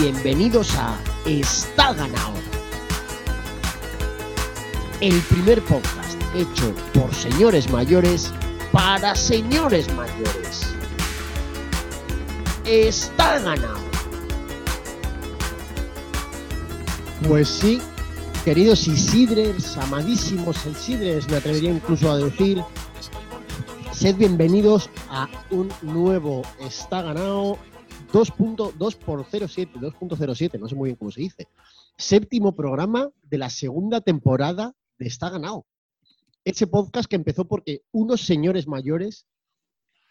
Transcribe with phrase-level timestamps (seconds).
[0.00, 0.96] Bienvenidos a
[1.26, 2.34] Está Ganado.
[5.00, 8.32] El primer podcast hecho por señores mayores
[8.70, 10.72] para señores mayores.
[12.64, 13.80] Está ganado.
[17.26, 17.80] Pues sí,
[18.44, 22.62] queridos Isidres, amadísimos Isidres, me atrevería incluso a decir,
[23.90, 27.58] sed bienvenidos a un nuevo Está Ganado
[28.12, 31.48] 2.2 por 07, 2.07, no sé muy bien cómo se dice.
[31.96, 35.66] Séptimo programa de la segunda temporada de Está Ganado.
[36.44, 39.26] Ese podcast que empezó porque unos señores mayores,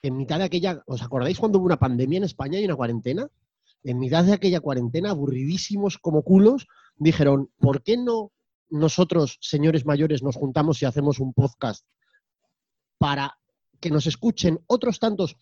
[0.04, 3.28] en mitad de aquella, ¿os acordáis cuando hubo una pandemia en España y una cuarentena?
[3.84, 6.68] En mitad de aquella cuarentena, aburridísimos como culos,
[6.98, 8.32] dijeron, ¿por qué no
[8.70, 11.86] nosotros, señores mayores, nos juntamos y hacemos un podcast
[12.98, 13.38] para
[13.80, 15.38] que nos escuchen otros tantos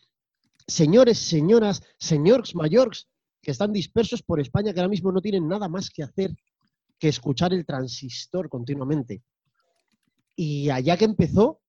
[0.67, 3.07] señores, señoras, señores mayores
[3.41, 6.35] que están dispersos por España, que ahora mismo no tienen nada más que hacer
[6.97, 9.21] que escuchar el transistor continuamente.
[10.35, 11.61] Y allá que empezó,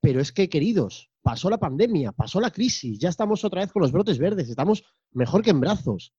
[0.00, 3.82] pero es que, queridos, pasó la pandemia, pasó la crisis, ya estamos otra vez con
[3.82, 6.12] los brotes verdes, estamos mejor que en brazos.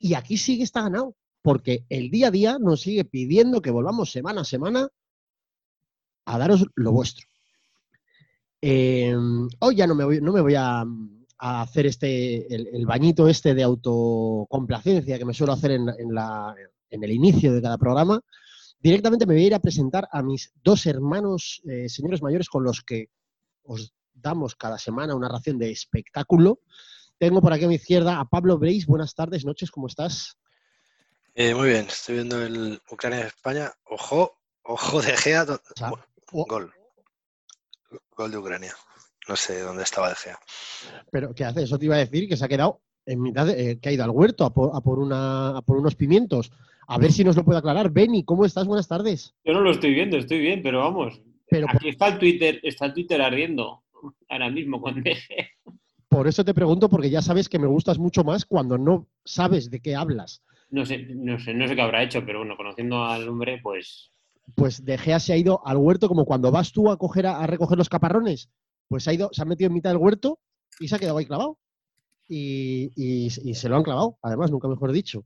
[0.00, 4.10] Y aquí sigue está ganado, porque el día a día nos sigue pidiendo que volvamos
[4.10, 4.88] semana a semana
[6.24, 7.27] a daros lo vuestro.
[8.60, 9.14] Eh,
[9.60, 10.84] hoy ya no me voy, no me voy a,
[11.38, 16.12] a hacer este, el, el, bañito este de autocomplacencia que me suelo hacer en, en,
[16.12, 16.54] la,
[16.90, 18.20] en, el inicio de cada programa.
[18.80, 22.64] Directamente me voy a ir a presentar a mis dos hermanos, eh, señores mayores, con
[22.64, 23.10] los que
[23.64, 26.60] os damos cada semana una ración de espectáculo.
[27.18, 28.86] Tengo por aquí a mi izquierda a Pablo Breis.
[28.86, 30.36] Buenas tardes, noches, ¿cómo estás?
[31.34, 33.72] Eh, muy bien, estoy viendo el Ucrania-España.
[33.84, 35.46] Ojo, ojo de Gea.
[36.30, 36.72] Gol.
[38.16, 38.72] Gol de Ucrania.
[39.28, 40.38] No sé dónde estaba De Gea.
[41.10, 41.62] Pero, ¿qué hace?
[41.62, 43.92] Eso te iba a decir que se ha quedado en mitad, de, eh, que ha
[43.92, 46.50] ido al huerto a por, a por, una, a por unos pimientos.
[46.86, 47.90] A ver si nos lo puede aclarar.
[47.90, 48.66] Benny, ¿cómo estás?
[48.66, 49.34] Buenas tardes.
[49.44, 51.20] Yo no lo estoy viendo, estoy bien, pero vamos.
[51.48, 51.86] Pero aquí por...
[51.88, 53.82] está el Twitter, está el Twitter ardiendo
[54.28, 55.48] ahora mismo con De Gea.
[56.08, 59.70] Por eso te pregunto, porque ya sabes que me gustas mucho más cuando no sabes
[59.70, 60.42] de qué hablas.
[60.70, 64.10] No sé, no sé, no sé qué habrá hecho, pero bueno, conociendo al hombre, pues
[64.54, 67.40] pues De Gea se ha ido al huerto como cuando vas tú a, coger a,
[67.40, 68.50] a, recoger los caparrones.
[68.88, 70.38] Pues se ha, ido, se ha metido en mitad del huerto
[70.80, 71.58] y se ha quedado ahí clavado.
[72.28, 75.24] Y, y, y se lo han clavado, además, nunca mejor dicho.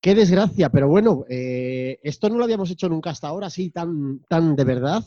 [0.00, 4.20] Qué desgracia, pero bueno, eh, esto no lo habíamos hecho nunca hasta ahora, así tan,
[4.28, 5.04] tan de verdad.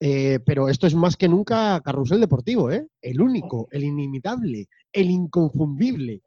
[0.00, 2.88] Eh, pero esto es más que nunca carrusel deportivo, ¿eh?
[3.00, 6.22] El único, el inimitable, el inconfundible.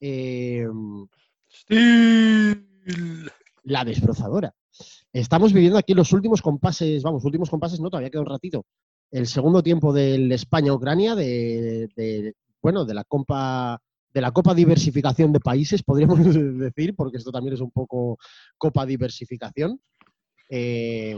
[0.00, 0.66] Eh,
[3.64, 4.54] la desbrozadora.
[5.12, 8.64] Estamos viviendo aquí los últimos compases, vamos, últimos compases, no, todavía queda un ratito.
[9.10, 13.80] El segundo tiempo del España-Ucrania, de, bueno, de la Copa
[14.12, 16.18] de la Copa Diversificación de Países, podríamos
[16.58, 18.18] decir, porque esto también es un poco
[18.58, 19.80] Copa Diversificación.
[20.50, 21.16] Eh,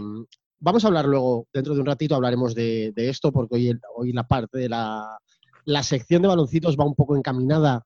[0.61, 4.13] vamos a hablar luego, dentro de un ratito hablaremos de, de esto, porque hoy, hoy,
[4.13, 5.19] la parte de la,
[5.65, 7.85] la, sección de baloncitos va un poco encaminada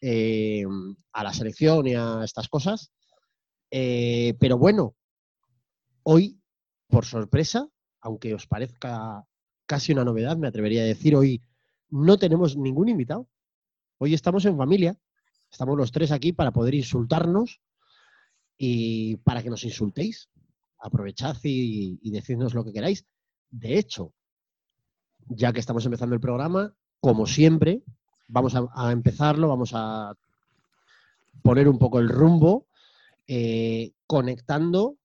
[0.00, 0.64] eh,
[1.12, 2.90] a la selección y a estas cosas.
[3.70, 4.94] Eh, pero bueno,
[6.02, 6.40] hoy,
[6.88, 7.68] por sorpresa,
[8.00, 9.24] aunque os parezca
[9.66, 11.42] casi una novedad, me atrevería a decir, hoy
[11.88, 13.28] no tenemos ningún invitado.
[13.98, 14.98] Hoy estamos en familia,
[15.50, 17.60] estamos los tres aquí para poder insultarnos
[18.56, 20.28] y para que nos insultéis.
[20.78, 23.04] Aprovechad y, y decidnos lo que queráis.
[23.50, 24.14] De hecho,
[25.28, 27.82] ya que estamos empezando el programa, como siempre,
[28.28, 30.14] vamos a, empezarlo, vamos a
[31.42, 32.66] poner un poco el rumbo,
[33.26, 34.96] eh, conectando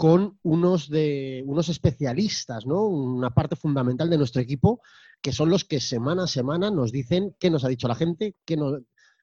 [0.00, 2.86] con unos, de, unos especialistas, ¿no?
[2.86, 4.80] Una parte fundamental de nuestro equipo,
[5.20, 8.34] que son los que semana a semana nos dicen qué nos ha dicho la gente,
[8.46, 8.56] qué,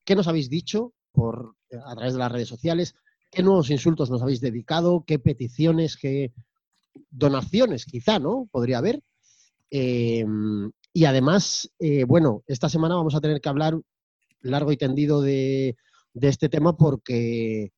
[0.05, 2.93] qué nos habéis dicho por, a través de las redes sociales,
[3.31, 6.31] qué nuevos insultos nos habéis dedicado, qué peticiones, qué
[7.09, 8.47] donaciones quizá, ¿no?
[8.51, 9.01] Podría haber.
[9.71, 10.27] Eh,
[10.93, 13.81] y además, eh, bueno, esta semana vamos a tener que hablar
[14.41, 15.75] largo y tendido de
[16.13, 17.71] este tema porque,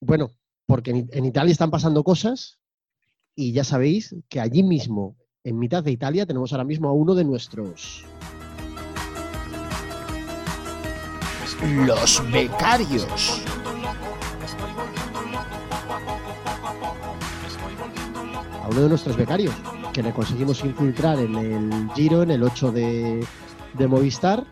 [0.00, 0.30] bueno,
[0.72, 2.58] porque en, Italia están pasando cosas
[3.36, 7.14] y ya sabéis que allí mismo, en mitad de Italia, tenemos ahora mismo a uno
[7.14, 8.06] de nuestros...
[11.86, 13.42] Los becarios.
[18.62, 19.54] A uno de nuestros becarios,
[19.92, 23.26] que le conseguimos infiltrar en el Giro, en el 8 de,
[23.74, 24.46] de Movistar.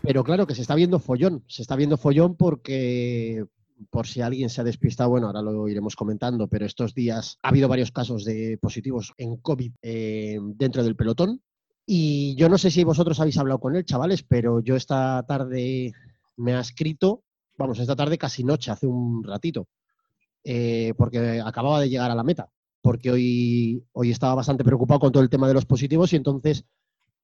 [0.00, 1.44] Pero claro que se está viendo follón.
[1.46, 3.44] Se está viendo follón porque,
[3.90, 7.48] por si alguien se ha despistado, bueno, ahora lo iremos comentando, pero estos días ha
[7.48, 11.40] habido varios casos de positivos en COVID eh, dentro del pelotón.
[11.86, 15.92] Y yo no sé si vosotros habéis hablado con él, chavales, pero yo esta tarde
[16.36, 17.24] me ha escrito,
[17.58, 19.68] vamos, esta tarde casi noche, hace un ratito,
[20.44, 22.50] eh, porque acababa de llegar a la meta,
[22.80, 26.64] porque hoy, hoy estaba bastante preocupado con todo el tema de los positivos y entonces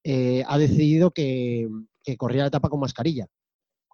[0.08, 1.68] eh, ha decidido que,
[2.16, 3.26] corría la etapa con mascarilla,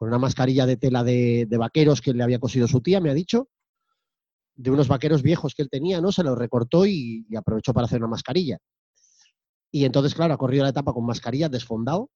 [0.03, 3.15] con una mascarilla de tela de, vaqueros que le había cosido su tía, me ha
[3.15, 3.47] dicho,
[4.57, 6.11] de unos vaqueros viejos que él tenía, ¿no?
[6.11, 8.59] Se los recortó y aprovechó para hacer una mascarilla.
[9.71, 12.11] Y entonces, claro, ha corrido la etapa con mascarilla, desfondado,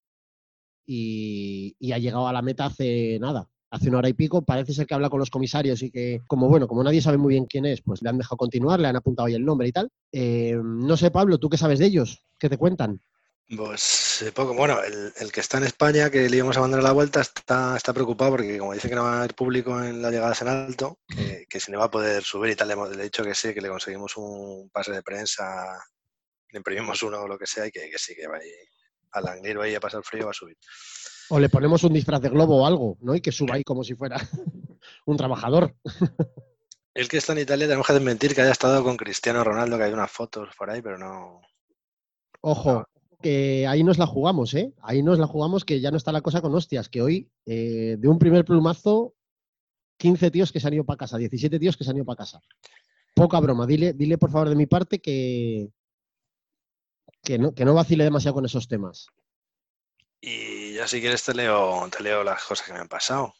[0.84, 4.42] y, ha llegado a la meta hace nada, hace una hora y pico.
[4.42, 7.34] Parece ser que habla con los comisarios y que, como bueno, como nadie sabe muy
[7.34, 9.72] bien quién es, pues le han dejado continuar, le han apuntado ahí el nombre y
[9.72, 9.90] tal.
[10.10, 12.24] Eh, no sé, Pablo, ¿tú qué sabes de ellos?
[12.36, 13.00] ¿Qué te cuentan?
[13.54, 14.54] Pues eh, poco.
[14.54, 17.76] Bueno, el, que está en España, que le íbamos a mandar a la vuelta, está,
[17.76, 20.48] está preocupado porque como dice que no va a haber público en las llegadas en
[20.48, 23.34] alto, que, que si no va a poder subir y tal, le hemos dicho que
[23.34, 25.78] sí, que le conseguimos un pase de prensa
[26.50, 28.50] le imprimimos uno o lo que sea y que, sí, que va ahí
[29.12, 30.56] al anglero ahí a pasar frío va a subir.
[31.28, 33.14] O le ponemos un disfraz de globo o algo, ¿no?
[33.14, 34.16] Y que suba ahí como si fuera
[35.06, 35.74] un trabajador.
[36.94, 39.84] El que está en Italia tenemos que desmentir que haya estado con Cristiano Ronaldo, que
[39.84, 41.40] hay unas fotos por ahí, pero no.
[42.40, 42.86] Ojo,
[43.22, 44.72] que ahí nos la jugamos, ¿eh?
[44.82, 47.96] Ahí nos la jugamos que ya no está la cosa con hostias, que hoy eh,
[47.98, 49.14] de un primer plumazo,
[49.98, 52.18] 15 tíos que se han ido para casa, 17 tíos que se han ido para
[52.18, 52.40] casa.
[53.14, 55.70] Poca broma, dile, dile por favor de mi parte que,
[57.22, 59.08] que no, vacile demasiado con esos temas.
[60.20, 63.34] Y ya si quieres te leo, te leo las cosas que me han pasado.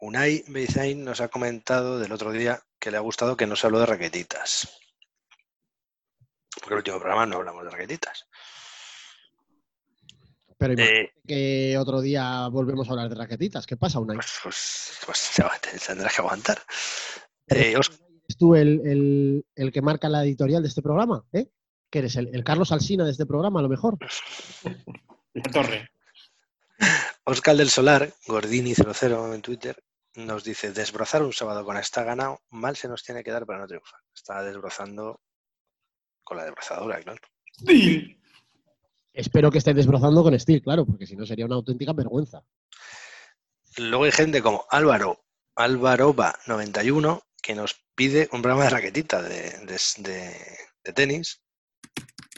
[0.00, 3.66] Unai Beizain nos ha comentado del otro día que le ha gustado que no se
[3.66, 4.68] habló de raquetitas.
[6.54, 8.26] Porque el último programa no hablamos de raquetitas.
[10.58, 13.64] Pero eh, que otro día volvemos a hablar de raquetitas.
[13.64, 14.16] ¿Qué pasa, Unai?
[14.16, 15.30] Pues, pues, pues
[15.86, 16.60] tendrás que aguantar.
[17.46, 17.74] Eh,
[18.28, 21.24] ¿Es tú el, el, que marca la editorial de este programa?
[21.32, 21.48] ¿eh?
[21.90, 22.16] ¿Qué eres?
[22.16, 23.96] El, Carlos Alsina de este programa, a lo mejor?
[25.32, 25.90] La torre.
[27.24, 29.82] Oscar del Solar, Gordini00 en Twitter,
[30.14, 33.60] nos dice, desbrozar un sábado con esta ganado, mal se nos tiene que dar para
[33.60, 34.00] no triunfar.
[34.14, 35.20] Está desbrozando
[36.28, 37.20] con la desbrozadora, claro.
[37.66, 38.20] Sí.
[39.12, 42.44] Espero que esté desbrozando con Steel, claro, porque si no sería una auténtica vergüenza.
[43.78, 45.24] Luego hay gente como Álvaro,
[45.56, 49.66] Álvaroba91, que nos pide un programa de raquetita de,
[50.84, 51.40] de tenis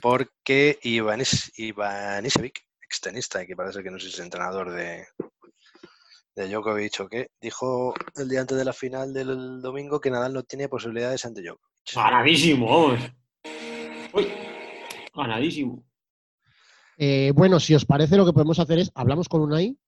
[0.00, 1.22] porque Iván
[1.56, 5.06] Ivanisevic, extenista, y que parece que no es entrenador de,
[6.34, 10.32] de Djokovic o qué, dijo el día antes de la final del domingo que Nadal
[10.32, 11.94] no tiene posibilidades ante Djokovic.
[11.94, 12.96] Ganadísimo,
[14.12, 14.26] Uy,
[15.14, 15.84] ganadísimo.
[16.96, 19.78] Eh, bueno, si os parece, lo que podemos hacer es, hablamos con Unai,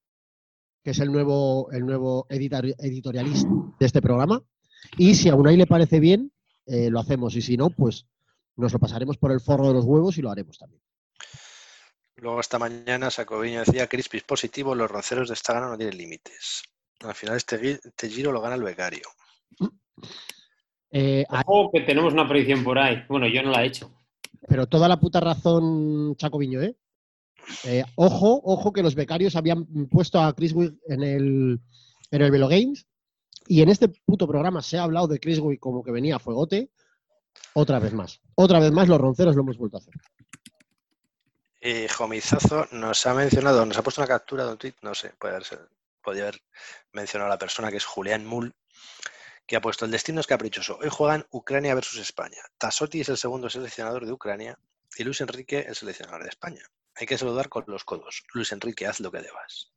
[0.83, 3.49] que es el nuevo, el nuevo editorialista
[3.79, 4.43] de este programa,
[4.97, 6.33] y si a Unai le parece bien,
[6.67, 8.07] eh, lo hacemos, y si no, pues
[8.57, 10.83] nos lo pasaremos por el forro de los huevos y lo haremos también.
[12.17, 16.63] Luego esta mañana Sacoviño decía Crispis positivo, los ronceros de esta gana no tienen límites.
[17.01, 19.03] Al final este, este, giro lo gana el becario.
[20.91, 23.03] Eh, Ojo que tenemos una predicción por ahí.
[23.09, 23.91] Bueno, yo no la he hecho.
[24.49, 26.77] Pero toda la puta razón, Chacoviño, ¿eh?
[27.65, 27.85] ¿eh?
[27.97, 31.61] ojo, ojo que los becarios habían puesto a Chris Wick en el,
[32.11, 32.87] en el Velo Games
[33.47, 36.21] y en este puto programa se ha hablado de Chris Wick como que venía a
[36.21, 36.71] fuegote
[37.55, 38.21] otra vez más.
[38.35, 39.95] Otra vez más los ronceros lo hemos vuelto a hacer.
[41.61, 45.13] Y Jomizazo nos ha mencionado, nos ha puesto una captura de un tweet, no sé,
[45.19, 45.47] puede haber,
[46.03, 46.43] podría haber
[46.93, 48.53] mencionado a la persona que es Julián Mull,
[49.47, 50.79] que ha puesto el destino es caprichoso.
[50.81, 52.43] Hoy juegan Ucrania versus España.
[52.59, 54.59] Tasotti es el segundo seleccionador de Ucrania
[54.97, 56.63] y Luis Enrique el seleccionador de España.
[56.97, 58.23] Hay que saludar con los codos.
[58.35, 59.73] Luis Enrique, haz lo que debas.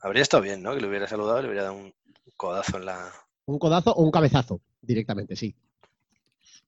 [0.00, 0.74] Habría estado bien, ¿no?
[0.74, 1.94] Que le hubiera saludado, le hubiera dado un
[2.36, 3.12] codazo en la.
[3.46, 5.54] Un codazo o un cabezazo, directamente, sí.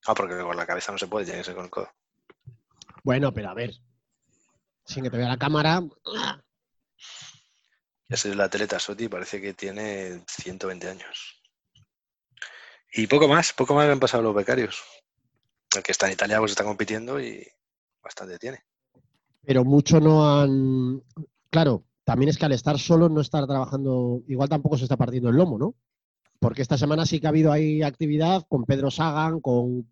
[0.07, 1.91] Ah, porque con la cabeza no se puede, tiene que ser con el codo.
[3.03, 3.73] Bueno, pero a ver.
[4.85, 5.83] Sin que te vea la cámara.
[8.09, 11.38] Esa es la atleta Soti, parece que tiene 120 años.
[12.99, 14.83] Y poco más, poco más han pasado los becarios.
[15.75, 17.47] El que está en Italia pues está compitiendo y
[18.03, 18.59] bastante tiene.
[19.45, 21.03] Pero mucho no han.
[21.51, 25.29] Claro, también es que al estar solo no estar trabajando, igual tampoco se está partiendo
[25.31, 25.75] el lomo, ¿no?
[26.39, 29.91] porque esta semana sí que ha habido ahí actividad con Pedro Sagan, con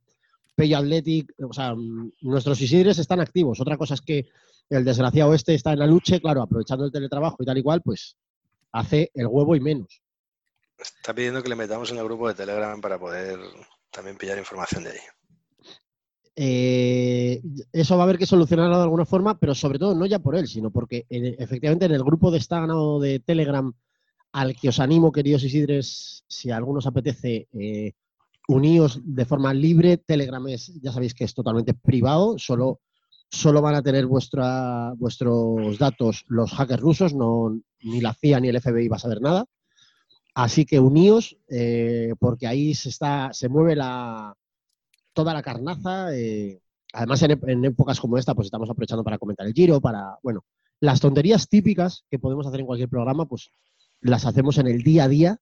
[0.54, 1.74] Pello Athletic, o sea,
[2.20, 3.60] nuestros Isidres están activos.
[3.60, 4.26] Otra cosa es que
[4.70, 7.82] el desgraciado este está en la lucha, claro, aprovechando el teletrabajo y tal y cual,
[7.82, 8.16] pues
[8.72, 10.02] hace el huevo y menos.
[10.78, 13.38] Está pidiendo que le metamos en el grupo de Telegram para poder
[13.90, 14.98] también pillar información de ahí.
[16.38, 17.40] Eh,
[17.72, 20.36] eso va a haber que solucionarlo de alguna forma, pero sobre todo no ya por
[20.36, 23.72] él, sino porque efectivamente en el grupo de o de Telegram
[24.32, 27.92] al que os animo, queridos Isidres, si a algunos apetece, eh,
[28.48, 29.96] uníos de forma libre.
[29.96, 32.80] Telegram es, ya sabéis que es totalmente privado, solo
[33.30, 38.48] solo van a tener vuestra, vuestros datos los hackers rusos, no, ni la CIA ni
[38.48, 39.46] el FBI va a saber nada.
[40.36, 44.36] Así que uníos, eh, porque ahí se, está, se mueve la,
[45.14, 46.14] toda la carnaza.
[46.14, 46.60] eh,
[46.92, 50.44] además, en, épocas como esta, pues estamos aprovechando para comentar el giro, para, bueno,
[50.78, 53.48] las tonterías típicas que podemos hacer en cualquier programa, pues
[54.02, 55.38] las hacemos en el día a día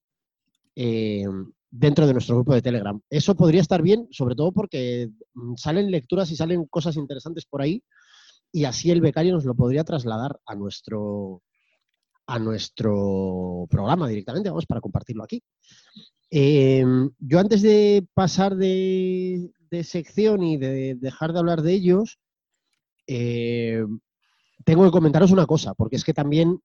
[0.77, 1.27] eh,
[1.73, 3.01] dentro de nuestro grupo de Telegram.
[3.11, 7.63] Eso podría estar bien, sobre todo porque mm, salen lecturas y salen cosas interesantes por
[7.63, 7.83] ahí
[8.53, 11.43] y así el becario nos lo podría trasladar a nuestro
[12.27, 15.43] a nuestro programa directamente, vamos, para compartirlo aquí.
[16.31, 16.85] Eh,
[17.19, 19.51] yo antes de pasar de,
[19.83, 22.19] sección y de dejar de hablar de ellos,
[23.07, 23.85] eh,
[24.65, 26.61] tengo que comentaros una cosa, porque es que también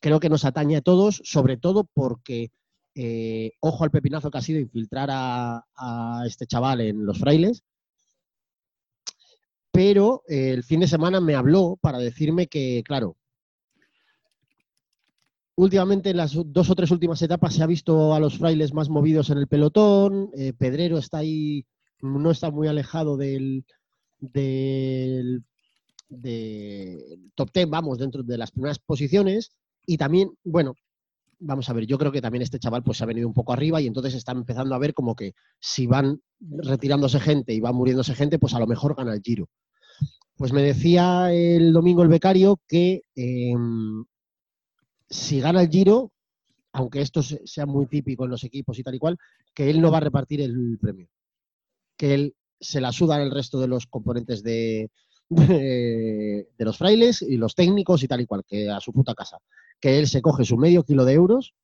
[0.00, 2.50] creo que nos atañe a todos, sobre todo porque
[2.94, 7.62] eh, ojo al pepinazo que ha sido infiltrar a, a este chaval en los frailes.
[9.78, 13.16] Pero eh, el fin de semana me habló para decirme que, claro,
[15.58, 18.88] últimamente en las dos o tres últimas etapas se ha visto a los frailes más
[18.88, 20.30] movidos en el pelotón.
[20.36, 21.66] eh, Pedrero está ahí,
[22.00, 23.64] no está muy alejado del,
[24.20, 25.42] del,
[27.34, 29.50] top ten, vamos, dentro de las primeras posiciones.
[29.84, 30.76] Y también, bueno,
[31.40, 33.52] vamos a ver, yo creo que también este chaval pues se ha venido un poco
[33.52, 37.72] arriba y entonces está empezando a ver como que si van retirándose gente y va
[37.72, 39.48] muriéndose gente, pues a lo mejor gana el giro.
[40.36, 43.54] Pues me decía el domingo el becario que eh,
[45.08, 46.12] si gana el giro,
[46.72, 49.18] aunque esto se- sea muy típico en los equipos y tal y cual,
[49.54, 51.08] que él no va a repartir el premio.
[51.96, 54.90] Que él se la suda el resto de los componentes de,
[56.58, 59.38] los frailes y los técnicos y tal y cual, que a su puta casa
[59.80, 61.54] que él se coge su medio kilo de euros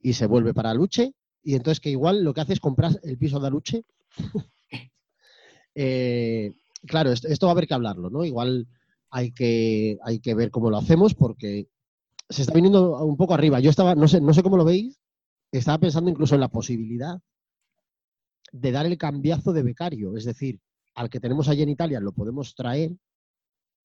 [0.00, 1.14] y se vuelve para Luche.
[1.44, 3.84] Y entonces que igual lo que hace es comprar el piso de Luche.
[5.74, 6.52] Eh,
[6.86, 8.26] claro, esto, esto va a haber que hablarlo, ¿no?
[8.26, 8.66] Igual
[9.08, 11.66] hay que, hay que ver cómo lo hacemos porque
[12.28, 13.60] se está viniendo un poco arriba.
[13.60, 14.98] Yo estaba, no sé, no sé cómo lo veis,
[15.50, 17.20] estaba pensando incluso en la posibilidad
[18.52, 20.16] de dar el cambiazo de becario.
[20.16, 20.60] Es decir,
[20.94, 22.92] al que tenemos allí en Italia lo podemos traer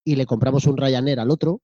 [0.03, 1.61] y le compramos un Ryanair al otro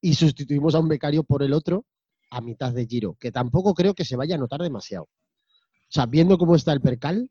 [0.00, 1.84] y sustituimos a un becario por el otro
[2.30, 5.04] a mitad de giro, que tampoco creo que se vaya a notar demasiado.
[5.04, 7.30] O sea, viendo cómo está el percal,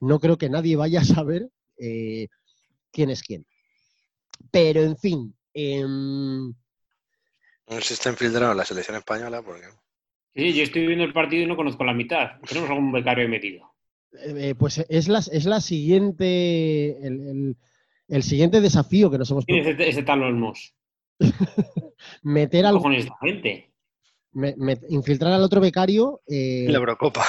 [0.00, 2.28] no creo que nadie vaya a saber eh,
[2.92, 3.44] quién es quién.
[4.50, 6.54] Pero, en fin, em,
[7.68, 9.66] No sé si está infiltrado en la selección española porque
[10.34, 12.38] Sí, yo estoy viendo el partido y no conozco la mitad.
[12.46, 13.72] Tenemos algún becario metido.
[14.12, 17.56] eh, pues es la, es la siguiente, el, el-
[18.08, 19.82] el siguiente desafío que nos hemos ¿Quién es propuesto.
[19.82, 20.74] ese, ese tal Olmos?
[22.22, 23.70] Meter ¿Qué al, cojones esta gente?
[24.32, 27.24] me- me- infiltrar al otro becario eh, la Eurocopa.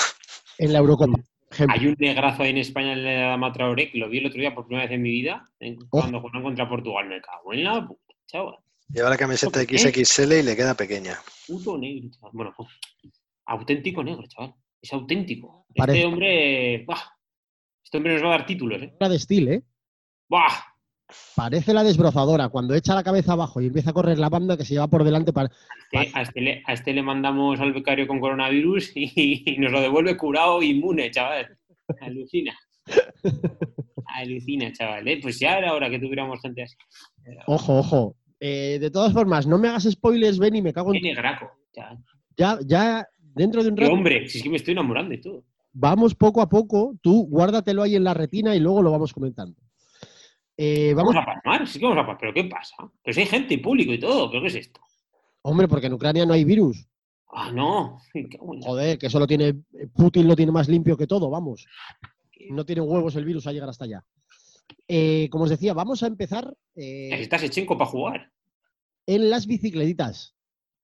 [0.57, 1.17] en la Eurocopa.
[1.49, 1.75] Ejemplo.
[1.79, 4.39] Hay un negrazo ahí en España en la Dama Traoré que lo vi el otro
[4.39, 7.07] día por primera vez en mi vida en- cuando jugaron contra Portugal.
[7.07, 8.55] Me cago en la puta, chaval.
[8.89, 9.61] Lleva la camiseta.
[9.61, 11.17] XXL y le queda pequeña.
[11.47, 12.31] Puto negro, chaval.
[12.33, 12.67] Bueno, jo,
[13.45, 14.53] auténtico negro, chaval.
[14.81, 15.65] Es auténtico.
[15.75, 16.85] Parece- Este hombre.
[16.87, 17.13] Bah,
[17.83, 18.93] este hombre nos va a dar títulos, ¿eh?
[18.99, 19.63] Hora de estilo, ¿eh?
[20.29, 20.47] Bah,
[21.37, 24.65] Parece la desbrozadora cuando echa la cabeza abajo y empieza a correr la banda que
[24.65, 25.49] se lleva por delante para...
[25.91, 29.79] este- a, este le, a este le mandamos al becario con coronavirus y, nos lo
[29.79, 31.57] devuelve curado inmune, chaval.
[32.01, 32.57] Alucina.
[34.05, 35.07] Alucina, chaval.
[35.07, 35.19] ¿eh?
[35.21, 36.75] Pues ya era hora que tuviéramos gente así.
[37.45, 38.15] Ojo, ojo.
[38.39, 41.01] Eh, de todas formas, no me hagas spoilers, Benny, me cago en...
[41.01, 41.97] negraco, chaval.
[42.37, 45.43] Ya, ya, dentro de un rato, hombre, si es que me estoy enamorando y todo.
[45.73, 46.95] vamos poco a poco.
[47.01, 49.59] Tú guárdatelo ahí en la retina y luego lo vamos comentando.
[50.55, 52.17] Eh, vamos, Vamos a palmar, sí que vamos a palmar.
[52.19, 52.75] ¿Pero qué pasa?
[53.03, 54.81] Pero si hay gente y público y todo, ¿pero qué es esto?
[55.41, 56.85] hombre, porque en Ucrania no hay virus.
[57.29, 57.99] Ah, no.
[58.61, 59.53] Joder, que eso lo tiene...
[59.95, 61.65] Putin lo tiene más limpio que todo, vamos.
[62.49, 64.03] No tiene huevos el virus a llegar hasta allá.
[64.87, 66.55] Eh, como os decía, vamos a empezar...
[66.75, 68.31] eh, Necesitas Echenko para jugar.
[69.05, 70.35] en las bicicletitas,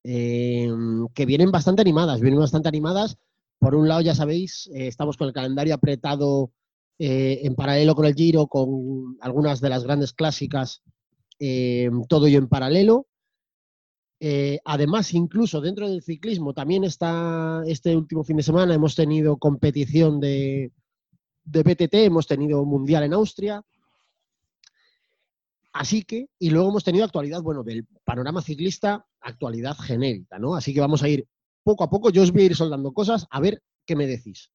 [0.04, 0.70] eh,
[1.14, 3.18] que vienen bastante animadas, vienen bastante animadas.
[3.60, 6.52] Por un lado, ya sabéis, eh, estamos con el calendario apretado
[7.00, 10.84] en paralelo con el Giro, con algunas de las grandes clásicas,
[12.08, 13.08] todo ello en paralelo.
[14.22, 19.36] Eh, además, incluso dentro del ciclismo, también está este último fin de semana, hemos tenido
[19.36, 20.72] competición de,
[21.44, 23.62] de BTT, hemos tenido mundial en Austria.
[25.74, 30.56] Así que, y luego hemos tenido actualidad, bueno, del panorama ciclista, actualidad genérica, ¿no?
[30.56, 31.28] Así que vamos a ir
[31.64, 34.52] poco a poco, yo os voy a ir soldando cosas, a ver qué me decís.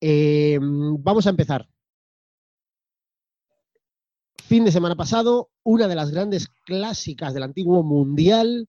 [0.00, 1.68] Eh, vamos a empezar.
[4.44, 8.68] Fin de semana pasado, una de las grandes clásicas del antiguo mundial,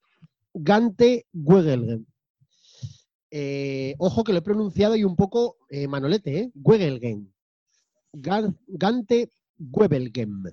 [0.53, 2.05] Gante Wegelgem.
[3.29, 6.51] Eh, ojo que lo he pronunciado y un poco eh, manolete, ¿eh?
[6.55, 7.31] Wegelgem.
[8.13, 9.29] Gan- Gante
[9.59, 10.45] Wevelgem.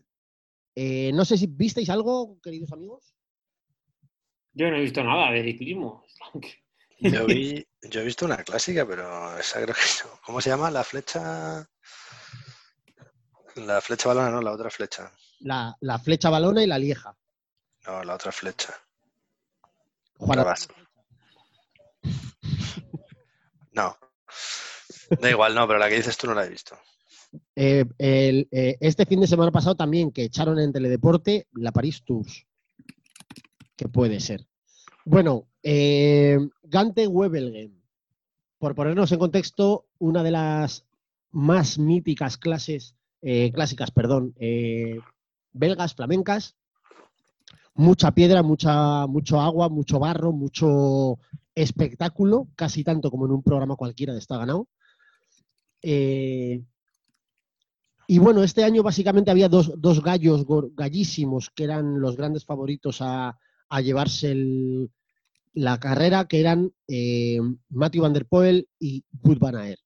[0.74, 3.14] Eh, no sé si visteis algo, queridos amigos.
[4.52, 6.04] Yo no he visto nada de ciclismo.
[6.98, 10.20] Yo, vi, yo he visto una clásica, pero esa creo que no.
[10.24, 10.70] ¿Cómo se llama?
[10.70, 11.68] La flecha.
[13.56, 15.12] La flecha balona, no, la otra flecha.
[15.40, 17.16] La, la flecha balona y la lieja.
[17.86, 18.74] No, la otra flecha.
[20.16, 20.44] Juan.
[23.72, 23.98] No.
[25.20, 26.78] Da igual, no, pero la que dices tú no la he visto.
[27.56, 32.46] Eh, eh, este fin de semana pasado también que echaron en Teledeporte la Paris Tours.
[33.76, 34.46] Que puede ser.
[35.04, 37.82] Bueno, eh, Gante Webelgen.
[38.58, 40.86] Por ponernos en contexto, una de las
[41.30, 42.94] más míticas clases,
[43.52, 44.34] clásicas, perdón,
[45.52, 46.56] belgas, flamencas.
[47.74, 51.18] Mucha piedra, mucha, mucho agua, mucho barro, mucho
[51.54, 54.68] espectáculo, casi tanto como en un programa cualquiera de Está Ganado.
[58.06, 60.44] Y bueno, este año básicamente había dos, dos gallos
[60.74, 64.90] gallísimos que eran los grandes favoritos a, a llevarse el-
[65.52, 69.80] la carrera, que eran eh, Matthew Van Der Poel y Wout van Aert.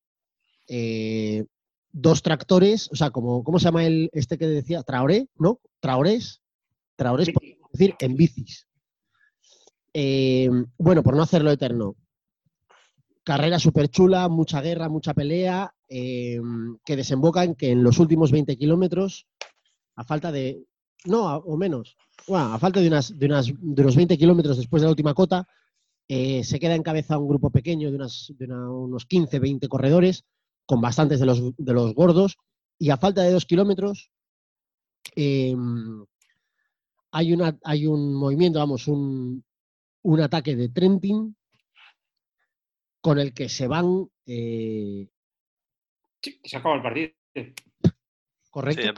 [0.66, 1.44] Eh,
[1.92, 4.82] dos tractores, o sea, como, ¿cómo se llama el, este que decía?
[4.82, 5.60] Traoré, ¿no?
[5.80, 6.40] Traorés.
[6.96, 8.66] Traorés, por decir, en bicis.
[9.92, 10.48] Eh,
[10.78, 11.96] bueno, por no hacerlo eterno.
[13.24, 16.40] Carrera súper chula, mucha guerra, mucha pelea, eh,
[16.84, 19.26] que desemboca en que en los últimos 20 kilómetros,
[19.96, 20.64] a falta de.
[21.04, 21.96] No, a- o menos.
[22.28, 25.46] A falta de, unas, de, unas, de unos 20 kilómetros después de la última cota,
[26.08, 30.24] eh, se queda en cabeza un grupo pequeño de, unas, de unos 15, 20 corredores,
[30.66, 32.36] con bastantes de los, de los gordos,
[32.78, 34.10] y a falta de dos kilómetros,
[35.16, 35.54] eh,
[37.12, 39.44] hay, una, hay un movimiento, vamos, un,
[40.02, 41.34] un ataque de Trentin
[43.00, 45.08] con el que se van, eh,
[46.22, 47.10] Sí, que se acaba el partido.
[48.50, 48.88] correcto, Sí,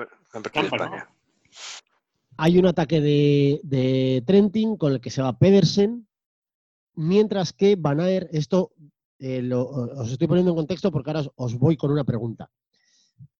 [2.36, 6.06] hay un ataque de, de Trentin con el que se va Pedersen,
[6.94, 8.72] mientras que Van Aert, esto
[9.18, 12.50] eh, lo- os estoy poniendo en contexto porque ahora os, os voy con una pregunta.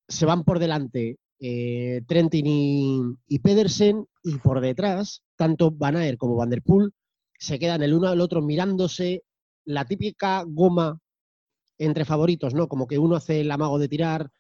[0.09, 6.19] Se van por delante eh, Trentin y, y Pedersen y por detrás, tanto Van Aert
[6.19, 6.93] como Van Der Poel
[7.39, 9.23] se quedan el uno al otro mirándose
[9.65, 10.99] la típica goma
[11.81, 12.69] entre favoritos, ¿no?
[12.69, 14.31] Como que uno hace el amago de tirar,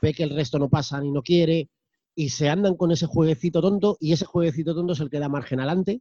[0.00, 1.68] ve que el resto no pasa ni no quiere,
[2.14, 5.28] y se andan con ese jueguecito tonto, y ese jueguecito tonto es el que da
[5.28, 6.00] margen adelante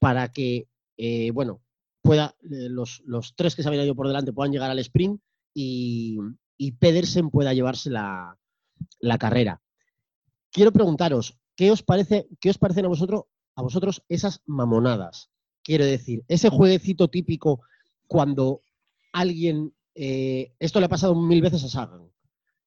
[0.00, 1.60] para que, eh, bueno,
[2.02, 5.20] pueda, eh, los, los tres que se habían ido por delante puedan llegar al sprint
[5.54, 6.18] y,
[6.58, 8.36] y Pedersen pueda llevarse la,
[8.98, 9.62] la carrera.
[10.50, 13.22] Quiero preguntaros, ¿qué os parece, qué os parecen a vosotros,
[13.54, 15.30] a vosotros esas mamonadas?
[15.62, 17.62] Quiero decir, ese jueguecito típico
[18.08, 18.60] cuando
[19.12, 22.10] alguien, eh, esto le ha pasado mil veces a Sagan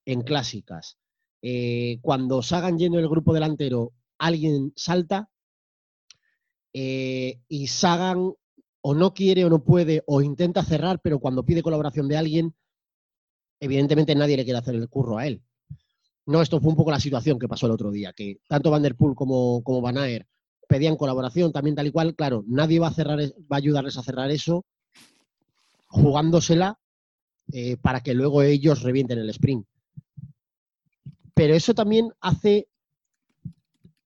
[0.05, 0.97] en clásicas.
[1.41, 5.29] Eh, cuando Sagan yendo el grupo delantero, alguien salta
[6.73, 8.33] eh, y Sagan
[8.81, 12.55] o no quiere o no puede o intenta cerrar, pero cuando pide colaboración de alguien,
[13.59, 15.41] evidentemente nadie le quiere hacer el curro a él.
[16.25, 18.83] No, esto fue un poco la situación que pasó el otro día, que tanto Van
[18.83, 20.27] Der Poel como, como Van Aert
[20.67, 22.15] pedían colaboración también tal y cual.
[22.15, 24.65] Claro, nadie va a, cerrar, es- va a ayudarles a cerrar eso
[25.87, 26.77] jugándosela
[27.51, 29.65] eh, para que luego ellos revienten el sprint.
[31.33, 32.67] Pero eso también hace,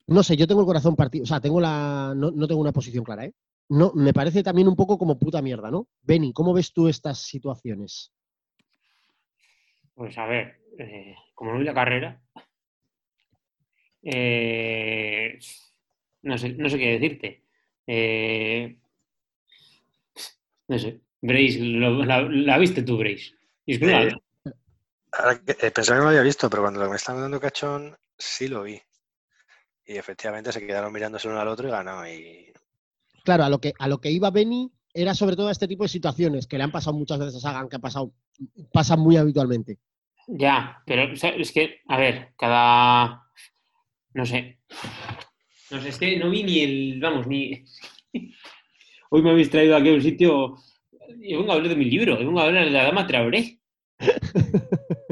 [0.07, 2.73] no sé, yo tengo el corazón partido, o sea, tengo la, no, no tengo una
[2.73, 3.33] posición clara, ¿eh?
[3.69, 5.87] No, me parece también un poco como puta mierda, ¿no?
[6.01, 8.11] Benny, ¿cómo ves tú estas situaciones?
[9.93, 12.21] Pues a ver, eh, como no vi la carrera,
[14.03, 15.39] eh,
[16.23, 17.43] no, sé, no sé qué decirte.
[20.67, 24.09] No sé, Brace, lo- la, la viste tú, Eh, vi.
[25.13, 27.95] Ahora que- eh, pensaba que no lo había visto, pero cuando me estaban dando cachón,
[28.17, 28.81] sí lo vi.
[29.85, 32.07] Y efectivamente se quedaron mirándose uno al otro y ganó.
[32.07, 32.51] Y
[33.23, 35.83] Claro, a lo que, a lo que iba Benny era sobre todo a este tipo
[35.83, 38.13] de situaciones que le han pasado muchas veces a Sagan, que ha pasado,
[38.73, 39.77] pasan muy habitualmente.
[40.27, 43.23] Ya, pero o sea, es que, a ver, cada.
[44.13, 44.59] No sé.
[45.71, 46.99] No sé, es que no vi ni el.
[47.01, 47.63] Vamos, ni.
[49.09, 50.55] Hoy me habéis traído aquí a un sitio.
[51.19, 53.59] Yo vengo a hablar de mi libro, yo vengo a hablar de la dama Traoré.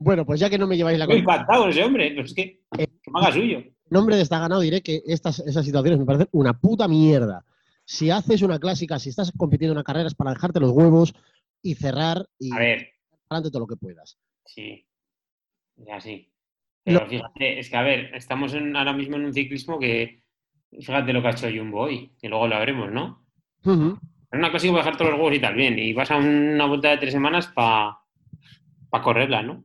[0.00, 2.60] Bueno, pues ya que no me lleváis la Estoy impactado ese hombre, pero es que,
[2.76, 3.58] que me haga suyo.
[3.58, 7.44] en nombre de esta ganado diré que estas, esas situaciones me parecen una puta mierda.
[7.84, 11.14] Si haces una clásica, si estás compitiendo en una carrera es para dejarte los huevos
[11.62, 12.88] y cerrar y A ver,
[13.28, 14.18] adelante todo lo que puedas.
[14.44, 14.84] sí.
[15.76, 16.30] Ya sí.
[16.84, 20.22] Pero fíjate, es que a ver, estamos en- ahora mismo en un ciclismo que.
[20.70, 23.24] Fíjate lo que ha hecho Jumbo hoy, que luego lo veremos, ¿no?
[23.64, 23.98] Ujú.
[24.30, 25.78] Es una clásica para dejar todos los huevos y tal, bien.
[25.78, 27.98] Y vas a una vuelta de tres semanas para
[29.02, 29.64] correrla, ¿no?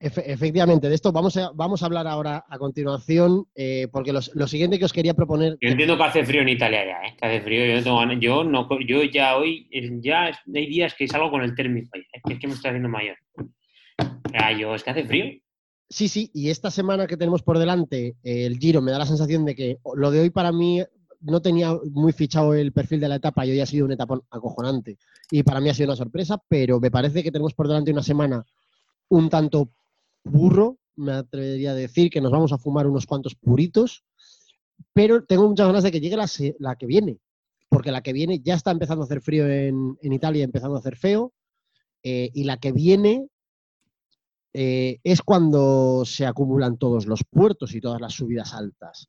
[0.00, 4.78] efectivamente, de esto vamos a, vamos a hablar ahora a continuación, eh, porque lo siguiente
[4.78, 5.58] que os quería proponer.
[5.60, 7.16] Yo entiendo que hace frío en Italia ya, ¿eh?
[7.18, 7.66] que hace frío.
[7.66, 9.68] Yo, no tengo, yo, no, yo ya hoy,
[10.02, 12.06] ya hay días que salgo con el térmico, ¿eh?
[12.12, 13.16] es que me estoy haciendo mayor.
[14.32, 15.26] Ya, yo, es que hace frío.
[15.90, 19.44] Sí, sí, y esta semana que tenemos por delante, el Giro, me da la sensación
[19.44, 20.82] de que lo de hoy para mí
[21.20, 24.20] no tenía muy fichado el perfil de la etapa y hoy ha sido una etapa
[24.30, 24.98] acojonante.
[25.30, 28.02] Y para mí ha sido una sorpresa, pero me parece que tenemos por delante una
[28.02, 28.44] semana
[29.08, 29.70] un tanto
[30.24, 34.04] burro, me atrevería a decir que nos vamos a fumar unos cuantos puritos,
[34.92, 36.16] pero tengo muchas ganas de que llegue
[36.58, 37.18] la, que viene,
[37.68, 40.96] porque la que viene ya está empezando a hacer frío en, Italia, empezando a hacer
[40.96, 41.32] feo,
[42.02, 43.28] eh, y la que viene
[44.52, 49.08] eh, es cuando se acumulan todos los puertos y todas las subidas altas.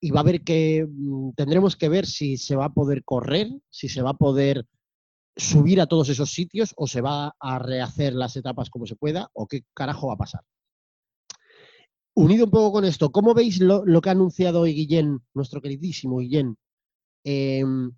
[0.00, 3.50] Y va a haber que, mm, tendremos que ver si se va a poder correr,
[3.70, 4.66] si se va a poder
[5.36, 9.30] subir a todos esos sitios o se va a rehacer las etapas como se pueda
[9.32, 10.42] o qué carajo va a pasar.
[12.14, 16.18] Unido un poco con esto, ¿cómo veis lo, que ha anunciado hoy Guillén, nuestro queridísimo
[16.18, 16.56] Guillén,
[17.24, 17.92] em,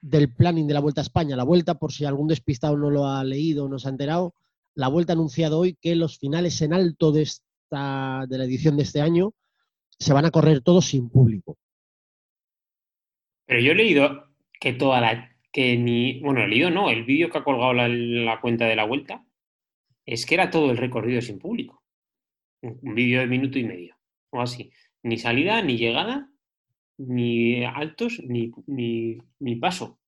[0.00, 1.36] del planning de la Vuelta a España?
[1.36, 4.34] La Vuelta, por si algún despistado no lo ha leído no se ha enterado,
[4.74, 8.76] la Vuelta ha anunciado hoy que los finales en alto de, esta, de la edición
[8.76, 9.34] de este año
[9.98, 11.56] se van a correr todos sin público.
[13.46, 14.28] Pero yo he leído
[14.60, 18.40] que toda la que ni, bueno, el leído no, el vídeo que ha colgado la,
[18.40, 19.24] cuenta de la vuelta
[20.04, 21.82] es que era todo el recorrido sin público.
[22.60, 23.96] Un, vídeo de minuto y medio,
[24.30, 24.70] o así.
[25.02, 26.30] Ni salida, ni llegada,
[26.98, 29.98] ni altos, ni, ni, paso.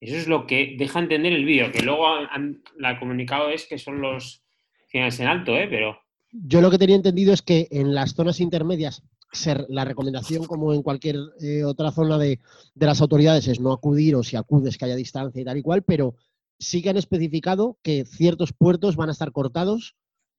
[0.00, 3.78] Eso es lo que deja entender el vídeo, que luego han, la comunicado es que
[3.78, 4.44] son los
[4.88, 5.66] finales en alto, ¿eh?
[5.68, 6.03] pero...
[6.36, 10.74] Yo lo que tenía entendido es que en las zonas intermedias ser la recomendación, como
[10.74, 12.40] en cualquier eh, otra zona de,
[12.74, 15.84] las autoridades, es no acudir o si acudes que haya distancia y tal y cual,
[15.84, 16.16] pero
[16.58, 19.94] sí que han especificado que ciertos puertos van a estar cortados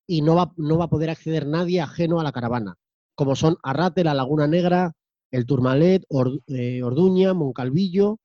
[0.05, 2.77] y no va, no va a poder acceder nadie ajeno a la caravana,
[3.15, 4.97] como son Arrate, la Laguna Negra,
[5.31, 6.05] el Turmalet,
[6.47, 8.19] eh, Orduña, Moncalvillo,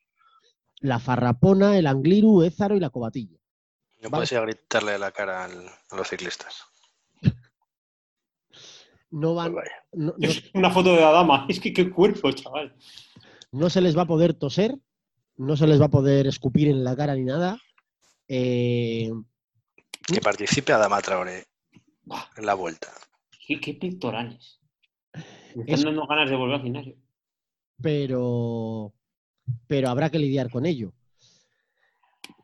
[0.81, 3.39] la Farrapona, el Angliru, Ézaro y la Cobatilla.
[4.03, 6.65] No puedes ir a gritarle la cara a los ciclistas
[9.11, 9.55] no van.
[10.21, 12.75] es una foto de la dama, es que qué cuerpo, chaval.
[13.53, 14.77] No se les va a poder toser,
[15.37, 17.59] no se les va a poder escupir en la cara ni nada.
[18.29, 19.11] Eh,
[20.07, 21.47] que participe Adama Traoré
[22.37, 22.89] en la vuelta.
[23.47, 24.61] Qué, qué pectorales.
[25.55, 26.97] Me están dando ganas de volver al gimnasio.
[27.83, 28.93] Pero,
[29.67, 30.93] pero habrá que lidiar con ello.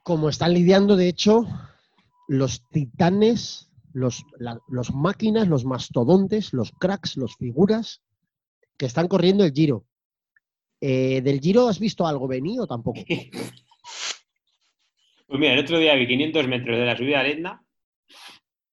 [0.02, 1.46] Como están lidiando, de hecho,
[2.29, 3.65] los titanes
[3.97, 8.03] los, máquinas, los mastodontes, los cracks, los figuras
[8.77, 9.87] que están corriendo el Giro.
[10.81, 13.01] Eh, ¿Del Giro has visto algo venir o tampoco?
[15.29, 17.61] Pues mira, el otro día vi 500 metros de la subida a Etna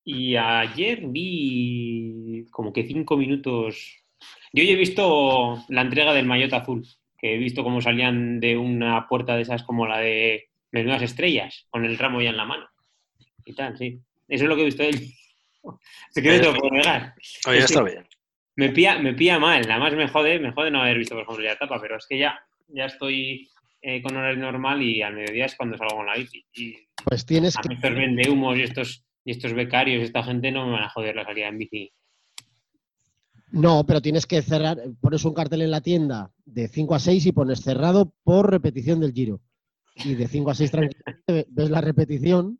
[0.04, 4.04] y ayer vi como que 5 minutos.
[4.52, 6.86] Yo ya he visto la entrega del maillot azul,
[7.18, 11.66] que he visto cómo salían de una puerta de esas como la de Menudas Estrellas,
[11.72, 12.68] con el ramo ya en la mano.
[13.46, 14.04] Y tal, sí.
[14.34, 15.13] Eso es lo que he visto él.
[16.10, 17.13] Se que no puedo negar.
[17.48, 18.04] Oye, está bien.
[18.56, 19.62] Me pilla, me pilla mal.
[19.62, 22.08] Nada más me jode, me jode no haber visto, por ejemplo, la etapa, pero es
[22.08, 23.48] que ya, ya estoy
[23.84, 26.43] eh, con horario normal y al mediodía es cuando salgo con la bici.
[26.56, 27.76] Y pues tienes a que.
[27.76, 31.15] Estos vende humos y estos, y estos becarios, esta gente no me van a joder
[31.15, 31.93] la salida en bici.
[33.52, 37.28] No, pero tienes que cerrar, pones un cartel en la tienda de 5 a 6
[37.28, 39.41] y pones cerrado por repetición del giro.
[40.04, 42.58] Y de 5 a 6 tranquilamente ves la repetición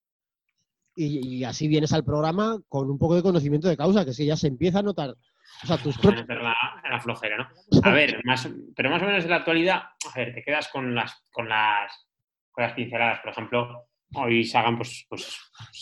[0.96, 4.36] y, así vienes al programa con un poco de conocimiento de causa, que si ya
[4.36, 5.16] se empieza a notar.
[5.64, 6.26] O sea, tus propios...
[6.28, 7.48] la, flojera, ¿no?
[7.84, 10.94] A ver, más, pero más o menos en la actualidad, a ver, te quedas con
[10.94, 12.08] las, con las,
[12.52, 13.20] con las pinceladas.
[13.20, 15.38] Por ejemplo, hoy se hagan pues, pues,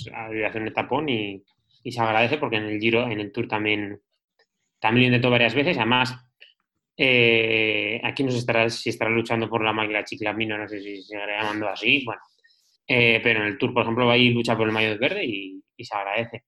[0.06, 1.44] pues de tapón y,
[1.84, 4.02] y, se agradece porque en el Giro, en el Tour también,
[4.80, 5.78] también lo intentó varias veces.
[5.78, 6.16] Además,
[6.98, 11.02] eh, aquí no sé estará, si estará luchando por la máquina Chiclamino, no sé si
[11.02, 12.04] se seguirá llamando así.
[12.06, 12.22] Bueno,
[12.94, 15.24] eh, pero en el Tour, por ejemplo, va a ir lucha por el maillot verde
[15.26, 16.44] y, se agradece.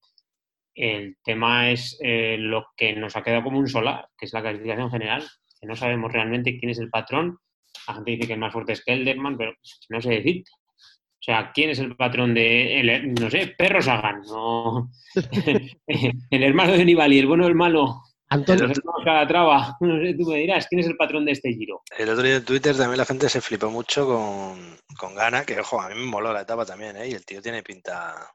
[0.75, 4.41] El tema es eh, lo que nos ha quedado como un solar, que es la
[4.41, 5.23] clasificación general,
[5.59, 7.39] que no sabemos realmente quién es el patrón.
[7.87, 9.53] La gente dice que el más fuerte es Kelderman, pero
[9.89, 10.51] no sé decirte.
[10.53, 14.21] O sea, ¿quién es el patrón de, no sé, Perro Sagan?
[14.27, 14.91] No.
[15.87, 18.01] el hermano de Nibali, el bueno o el malo.
[18.33, 18.67] Antonio.
[18.67, 18.81] sé,
[20.17, 21.81] tú me dirás, ¿quién es el patrón de este giro?
[21.97, 25.59] El otro día en Twitter también la gente se flipó mucho con, con Gana, que
[25.59, 27.09] ojo, a mí me moló la etapa también, ¿eh?
[27.09, 28.33] Y el tío tiene pinta.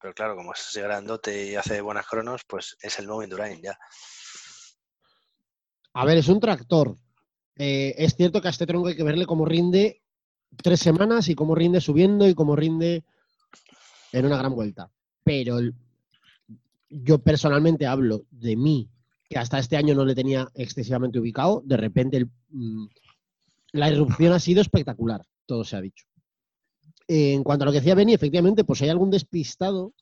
[0.00, 3.78] Pero claro, como es grandote y hace buenas cronos, pues es el nuevo Indurain ya.
[5.94, 6.96] A ver, es un tractor.
[7.56, 10.02] Eh, es cierto que a este tronco hay que verle cómo rinde
[10.56, 13.04] tres semanas y cómo rinde subiendo y cómo rinde
[14.12, 14.90] en una gran vuelta.
[15.22, 15.60] Pero
[16.88, 18.90] yo personalmente hablo de mí,
[19.32, 22.84] que hasta este año no le tenía excesivamente ubicado, de repente mm,
[23.72, 26.04] la irrupción ha sido espectacular, todo se ha dicho.
[27.08, 29.94] En cuanto a lo que decía Benny, efectivamente, pues hay algún despistado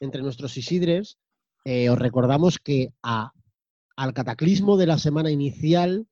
[0.00, 1.18] entre nuestros Isidres.
[1.64, 6.06] Eh, os recordamos que al cataclismo de la semana inicial,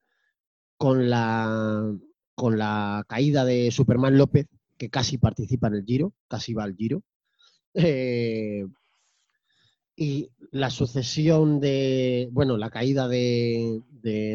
[0.76, 1.96] con la,
[2.34, 6.76] con la caída de Superman López, que casi participa en el Giro, casi va al
[6.76, 7.02] Giro,
[7.72, 8.66] eh,
[9.96, 13.82] y la sucesión de, bueno, la caída de,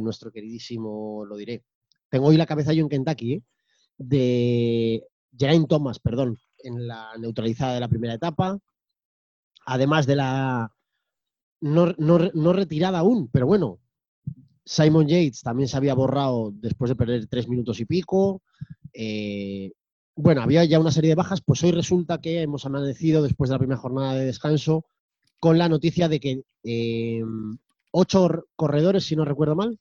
[0.02, 1.63] nuestro queridísimo, lo diré,
[2.10, 3.43] tengo hoy la cabeza yo en Kentucky, ¿eh?
[3.97, 5.06] de
[5.38, 8.60] Geraint Thomas, perdón, en la neutralizada de la primera etapa,
[9.65, 10.74] además de la
[11.62, 13.80] no, no, retirada aún, pero bueno,
[14.65, 18.41] Simon Yates también se había borrado después de perder tres minutos y pico.
[18.93, 19.71] Eh,
[20.15, 23.56] bueno, había ya una serie de bajas, pues hoy resulta que hemos amanecido después de
[23.56, 24.86] la primera jornada de descanso
[25.41, 27.23] con la noticia de que eh,
[27.89, 29.80] ocho corredores, si no recuerdo mal,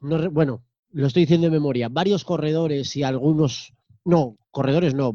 [0.00, 3.74] no, bueno, lo estoy diciendo de memoria, varios corredores y algunos,
[4.06, 5.14] no, corredores no,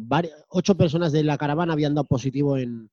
[0.50, 2.90] ocho personas de la caravana habían dado positivo en,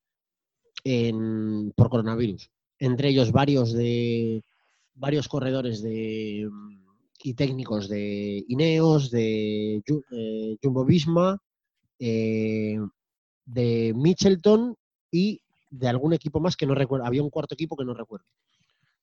[1.75, 2.49] por coronavirus.
[2.79, 4.43] Entre ellos varios de
[4.95, 6.49] varios corredores de
[7.23, 11.37] y técnicos de Ineos, de eh, Jumbo Visma,
[11.99, 12.79] eh,
[13.45, 14.75] de Mitchelton
[15.11, 15.39] y
[15.71, 17.05] de algún equipo más que no recuerdo.
[17.05, 18.25] Había un cuarto equipo que no recuerdo.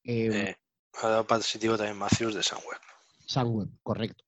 [0.05, 0.55] Eh,
[1.01, 2.79] ha dado positivo también Matthews de Sunweb.
[3.25, 4.23] Sunweb, correcto.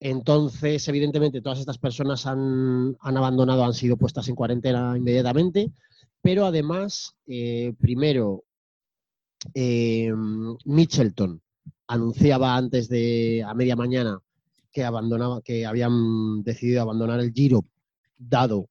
[0.00, 5.72] Entonces, evidentemente, todas estas personas han, abandonado, han sido puestas en cuarentena inmediatamente,
[6.22, 8.44] pero además, eh, primero,
[9.54, 10.12] eh,
[10.64, 11.42] Mitchelton
[11.88, 14.20] anunciaba antes de a media mañana
[14.70, 17.64] que abandonaba, que habían decidido abandonar el Giro,
[18.16, 18.68] dado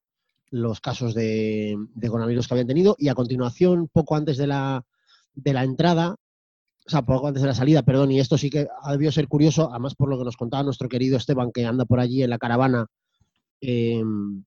[0.49, 4.83] los casos de, de coronavirus que habían tenido, y a continuación, poco antes de la,
[5.33, 6.15] de la entrada,
[6.85, 9.27] o sea, poco antes de la salida, perdón, y esto sí que ha debido ser
[9.27, 12.29] curioso, además por lo que nos contaba nuestro querido Esteban, que anda por allí en
[12.29, 12.87] la caravana,
[13.59, 14.43] em,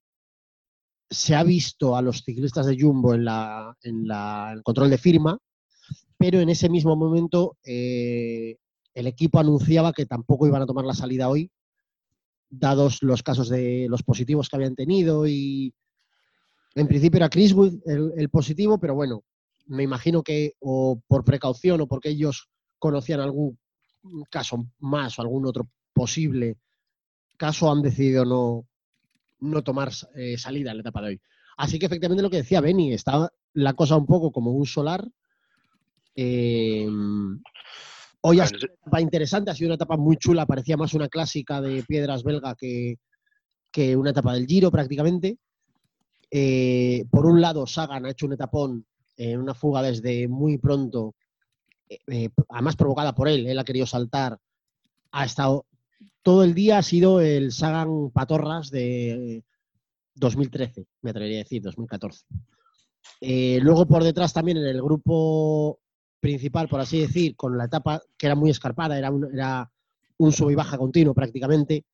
[1.11, 4.99] se ha visto a los ciclistas de Jumbo en, la, en la, el control de
[4.99, 5.39] firma,
[6.17, 8.57] pero en ese mismo momento eh,
[8.95, 11.51] el equipo anunciaba que tampoco iban a tomar la salida hoy,
[12.49, 15.75] dados los casos de los positivos que habían tenido y
[16.75, 17.55] en principio era Chris
[17.87, 19.25] el, el positivo, pero bueno,
[19.67, 23.59] me imagino que o por precaución o porque ellos conocían algún
[24.31, 26.57] caso más o algún otro posible
[27.41, 28.67] caso, han decidido no,
[29.41, 31.21] no tomar eh, salida en la etapa de hoy.
[31.57, 35.09] Así que efectivamente lo que decía Benny, está la cosa un poco como un solar.
[36.15, 37.41] Em,
[38.21, 41.09] hoy ha sido una etapa interesante, ha sido una etapa muy chula, parecía más una
[41.09, 42.97] clásica de piedras belga que,
[43.73, 45.39] que una etapa del Giro prácticamente.
[46.31, 48.87] Eh, por un lado, Sagan ha hecho un etapón
[49.21, 51.15] en una fuga desde muy pronto,
[51.91, 54.39] eh, eh, además provocada por él, él ha querido saltar,
[55.11, 55.67] ha estado,
[56.23, 59.45] todo el día ha sido el Sagan Patorras de
[60.15, 62.25] 2013, me atrevería a decir, 2014.
[63.21, 65.81] Eh, luego por detrás también en el grupo
[66.19, 69.71] principal, por así decir, con la etapa que era muy escarpada, era un, era
[70.31, 71.85] sub y baja continuo prácticamente,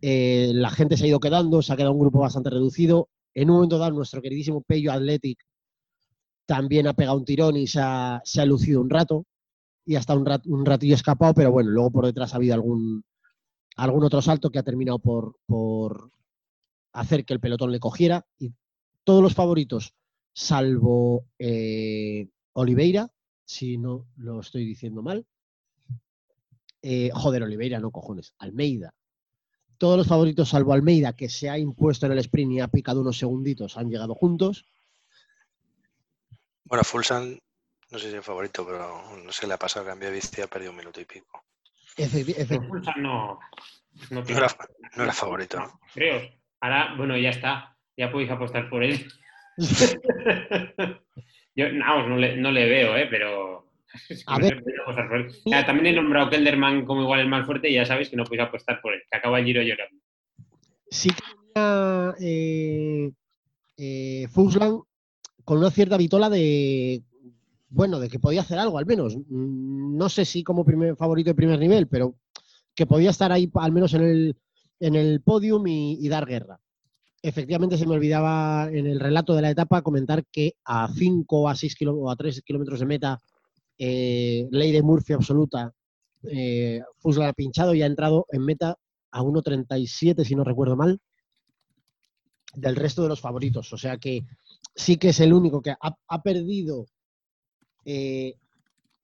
[0.00, 3.08] la gente se ha ido quedando, se ha quedado un grupo bastante reducido.
[3.36, 5.38] En un momento dado, nuestro queridísimo Pello Athletic
[6.46, 9.26] también ha pegado un tirón y se ha, lucido un rato
[9.84, 13.04] y hasta un, un ratillo escapado, pero bueno, luego por detrás ha habido algún,
[13.76, 16.10] otro salto que ha terminado por, por
[16.92, 18.54] hacer que el pelotón le cogiera y
[19.04, 19.94] todos los favoritos,
[20.32, 23.12] salvo eh, Oliveira,
[23.44, 25.26] si no lo estoy diciendo mal.
[26.80, 28.94] Eh, joder, Oliveira, no cojones, Almeida.
[29.78, 33.00] Todos los favoritos, salvo Almeida, que se ha impuesto en el sprint y ha picado
[33.00, 34.66] unos segunditos, han llegado juntos.
[36.64, 37.38] Bueno, Fulsan,
[37.90, 40.46] no sé si es favorito, pero no sé, le ha pasado que en Vía ha
[40.48, 41.44] perdido un minuto y pico.
[41.96, 43.38] Fulsan no,
[44.10, 45.80] no, era, favorito, ¿no?
[45.94, 46.20] Creo.
[46.60, 47.76] Ahora, bueno, ya está.
[47.96, 49.06] Ya podéis apostar por él.
[51.56, 53.06] Yo, no, no le, no le veo, ¿eh?
[53.10, 53.65] Pero.
[54.26, 54.62] A ver.
[55.66, 58.48] también he nombrado Kelderman como igual el más fuerte y ya sabéis que no podéis
[58.48, 60.00] apostar por él, que acaba el giro llorando.
[60.90, 61.22] Sí que
[61.54, 63.12] tenía eh,
[63.76, 64.28] eh,
[65.44, 67.02] con una cierta vitola de,
[67.68, 69.16] bueno, de que podía hacer algo al menos.
[69.16, 72.16] Mm, no sé si como primer favorito de primer nivel, pero
[72.74, 74.36] que podía estar ahí al menos en el,
[74.80, 76.60] en el podium y, dar guerra.
[77.22, 81.54] Efectivamente, se me olvidaba en el relato de la etapa comentar que a 5 a
[81.54, 83.18] 6 o a 3 kilómetros de meta,
[83.78, 85.72] eh, ley de Murphy absoluta,
[86.30, 86.80] eh,
[87.22, 88.76] ha pinchado y ha entrado en meta
[89.10, 91.00] a 1.37, si no recuerdo mal.
[92.54, 93.70] del resto de los favoritos.
[93.74, 94.24] O sea que
[94.74, 96.86] sí que es el único que ha, perdido,
[97.84, 98.34] eh,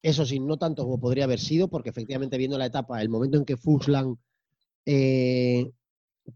[0.01, 3.37] eso sí, no tanto como podría haber sido, porque efectivamente viendo la etapa, el momento
[3.37, 4.17] en que Fuslan
[4.87, 5.71] eh,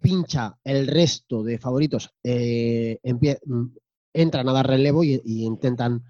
[0.01, 3.65] pincha el resto de favoritos, eh, mm,
[4.13, 6.05] entran a dar relevo y, y intentan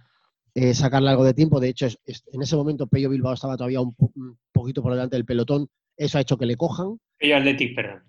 [0.59, 1.61] eh, sacarle algo de tiempo.
[1.61, 4.83] De hecho, es- es- en ese momento Pello Bilbao estaba todavía un, po- un poquito
[4.83, 5.69] por delante del pelotón.
[5.97, 6.99] Eso ha hecho que le cojan.
[7.19, 8.03] Pello Athletic, perdón.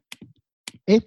[0.86, 1.02] ¿Eh?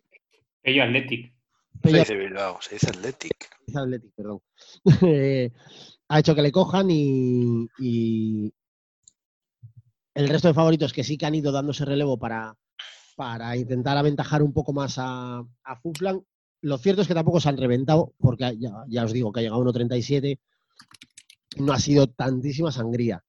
[0.63, 1.33] Pello Athletic.
[1.73, 3.33] Se Pello dice Bilbao, se dice Athletic.
[3.67, 4.41] Dice Athletic, perdón.
[5.07, 5.51] Eh,
[6.09, 8.53] ha hecho que le cojan y, y
[10.15, 12.55] el resto de favoritos que sí que han ido dándose relevo para,
[13.17, 15.81] para intentar aventajar un poco más a, a.
[16.63, 19.43] Lo cierto es que tampoco se han reventado, porque ya, ya os digo que ha
[19.45, 20.39] llegado a 1.37,
[21.57, 23.25] no ha sido tantísima sangría.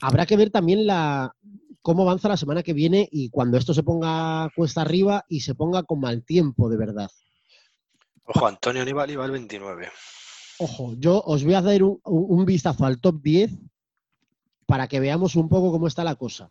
[0.00, 1.34] Habrá que ver también la,
[1.82, 5.54] cómo avanza la semana que viene y cuando esto se ponga cuesta arriba y se
[5.54, 7.10] ponga con mal tiempo, de verdad.
[8.24, 9.88] Ojo, Antonio Nibali va al 29.
[10.58, 13.50] Ojo, yo os voy a dar un, un- vistazo al top 10
[14.66, 16.50] para que veamos un poco cómo está la cosa.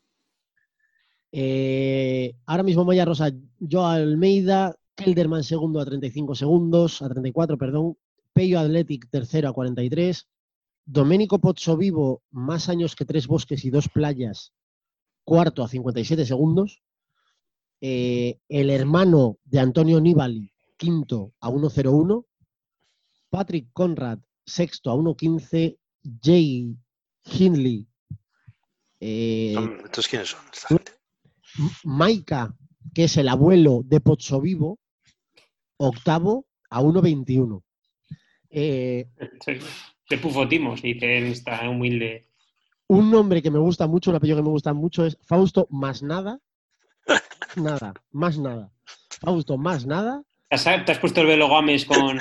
[1.31, 7.97] Eh, ahora mismo Maya Rosa, Joe Almeida, Kelderman segundo a 35 segundos, a 34, perdón,
[8.33, 10.27] Pello Athletic tercero a 43,
[10.85, 14.53] Domenico Pozzovivo, más años que tres bosques y dos playas,
[15.23, 16.81] cuarto a 57 segundos,
[17.81, 22.25] Eh, el hermano de Antonio Nibali, quinto a 1.01,
[23.29, 25.77] Patrick Conrad, sexto a 1.15.
[26.21, 26.75] Jay
[27.23, 27.87] Hindley.
[28.99, 30.41] eh, Son- ¿Estos quiénes son?
[30.51, 30.91] esta gente?
[31.57, 32.53] M- Maika,
[32.93, 34.77] que es el abuelo de Pozzovivo,
[35.77, 37.63] octavo a 1.21.
[38.49, 39.07] Eh,
[40.09, 42.25] De Pufotimos, dice en esta humilde.
[42.87, 46.01] un nombre que me gusta mucho, un apellido que me gusta mucho es Fausto más
[46.01, 46.39] nada.
[47.55, 48.71] Nada, más nada.
[49.21, 50.23] Fausto más nada.
[50.49, 52.19] ¿Te has, te has puesto el velo Gómez con,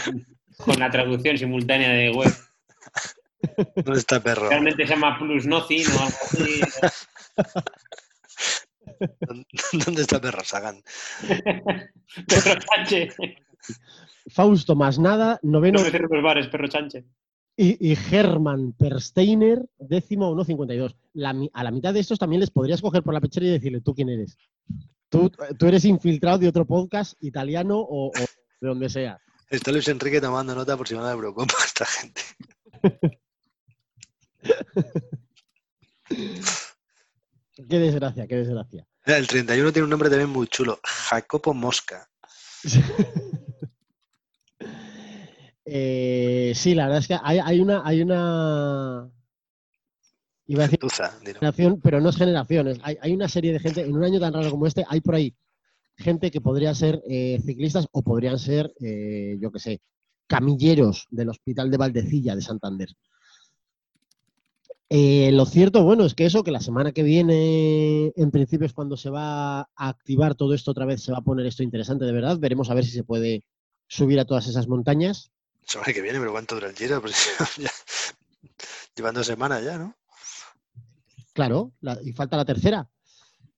[0.59, 2.33] con la traducción simultánea de web.
[3.77, 4.49] ¿Dónde está perro?
[4.49, 6.61] Realmente se llama Plus Nothing o algo así.
[9.85, 10.83] ¿Dónde está perro, Sagan?
[12.27, 13.17] Perro Sánchez.
[14.29, 15.79] Fausto más nada, noveno.
[15.81, 17.05] No me bares, Perro Sánchez.
[17.61, 20.95] Y, y Hermann Persteiner, décimo a 1.52.
[21.15, 23.81] La a la mitad de estos también les podrías coger por la pechera y decirle,
[23.81, 24.39] ¿tú quién eres?
[25.09, 28.13] Tú, tú eres infiltrado de otro podcast italiano o, o
[28.61, 29.21] de donde sea.
[29.51, 32.23] Está Luis Enrique tomando nota por si van a Eurocopa esta gente.
[37.69, 38.87] Qué desgracia, qué desgracia.
[39.05, 40.79] El 31 tiene un nombre también muy chulo.
[40.85, 42.09] Jacopo Mosca.
[45.71, 49.11] Eh, sí, la verdad es que hay, hay una, hay una.
[50.47, 50.81] Iba a decir
[51.23, 52.79] generación, pero no es generaciones.
[52.83, 55.15] Hay, hay una serie de gente, en un año tan raro como este, hay por
[55.15, 55.35] ahí
[55.99, 59.81] gente que podría ser eh, ciclistas o podrían ser, eh, yo qué sé,
[60.27, 62.89] camilleros del Hospital de Valdecilla de Santander.
[64.91, 68.73] Eh, lo cierto, bueno, es que eso, que la semana que viene, en principio es
[68.73, 72.07] cuando se va a activar todo esto otra vez, se va a poner esto interesante
[72.07, 72.39] de verdad.
[72.39, 73.45] Veremos a ver si se puede
[73.87, 75.31] subir a todas esas montañas.
[75.69, 77.01] Semana que viene, pero ¿cuánto dura el giro?
[77.03, 77.71] Pues ya-
[78.97, 79.95] Llevan dos semanas ya, ¿no?
[81.33, 82.89] Claro, la- y falta la tercera.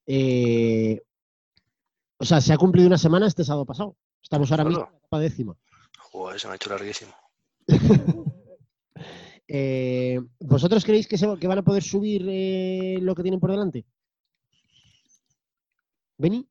[0.05, 1.01] Eh,
[2.17, 3.97] o sea, se ha cumplido una semana este sábado pasado.
[4.21, 4.69] Estamos ahora Solo.
[4.75, 5.55] mismo en la etapa décima.
[6.11, 7.13] Joder, se me ha hecho larguísimo.
[9.53, 13.51] Eh, ¿Vosotros creéis que, se- que van a poder subir eh, lo que tienen por
[13.51, 13.83] delante?
[16.17, 16.47] ¿Beni?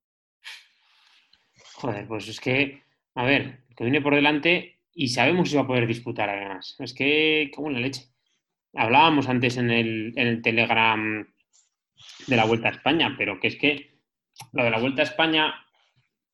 [1.77, 2.83] Joder, pues es que,
[3.15, 6.77] a ver, que viene por delante y sabemos si va a poder disputar además.
[6.79, 8.07] Es que, como la leche.
[8.75, 11.27] Hablábamos antes en el, en el Telegram
[12.27, 13.99] de la Vuelta a España, pero que es que
[14.53, 15.55] lo de la Vuelta a España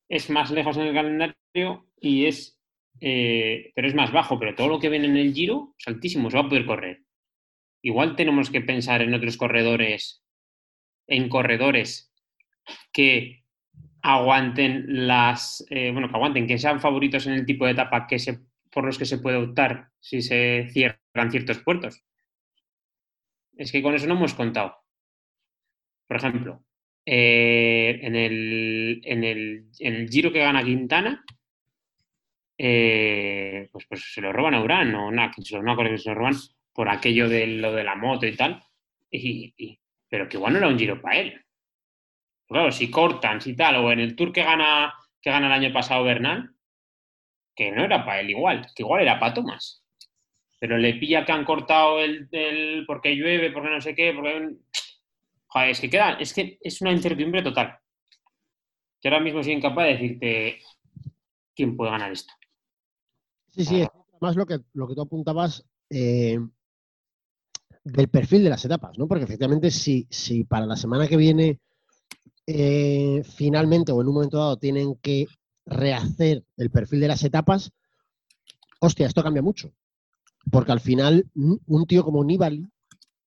[0.07, 2.61] es más lejos en el calendario y es,
[3.01, 6.29] eh, pero es más bajo, pero todo lo que viene en el Giro es altísimo,
[6.29, 7.03] se va a poder correr.
[7.81, 10.23] Igual tenemos que pensar en otros corredores,
[11.07, 12.13] en corredores
[12.91, 13.43] que
[14.01, 18.19] aguanten las, eh, bueno, que aguanten, que sean favoritos en el tipo de etapa que
[18.19, 18.39] se,
[18.77, 22.03] por los que se puede optar si se cierran ciertos puertos.
[23.57, 24.85] Es que con eso no hemos contado.
[26.07, 26.63] Por ejemplo,
[27.05, 31.23] eh, en, el, en, el, el giro que gana Quintana,
[32.57, 35.27] eh, pues, pues se lo roban a Urán, o no
[35.63, 36.35] me acuerdo que se lo roban
[36.73, 38.63] por aquello de lo de la moto y tal.
[39.11, 41.41] Y- pero que igual no era un giro para él.
[42.49, 45.73] Claro, si cortan, si tal, o en el tour que gana, que gana el año
[45.73, 46.51] pasado Bernal,
[47.57, 49.83] que no era para él igual, que igual era para Tomás.
[50.59, 54.55] Pero le pilla que han cortado el, porque llueve, porque no sé qué, porque.
[55.47, 57.77] Joder, es que queda, es que es una incertidumbre total.
[59.01, 60.59] Que ahora mismo soy incapaz de decirte
[61.55, 62.33] quién puede ganar esto.
[63.49, 63.89] Sí, sí, es
[64.21, 66.37] más lo que, lo que tú apuntabas eh,
[67.83, 69.07] del perfil de las etapas, ¿no?
[69.07, 71.59] Porque efectivamente si, si para la semana que viene
[72.45, 75.27] eh, finalmente o en un momento dado tienen que
[75.67, 77.71] rehacer el perfil de las etapas,
[78.79, 79.71] hostia, esto cambia mucho.
[80.51, 82.65] Porque al final un tío como Nibali,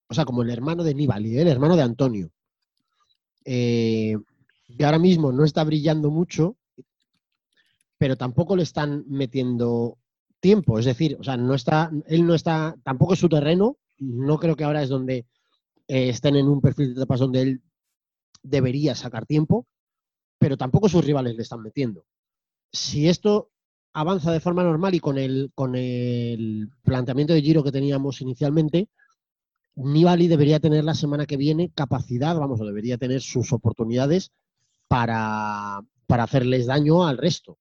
[0.08, 1.42] o sea, como el hermano de Nibali, ¿eh?
[1.42, 2.30] el hermano de Antonio,
[3.44, 6.56] que ahora mismo no está brillando mucho,
[7.98, 9.98] pero tampoco le están metiendo
[10.40, 10.78] tiempo.
[10.78, 13.76] Es decir, o sea, no está, él no está, tampoco es su terreno.
[13.98, 15.26] No creo que ahora es donde
[15.86, 17.62] eh, estén en un perfil de etapas donde él
[18.42, 19.66] debería sacar tiempo,
[20.38, 22.06] pero tampoco sus rivales le están metiendo.
[22.72, 23.50] Si esto
[23.92, 28.88] avanza de forma normal y con el, con el planteamiento de giro que teníamos inicialmente,
[29.74, 34.32] Nibali debería tener la semana que viene capacidad, vamos, o debería tener sus oportunidades
[34.88, 37.58] para, para hacerles daño al resto.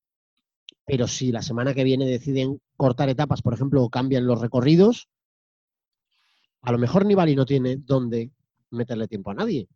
[0.85, 5.07] Pero si la semana que viene deciden cortar etapas, por ejemplo, o cambian los recorridos,
[6.61, 8.31] a lo mejor Nibali no tiene dónde
[8.71, 9.67] meterle tiempo a nadie.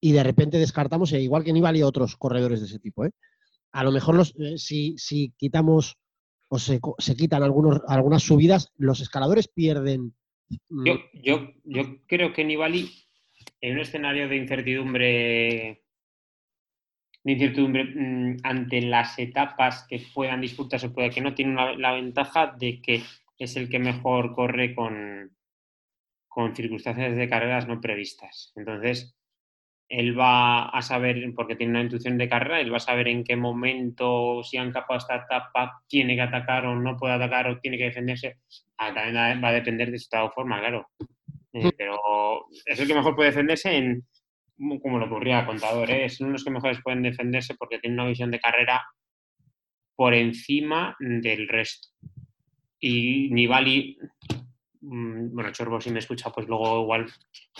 [0.00, 3.04] Y de repente descartamos, e igual que Nibali, otros corredores de ese tipo.
[3.04, 3.12] ¿eh?
[3.72, 5.96] A lo mejor los, eh, si, si, quitamos
[6.48, 10.14] o se, se, quitan algunos, algunas subidas, los escaladores pierden.
[10.68, 12.90] Mm, yo, yo, yo creo que Nibali,
[13.60, 15.82] en un escenario de incertidumbre
[17.24, 22.54] de incertidumbre mm, ante las etapas que puedan disputarse, puede que no, tiene la ventaja
[22.58, 23.02] de que
[23.38, 25.36] es el que mejor corre con,
[26.28, 28.52] con circunstancias de carreras no previstas.
[28.56, 29.16] Entonces,
[29.92, 33.22] él va a saber, porque tiene una intuición de carrera, él va a saber en
[33.22, 37.60] qué momento, si han capado esta etapa, tiene que atacar o no puede atacar o
[37.60, 38.38] tiene que defenderse.
[38.78, 40.88] Ah, también va a depender de su estado de forma, claro.
[41.52, 42.00] Eh, pero
[42.64, 44.06] es el que mejor puede defenderse en,
[44.80, 46.08] como lo ocurría a Contador, ¿eh?
[46.08, 48.82] son los que mejores pueden defenderse porque tienen una visión de carrera
[49.94, 51.90] por encima del resto.
[52.80, 53.98] Y Nibali,
[54.80, 57.12] mm, bueno, Chorbo si me escucha, pues luego igual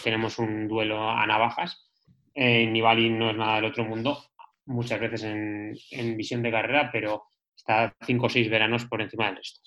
[0.03, 1.92] tenemos un duelo a navajas.
[2.35, 4.19] Eh, Nibali no es nada del otro mundo,
[4.67, 7.25] muchas veces en, en visión de carrera, pero
[7.57, 9.61] está cinco o seis veranos por encima del resto.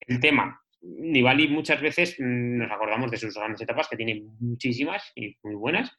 [0.00, 5.12] El tema, Nibali muchas veces mm, nos acordamos de sus grandes etapas, que tiene muchísimas
[5.14, 5.90] y muy buenas,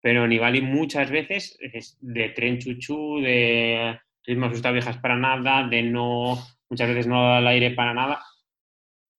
[0.00, 5.82] pero Nibali muchas veces es de tren chuchú, de ritmo asustado viejas para nada, de
[5.82, 6.38] no,
[6.68, 8.22] muchas veces no da el aire para nada.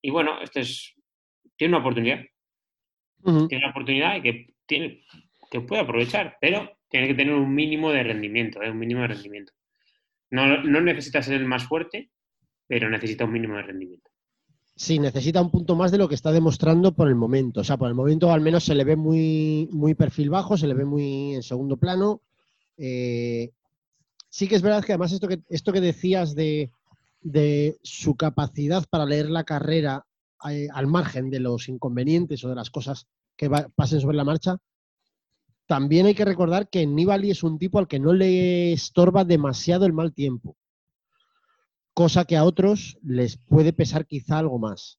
[0.02, 0.94] Y bueno, este es,
[1.56, 2.20] tiene una oportunidad.
[3.22, 5.02] Tiene una oportunidad y que, tiene,
[5.50, 8.70] que puede aprovechar, pero tiene que tener un mínimo de rendimiento, ¿eh?
[8.70, 9.52] un mínimo de rendimiento.
[10.30, 12.10] No, no necesita ser el más fuerte,
[12.66, 14.10] pero necesita un mínimo de rendimiento.
[14.76, 17.60] Sí, necesita un punto más de lo que está demostrando por el momento.
[17.60, 20.66] O sea, por el momento al menos se le ve muy, muy perfil bajo, se
[20.66, 22.22] le ve muy en segundo plano.
[22.78, 23.50] Eh,
[24.30, 26.70] sí que es verdad que además esto que, esto que decías de,
[27.82, 30.06] su capacidad para leer la carrera
[30.48, 34.56] eh, al margen de los inconvenientes o de las cosas que pasen sobre la marcha,
[35.70, 39.86] también hay que recordar que Nibali es un tipo al que no le estorba demasiado
[39.86, 40.56] el mal tiempo
[42.00, 44.98] cosa que a otros les puede pesar quizá algo más.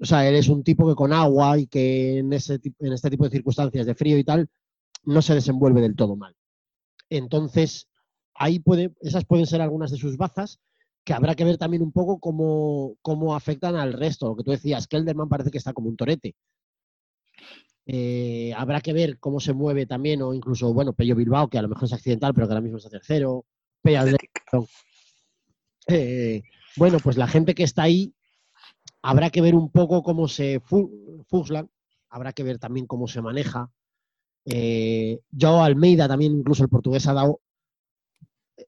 [0.00, 3.30] O sea, él es un tipo que con agua y que en, este tipo de
[3.30, 4.48] circunstancias de frío y tal,
[5.04, 6.34] no se desenvuelve del todo mal.
[7.10, 7.88] Entonces,
[8.34, 8.62] ahí
[9.02, 10.58] esas pueden ser algunas de sus bazas,
[11.04, 14.28] que habrá que ver también un poco cómo, cómo afectan al resto.
[14.28, 16.34] Lo que tú decías, que Elderman parece que está como un torete.
[17.90, 21.62] Eh, habrá que ver cómo se mueve también, o incluso, bueno, Pello Bilbao, que a
[21.62, 23.46] lo mejor es accidental, pero que ahora mismo está tercero.
[23.80, 24.04] Pello
[25.88, 26.42] eh,
[26.76, 28.14] bueno, pues la gente que está ahí,
[29.00, 31.70] habrá que ver un poco cómo se fuslan,
[32.10, 33.70] habrá que ver también cómo se maneja.
[34.44, 37.40] Eh, Joao Almeida también, incluso el portugués ha dado,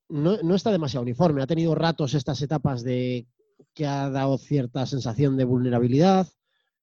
[0.09, 3.27] no, está demasiado uniforme, ha tenido ratos estas etapas de
[3.75, 6.27] que ha dado cierta sensación de vulnerabilidad.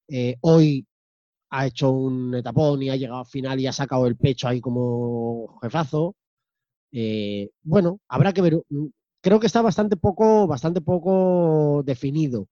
[0.06, 0.86] Eh, hoy
[1.50, 4.60] ha hecho un etapón y ha llegado al final y ha sacado el pecho ahí
[4.60, 6.14] como jefazo.
[7.62, 8.62] bueno, habrá que ver
[9.20, 12.48] creo que está bastante poco, bastante poco definido.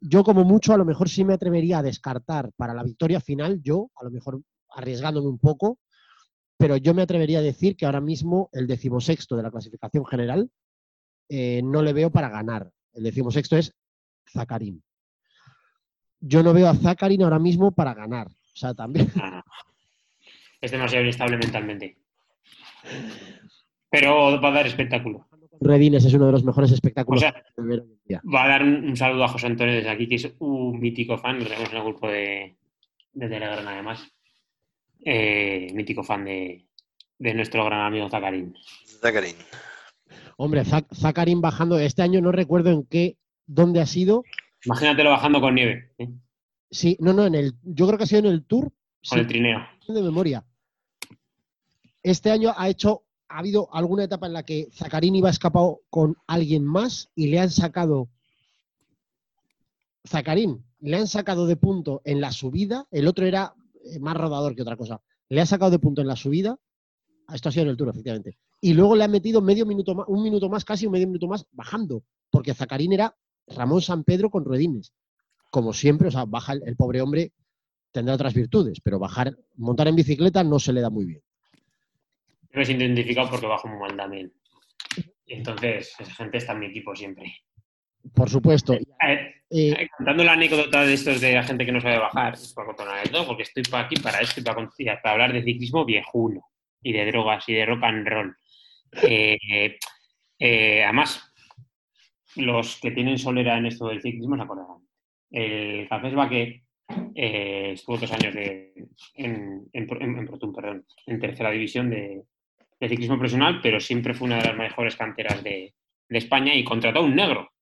[0.00, 3.60] Yo como mucho a lo mejor sí me atrevería a descartar para la victoria final,
[3.62, 5.78] yo a lo mejor arriesgándome un poco,
[6.56, 10.50] pero yo me atrevería a decir que ahora mismo el decimosexto de la clasificación general
[11.28, 12.70] eh, no le veo para ganar.
[12.92, 13.72] El decimosexto es
[14.30, 14.82] Zakarin.
[16.20, 18.28] Yo no veo a Zakarin ahora mismo para ganar.
[18.28, 19.10] O sea, también.
[20.62, 21.96] Es demasiado inestable mentalmente.
[23.88, 25.26] Pero va a dar espectáculo.
[25.60, 27.22] Redines es uno de los mejores espectáculos.
[27.22, 31.38] va a dar un, saludo a José Antonio desde aquí, que es un mítico fan,
[31.38, 32.56] lo tenemos en el grupo de,
[33.12, 34.06] de Telegram además.
[35.02, 36.66] Eh, mítico fan de,
[37.18, 38.54] nuestro gran amigo Zakarin.
[39.00, 39.36] Zakarin.
[40.36, 43.16] Hombre, Zakarin bajando, este año no recuerdo en qué,
[43.46, 44.24] dónde ha sido,
[44.64, 46.08] Imagínatelo bajando con nieve, ¿eh?
[46.70, 48.64] Sí, no, no, en el, yo creo que ha sido en el Tour.
[48.64, 49.58] con sí, el trineo.
[49.88, 50.44] de memoria.
[52.02, 56.16] Este año ha hecho, ha habido alguna etapa en la que Zacarín iba escapado con
[56.26, 58.08] alguien más y le han sacado.
[60.06, 63.54] Zacarín, le han sacado de punto en la subida, el otro era
[63.84, 65.02] eh, más rodador que otra cosa.
[65.28, 66.58] Le ha sacado de punto en la subida,
[67.32, 68.38] esto ha sido en el Tour, efectivamente.
[68.60, 71.26] Y luego le ha metido medio minuto más, un minuto más, casi un medio minuto
[71.26, 73.14] más, bajando, porque Zacarín era
[73.56, 74.92] Ramón San Pedro con ruedines.
[75.50, 77.32] Como siempre, o sea, baja el, el pobre hombre,
[77.92, 81.22] tendrá otras virtudes, pero bajar, montar en bicicleta no se le da muy bien.
[82.52, 84.32] Yo me siento identificado porque bajo muy mal también.
[85.26, 87.32] Entonces, esa gente está en mi equipo siempre.
[88.14, 88.72] Por supuesto.
[88.72, 88.82] Ver,
[89.52, 92.66] Eh, eh, contando la anécdota de estos de la gente que no sabe bajar, por
[92.66, 94.66] contar una anécdota, porque estoy aquí para esto y para,
[95.02, 96.40] para hablar de ciclismo viejuno
[96.82, 98.36] y de drogas y de rock and roll.
[99.02, 99.76] Eh,
[100.38, 101.29] eh, además,
[102.36, 104.78] los que tienen solera en esto del ciclismo se acordarán.
[105.30, 106.62] El Cafés Baque
[107.14, 112.22] eh, estuvo dos años de- en, en, perdón, en tercera división de,
[112.80, 115.74] ciclismo profesional, pero siempre fue una de las mejores canteras de,
[116.08, 117.52] España y contrató a un negro.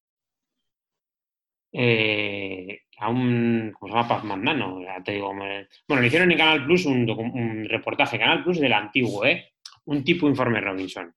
[1.71, 4.09] Eh, a un, ¿cómo se llama?
[4.09, 5.35] Paz Mandano, te digo.
[5.35, 9.53] Bueno, le hicieron en Canal Plus un, un reportaje, Canal Plus del antiguo, ¿eh?
[9.85, 11.14] Un tipo informe Robinson,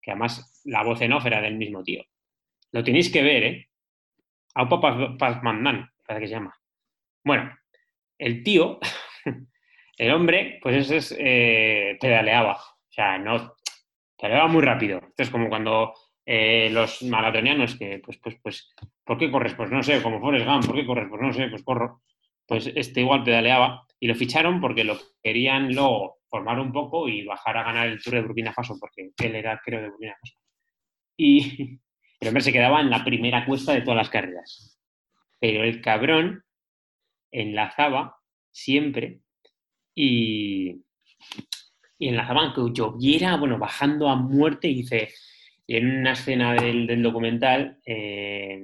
[0.00, 2.04] que además la voz en off era del mismo tío.
[2.72, 3.68] Lo tenéis que ver, ¿eh?
[4.54, 6.54] Aupa Paz, Paz Mandan, parece que se llama.
[7.24, 7.56] Bueno,
[8.18, 8.78] el tío,
[9.98, 12.54] el hombre, pues ese es, eh, pedaleaba.
[12.54, 13.54] O sea, no,
[14.18, 14.98] pedaleaba muy rápido.
[14.98, 15.94] Esto es como cuando
[16.26, 19.54] eh, los maratonianos que, pues, pues, pues, ¿por qué corres?
[19.54, 21.06] Pues no sé, como Forrest Gump, ¿por qué corres?
[21.08, 22.02] Pues no sé, pues corro.
[22.46, 27.24] Pues este igual pedaleaba y lo ficharon porque lo querían luego formar un poco y
[27.24, 30.34] bajar a ganar el Tour de Burkina Faso, porque él era, creo, de Burkina Faso.
[31.16, 31.78] Y
[32.20, 34.78] el hombre se quedaba en la primera cuesta de todas las carreras.
[35.40, 36.44] Pero el cabrón
[37.30, 38.16] enlazaba
[38.50, 39.20] siempre
[39.94, 40.82] y,
[41.98, 45.12] y enlazaban que lloviera, bueno, bajando a muerte, y dice,
[45.66, 48.60] en una escena del, del documental, eh,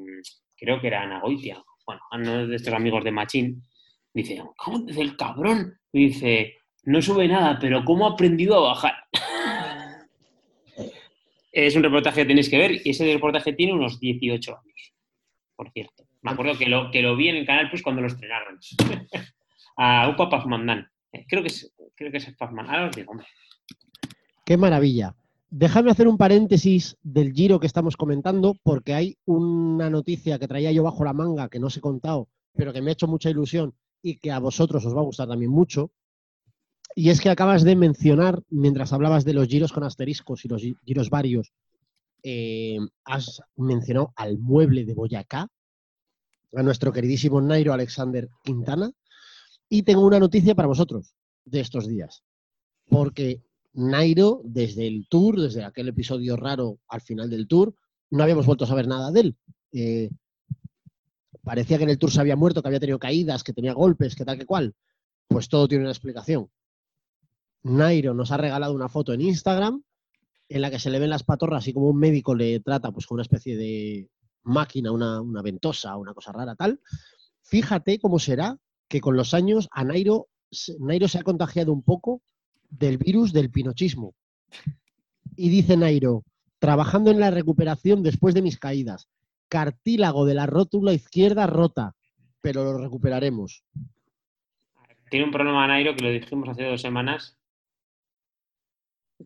[0.57, 3.63] creo que era Nagoitia, bueno, uno de estos amigos de Machín,
[4.13, 5.79] dice, ¿cómo dice el cabrón?
[5.93, 8.95] Y dice, no sube nada, pero ¿cómo ha aprendido a bajar?
[11.55, 14.95] Es un reportaje que tenéis que ver, y ese reportaje tiene unos 18 años,
[15.55, 16.05] por cierto.
[16.23, 18.59] Me acuerdo que lo, que lo vi en el Canal Plus cuando lo estrenaron.
[19.77, 20.89] a Upa Pazmandan.
[21.13, 22.69] Eh, Creo que es, creo que es Pazman.
[22.69, 23.13] Ahora os digo.
[24.45, 25.15] Qué maravilla.
[25.51, 30.73] Déjame hacer un paréntesis del giro que estamos comentando, porque hay una noticia que traía
[30.73, 33.31] yo bajo la manga que no os he contado, pero que me ha hecho mucha
[33.31, 35.93] ilusión y que a vosotros os va a gustar también mucho.
[36.95, 40.63] Y es que acabas de mencionar, mientras hablabas de los giros con asteriscos y los
[40.63, 41.53] gi- giros varios,
[42.23, 45.49] eh, has mencionado al mueble de Boyacá,
[46.57, 48.93] a nuestro queridísimo Nairo Alexander Quintana.
[49.69, 51.15] Y tengo una noticia para vosotros
[51.45, 52.23] de estos días,
[52.89, 53.43] porque
[53.73, 57.75] Nairo, desde el tour, desde aquel episodio raro al final del tour,
[58.11, 59.37] no habíamos vuelto a saber nada de él.
[59.73, 60.11] Eh,
[61.43, 64.15] parecía que en el tour se había muerto, que había tenido caídas, que tenía golpes,
[64.15, 64.75] que tal que cual.
[65.27, 66.49] Pues todo tiene una explicación.
[67.65, 69.83] Nairo nos ha regalado una foto en Instagram
[70.49, 73.07] en la que se le ven las patorras y como un médico le trata pues
[73.07, 74.09] con una especie de
[74.43, 76.81] máquina, una, ventosa, una cosa rara tal.
[77.43, 78.59] Fíjate cómo será
[78.89, 80.29] que con los años a Nairo,
[80.79, 82.21] Nairo se ha contagiado un poco
[82.69, 84.15] del virus del pinochismo.
[85.35, 86.25] Y dice Nairo,
[86.59, 89.09] trabajando en la recuperación después de mis caídas,
[89.49, 91.95] cartílago de la rótula izquierda rota,
[92.43, 93.65] pero lo recuperaremos.
[95.11, 97.39] Tiene un problema Nairo que lo dijimos hace dos semanas,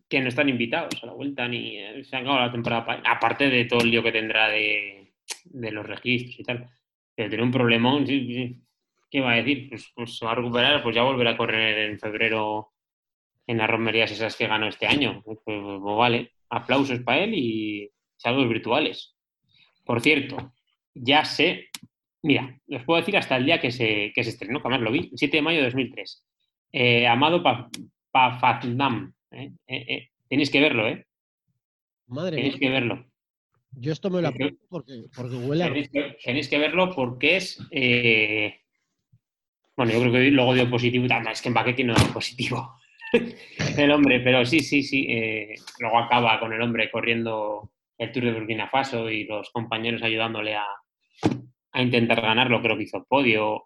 [0.08, 2.84] que no están invitados a la vuelta ni eh, se han acabado la temporada.
[2.86, 5.12] pa- Aparte de todo el lío que tendrá de,
[5.44, 6.68] los registros y tal.
[7.14, 8.04] Pero tiene un problemón.
[8.06, 9.68] ¿Qué va a decir?
[9.68, 12.72] Pues, pues se va a recuperar, pues ya volverá a correr en febrero
[13.46, 15.22] en las romerías esas que ganó este año.
[15.24, 19.16] Pues, pues, pues, vale, aplausos para él y saludos virtuales.
[19.84, 20.52] Por cierto,
[20.94, 21.68] ya sé,
[22.22, 25.08] mira, os puedo decir hasta el día que se, que se estrenó, que lo vi,
[25.10, 26.26] el 7 de mayo de 2003.
[26.72, 27.70] Eh, Amado Pa-
[28.10, 29.14] Pafandam.
[29.32, 29.52] ¿Eh?
[29.66, 31.06] Eh, eh, tenéis que verlo, ¿eh?
[32.06, 33.06] Madre Tenéis mía, que verlo.
[33.72, 35.68] yo esto me lo apunto porque, porque huele a...
[35.68, 37.60] Tenéis que, tenéis que verlo porque es.
[37.70, 38.60] eh,
[39.76, 41.06] bueno, yo creo que luego dio positivo.
[41.10, 42.74] Además, es que Mbaqué no da positivo.
[43.78, 45.06] el hombre, pero sí, sí, sí.
[45.08, 50.02] eh, luego acaba con el hombre corriendo el Tour de Burkina Faso y los compañeros
[50.02, 50.66] ayudándole a,
[51.72, 52.60] a intentar ganarlo.
[52.62, 53.64] Creo que hizo podio.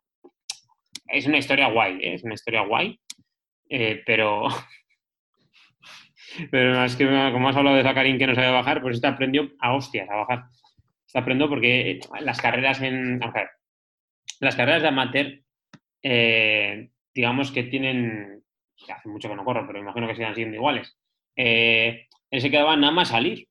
[1.08, 2.14] Es una historia guay, ¿eh?
[2.14, 2.98] es una historia guay.
[3.70, 4.48] eh, pero.
[6.50, 9.50] Pero es que como has hablado de Zacarín que no sabe bajar, pues este aprendió
[9.60, 10.44] a hostias a bajar.
[11.06, 13.20] Este aprendió porque las carreras en.
[14.40, 15.40] las carreras de amateur,
[16.02, 18.42] eh, digamos que tienen,
[18.88, 20.96] hace mucho que no corro, pero imagino que sigan siendo iguales.
[21.36, 23.48] Eh, él se quedaba nada más salir.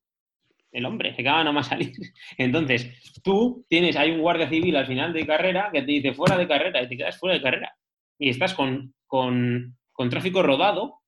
[0.71, 1.91] El hombre se quedaba nada más salir.
[2.37, 6.37] Entonces, tú tienes, hay un guardia civil al final de carrera que te dice fuera
[6.37, 7.75] de carrera y te quedas fuera de carrera.
[8.17, 11.01] Y estás con, con, con tráfico rodado,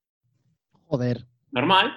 [0.93, 1.25] Joder.
[1.53, 1.95] Normal,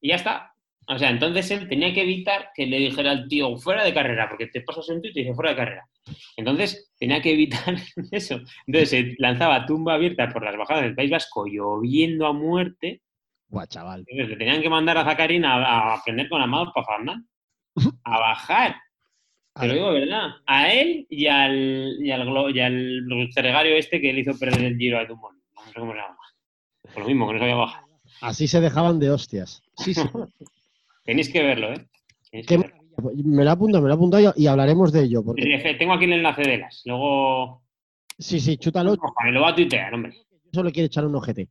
[0.00, 0.52] y ya está.
[0.88, 4.28] O sea, entonces él tenía que evitar que le dijera al tío fuera de carrera,
[4.28, 5.88] porque te pasas en Twitter y dice fuera de carrera.
[6.36, 7.74] Entonces tenía que evitar
[8.10, 8.40] eso.
[8.66, 13.02] Entonces se lanzaba tumba abierta por las bajadas del País Vasco, lloviendo a muerte.
[13.48, 14.00] Guau, chaval.
[14.00, 17.16] Entonces, le tenían que mandar a Zacarín a, a aprender con amados para andar.
[18.04, 18.76] A bajar.
[19.60, 20.30] Te lo digo de verdad.
[20.46, 23.22] A él y al, y al, y al
[23.76, 25.38] este que le hizo perder el giro a Dumont.
[25.54, 26.16] No sé cómo se llama.
[26.94, 27.91] Por lo mismo, que no sabía bajar.
[28.22, 29.62] Así se dejaban de hostias.
[29.76, 30.00] Sí, sí.
[31.04, 31.86] Tenéis que verlo, ¿eh?
[32.46, 32.76] Que verlo.
[32.96, 33.22] maravilla.
[33.24, 35.24] Me lo apunto, me lo apunto y- y hablaremos de ello.
[35.24, 36.82] Porque, Tengo aquí el enlace de las.
[36.84, 37.62] Luego.
[38.18, 38.92] sí, sí, chútalo.
[38.92, 40.14] Ojalá, me lo va a tuitear, hombre.
[40.52, 41.48] Solo quiere echar un ojete.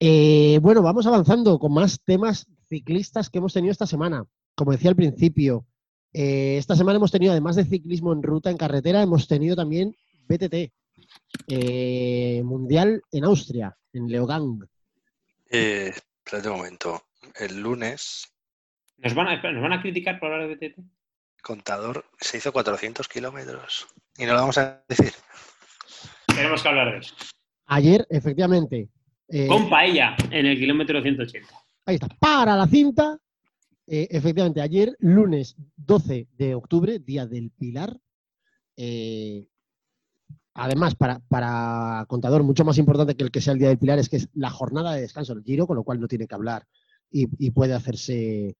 [0.00, 4.24] Eh, bueno, vamos avanzando con más temas ciclistas que hemos tenido esta semana.
[4.56, 5.64] Como decía al principio,
[6.12, 9.94] eh, esta semana hemos tenido, además de ciclismo en ruta, en carretera, hemos tenido también
[10.28, 10.72] BTT,
[11.48, 14.58] eh, Mundial en Austria, en Leogang.
[15.54, 15.92] Eh,
[16.24, 17.02] espérate un momento.
[17.38, 18.28] El lunes,
[18.98, 20.78] ¿Nos van, a, espera, ¿Nos van a criticar por hablar de BTT?
[21.42, 23.86] contador se hizo 400 kilómetros.
[24.16, 25.12] Y no lo vamos a decir.
[26.26, 27.14] Tenemos que hablar de eso.
[27.66, 28.88] Ayer, efectivamente,
[29.28, 31.48] eh, Con paella en el kilómetro 180.
[31.86, 33.18] ahí está, para la cinta.
[33.86, 37.94] Eh, efectivamente, ayer, lunes 12 de octubre, Día del Pilar.
[38.76, 39.46] eh,
[40.54, 43.98] además, para, para contador, mucho más importante que el que sea el Día del Pilar
[43.98, 46.34] es que es la jornada de descanso del Giro, con lo cual no tiene que
[46.34, 46.66] hablar
[47.10, 48.56] y, y puede hacerse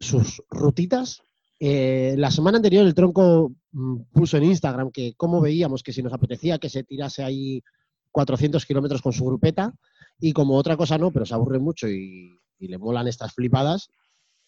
[0.00, 1.22] sus rutitas.
[1.58, 6.02] Eh, la semana anterior el tronco mm, puso en Instagram que cómo veíamos que si
[6.02, 7.62] nos apetecía que se tirase ahí
[8.10, 9.72] 400 kilómetros con su grupeta
[10.20, 13.88] y como otra cosa no, pero se aburre mucho y, y le molan estas flipadas,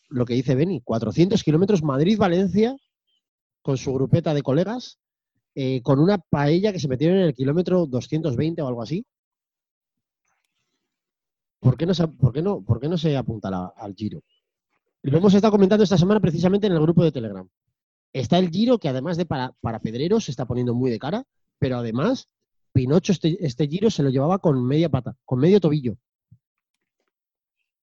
[0.09, 2.77] lo que dice Beni, 400 kilómetros Madrid-Valencia
[3.63, 4.99] con su grupeta de colegas,
[5.61, 9.05] eh, con una paella que se metieron en el kilómetro 220 o algo así.
[11.59, 14.23] ¿Por qué no se, apunta al Giro?
[15.03, 17.49] Lo hemos estado comentando esta semana precisamente en el grupo de Telegram.
[18.13, 21.25] Está el Giro que además de para, para se está poniendo muy de cara,
[21.59, 22.29] pero además
[22.73, 25.97] Pinocho este, este Giro se lo llevaba con media pata, con medio tobillo.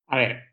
[0.08, 0.44] A ver,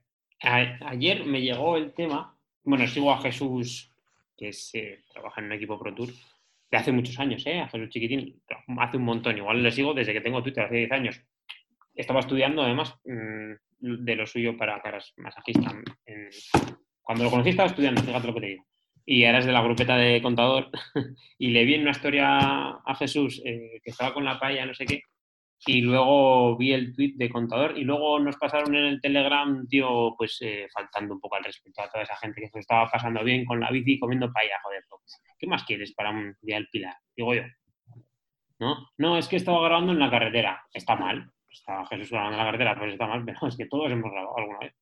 [0.40, 2.36] ayer me llegó el tema.
[2.64, 3.92] Bueno, sigo a Jesús,
[4.36, 6.08] que es, eh, trabaja en un equipo Pro Tour,
[6.72, 7.62] de hace muchos años, ¿eh?
[7.70, 8.42] Jesús Chiquitín,
[8.78, 9.36] hace un montón.
[9.36, 11.22] Igual le sigo desde que tengo Twitter, hace 10 años.
[11.94, 15.70] Estaba estudiando, además, mm, de lo suyo para caras masajista.
[17.02, 18.64] Cuando lo conocí estaba estudiando, fíjate lo que te digo.
[19.04, 20.70] Y ahora es de la grupeta de contador.
[21.38, 24.72] y le vi en una historia a Jesús eh, que estaba con la paella, no
[24.72, 25.02] sé qué,
[25.66, 30.14] y luego vi el tweet de contador y luego nos pasaron en el Telegram, tío,
[30.18, 33.22] pues eh, faltando un poco al respeto a toda esa gente que se estaba pasando
[33.22, 34.82] bien con la bici y comiendo paella, joder.
[34.88, 36.96] pues, ¿Qué más quieres para un día del Pilar?
[37.16, 37.42] Digo yo.
[38.58, 38.88] ¿No?
[38.98, 40.62] No, es que estaba grabando en la carretera.
[40.72, 41.30] Está mal.
[41.50, 44.38] Estaba Jesús grabando en la carretera, pues está mal, pero es que todos hemos grabado
[44.38, 44.74] alguna vez.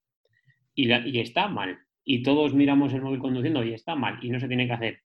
[0.74, 1.78] Y, la- y está mal.
[2.05, 4.18] Y todos miramos el móvil conduciendo y está mal.
[4.22, 5.01] Y no se tiene que hacer.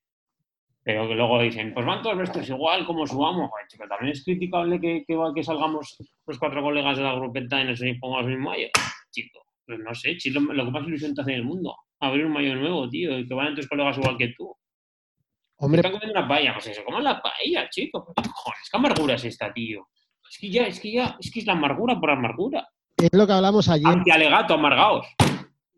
[0.86, 3.50] Pero que luego dicen, pues van todos vestidos igual, como subamos.
[3.50, 7.60] Joder, chico, también es criticable que, que, que salgamos los cuatro colegas de la grupeta
[7.60, 8.68] y nos pongamos el mismo mayo.
[9.10, 11.74] Chico, pues no sé, si lo, que más ilusión te hace en el mundo.
[11.98, 14.54] Abrir un mayo nuevo, tío, y que vayan tus colegas igual que tú.
[15.56, 18.04] Hombre, Están comiendo una paella, pues eso, ¿cómo es la paella, chico?
[18.04, 19.88] Joder, qué amargura es esta, tío.
[20.30, 22.64] Es que ya, es que ya, es que es la amargura por amargura.
[22.96, 25.08] es lo que hablamos ayer, Antialegato, amargaos.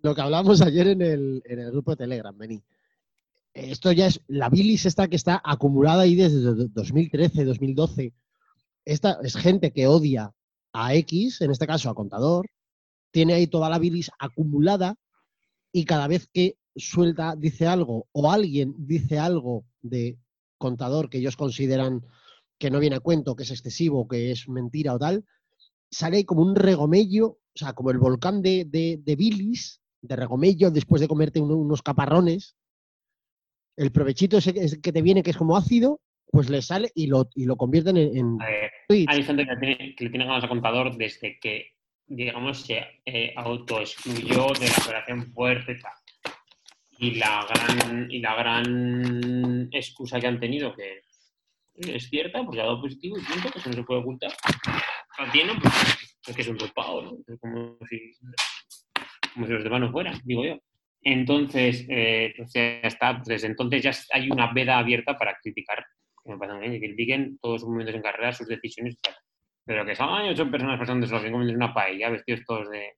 [0.03, 2.63] lo que hablamos ayer en el, en el grupo de Telegram, Beni.
[3.55, 8.15] Esto ya es la bilis esta que está acumulada ahí desde do- 2013, 2012.
[8.85, 10.33] Esta es gente que odia
[10.73, 12.47] a X, en este caso a Contador,
[13.11, 14.95] tiene ahí toda la bilis acumulada
[15.73, 20.19] y cada vez que suelta, dice algo o alguien dice algo de
[20.59, 22.05] Contador que ellos consideran
[22.59, 25.25] que no viene a cuento, que es excesivo, que es mentira o tal,
[25.91, 30.17] sale ahí como un regomello, o sea, como el volcán de, de, de bilis, de
[30.17, 32.55] regomello después de comerte uno- unos caparrones.
[33.79, 36.01] El provechito ese que, te viene, que es como ácido,
[36.31, 39.61] pues le sale y lo, y lo convierten en, en ver, hay gente que le
[39.61, 41.74] tiene, que le tiene ganas a contador desde que,
[42.07, 45.79] digamos, se eh, autoexcluyó de la operación fuerte
[46.99, 51.05] y la gran, y la gran excusa que han tenido, que
[51.76, 54.33] es cierta, pues ha dado positivo y punto, que eso no se puede ocultar.
[55.18, 57.18] La tienen, pues, es que es un dopado, ¿no?
[57.26, 58.12] Es como si,
[59.35, 60.59] como si los demás no fueran, digo yo.
[61.03, 65.85] Entonces, eh, pues ya está, desde entonces ya hay una veda abierta para criticar
[66.29, 68.99] que me parece bien, y critiquen todos sus movimientos en carrera, sus decisiones.
[69.65, 72.93] Pero que salgan ocho personas pasando los cinco minutos en una paella, vestidos todos de...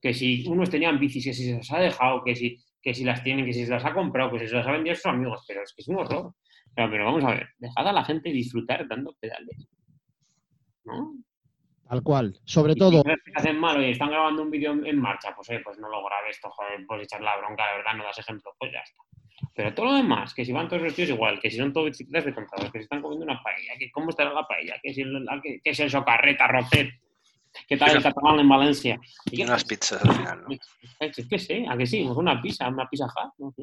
[0.00, 3.04] Que si unos tenían bicis, que si se las ha dejado, que si, que si
[3.04, 4.96] las tienen, que si se las ha comprado, que si se las ha vendido a
[4.96, 6.34] sus amigos, pero es que es un horror.
[6.74, 9.68] Pero, pero vamos a ver, dejad a la gente disfrutar dando pedales.
[10.84, 11.14] ¿No?
[11.88, 12.38] Tal cual.
[12.44, 15.48] Sobre Y todo, si que hacen mal y están grabando un vídeo en marcha, pues,
[15.50, 18.18] eh, pues no lo grabes esto, joder, puedes echar la bronca, de verdad, no das
[18.18, 19.02] ejemplo, pues ya está.
[19.54, 22.24] Pero todo lo demás, que si van todos vestidos igual, que si son todos bicicletas
[22.24, 25.02] de contados, que si están comiendo una paella, que cómo estará la paella, que si
[25.02, 26.90] el, la- que, que es el socarreta, rocet,
[27.68, 28.98] qué tal el catalán en Valencia.
[29.30, 30.48] Y unas pizzas al final, ¿no?
[31.00, 33.54] Es que sé, a que sí, pues una pizza, una pizza hut, no.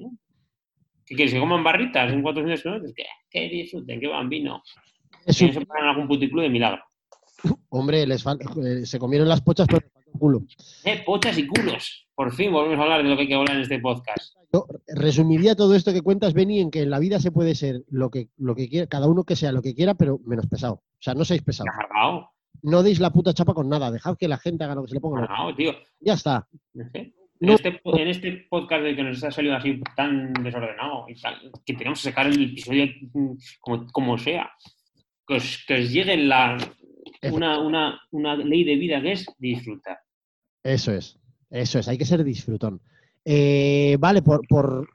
[1.06, 1.34] ¿Qué quieres?
[1.34, 2.94] ¿Que coman barritas en 400 kilómetros?
[2.96, 3.06] ¿Qué?
[3.30, 4.64] Que disfruten, que van vino.
[5.26, 6.84] Que no se ponen en algún puticlub de milagro.
[7.70, 10.44] Hombre, les fal- eh, se comieron las pochas, pero les culo.
[10.86, 12.08] Eh, pochas y culos.
[12.16, 14.36] Por fin volvemos a hablar de lo que hay que hablar en este podcast.
[14.54, 17.84] Yo resumiría todo esto que cuentas, Benny, en que en la vida se puede ser
[17.90, 20.74] lo que, lo que quiera, cada uno que sea lo que quiera, pero menos pesado.
[20.76, 21.72] O sea, no seáis ¿Te pesados.
[22.62, 23.92] No deis la puta chapa con nada.
[23.92, 25.28] Dejad que la gente haga lo que se le ponga.
[25.58, 25.74] tío.
[26.00, 26.48] Ya está.
[26.76, 27.56] En, No.
[27.56, 31.74] este, en este podcast de que nos ha salido así tan desordenado y tal, que
[31.74, 34.50] tenemos que sacar el episodio mm, como, como sea.
[35.28, 36.58] Que os, que os llegue la,
[37.32, 39.98] una, una, una ley de vida que es disfrutar.
[40.64, 41.18] Eso es.
[41.50, 41.88] Eso es.
[41.88, 42.82] Hay que ser disfrutón.
[43.26, 44.88] Eh, vale, por, por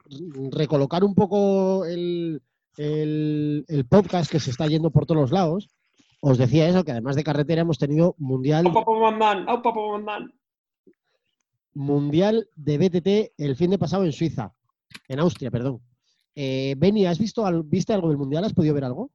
[0.51, 2.41] recolocar un poco el,
[2.77, 5.69] el- el podcast que se está yendo por todos los lados,
[6.21, 8.65] os decía eso, que además de carretera hemos tenido mundial,
[11.73, 14.53] mundial de BTT el fin de pasado en Suiza,
[15.07, 15.81] en Austria, perdón.
[16.35, 18.43] Eh, Benny, ¿has visto viste algo del mundial?
[18.43, 19.11] ¿Has podido ver algo?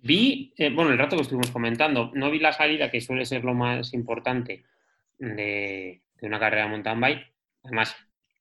[0.00, 3.44] Vi, eh, bueno, el rato que estuvimos comentando, no vi la salida, que suele ser
[3.44, 4.64] lo más importante
[5.18, 7.32] de, de una carrera de mountain bike.
[7.64, 7.96] Además,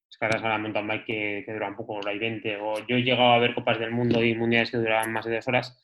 [0.09, 3.03] las carreras la mountain bike que, que duran poco, hora y 20, o yo he
[3.03, 5.83] llegado a ver Copas del Mundo y Mundiales que duraban más de dos horas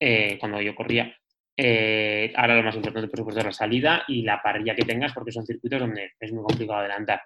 [0.00, 1.16] eh, cuando yo corría.
[1.56, 5.12] Eh, ahora lo más importante, por supuesto, es la salida y la parrilla que tengas,
[5.12, 7.22] porque son circuitos donde es muy complicado adelantar.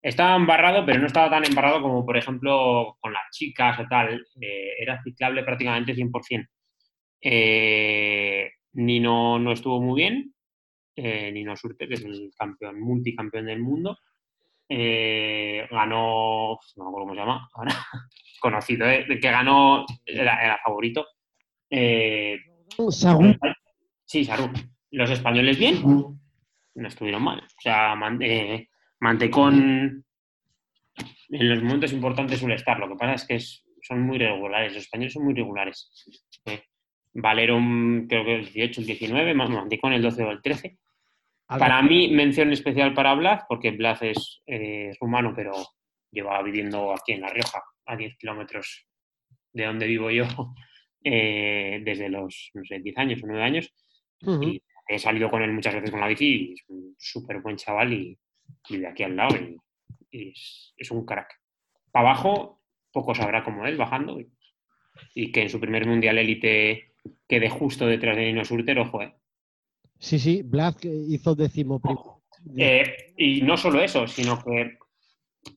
[0.00, 4.24] Estaba embarrado, pero no estaba tan embarrado como, por ejemplo, con las chicas o tal.
[4.40, 6.46] Eh, era ciclable prácticamente 100%.
[7.26, 10.34] Eh, Nino no estuvo muy bien.
[10.96, 13.98] eh, Nino Surte, que es el campeón, multicampeón del mundo.
[14.68, 17.72] Eh, ganó, no me acuerdo cómo se llama, ahora,
[18.40, 21.06] conocido, que ganó, era, era favorito.
[22.90, 23.38] Saúl,
[24.04, 24.50] Sí, Saru.
[24.90, 25.80] Los españoles bien,
[26.74, 27.40] no estuvieron mal.
[27.40, 28.20] O sea, Man-
[29.00, 30.04] Mantecón
[31.30, 32.78] en los momentos importantes suele estar.
[32.78, 34.72] Lo que pasa es que es- son muy regulares.
[34.74, 35.90] Los españoles son muy regulares.
[37.14, 40.78] Valero, mm, creo que el 18, el 19, más Mantecón el 12 o el 13.
[41.46, 45.52] Para mí, mención especial para Blas, porque Blas es eh, rumano, pero
[46.10, 48.86] lleva viviendo aquí en La Rioja, a 10 kilómetros
[49.52, 50.24] de donde vivo yo,
[51.04, 53.72] eh, desde los, no sé, 10 años o 9 años.
[54.40, 57.56] Y he salido con él muchas veces con la bici y es un súper buen
[57.56, 58.18] chaval y
[58.70, 59.58] vive aquí al lado y,
[60.10, 61.28] y es, es un crack.
[61.92, 64.32] Para abajo, poco sabrá como él bajando y,
[65.14, 66.93] y que en su primer mundial élite
[67.28, 69.14] quede justo detrás de Nino Surter, ojo, eh.
[69.98, 72.22] Sí, sí, Black hizo décimo primero.
[72.56, 74.76] Eh, y no solo eso, sino que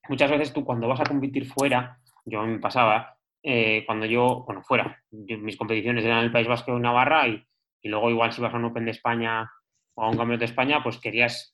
[0.09, 4.61] muchas veces tú cuando vas a competir fuera, yo me pasaba, eh, cuando yo, bueno,
[4.63, 7.43] fuera, yo- mis competiciones eran en el País Vasco o en Navarra y,
[7.81, 9.49] y luego igual si vas a un Open de España
[9.95, 11.53] o a un Campeonato de España, pues querías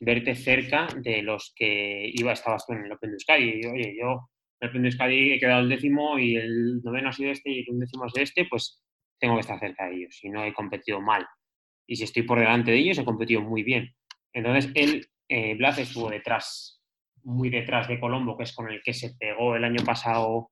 [0.00, 3.60] verte cerca de los que iba, estabas tú en el Open de Euskadi.
[3.62, 4.28] Y, oye, yo
[4.60, 7.50] en el Open de Euskadi he quedado el décimo y el noveno ha sido este
[7.50, 8.82] y el undécimo es de este, pues
[9.22, 10.16] tengo que estar cerca de ellos.
[10.16, 11.24] Si no he competido mal.
[11.86, 13.94] Y si estoy por delante de ellos, he competido muy bien.
[14.32, 16.82] Entonces, él, eh, Blas, estuvo detrás,
[17.22, 20.50] muy detrás de Colombo, que es con el que se pegó el año pasado,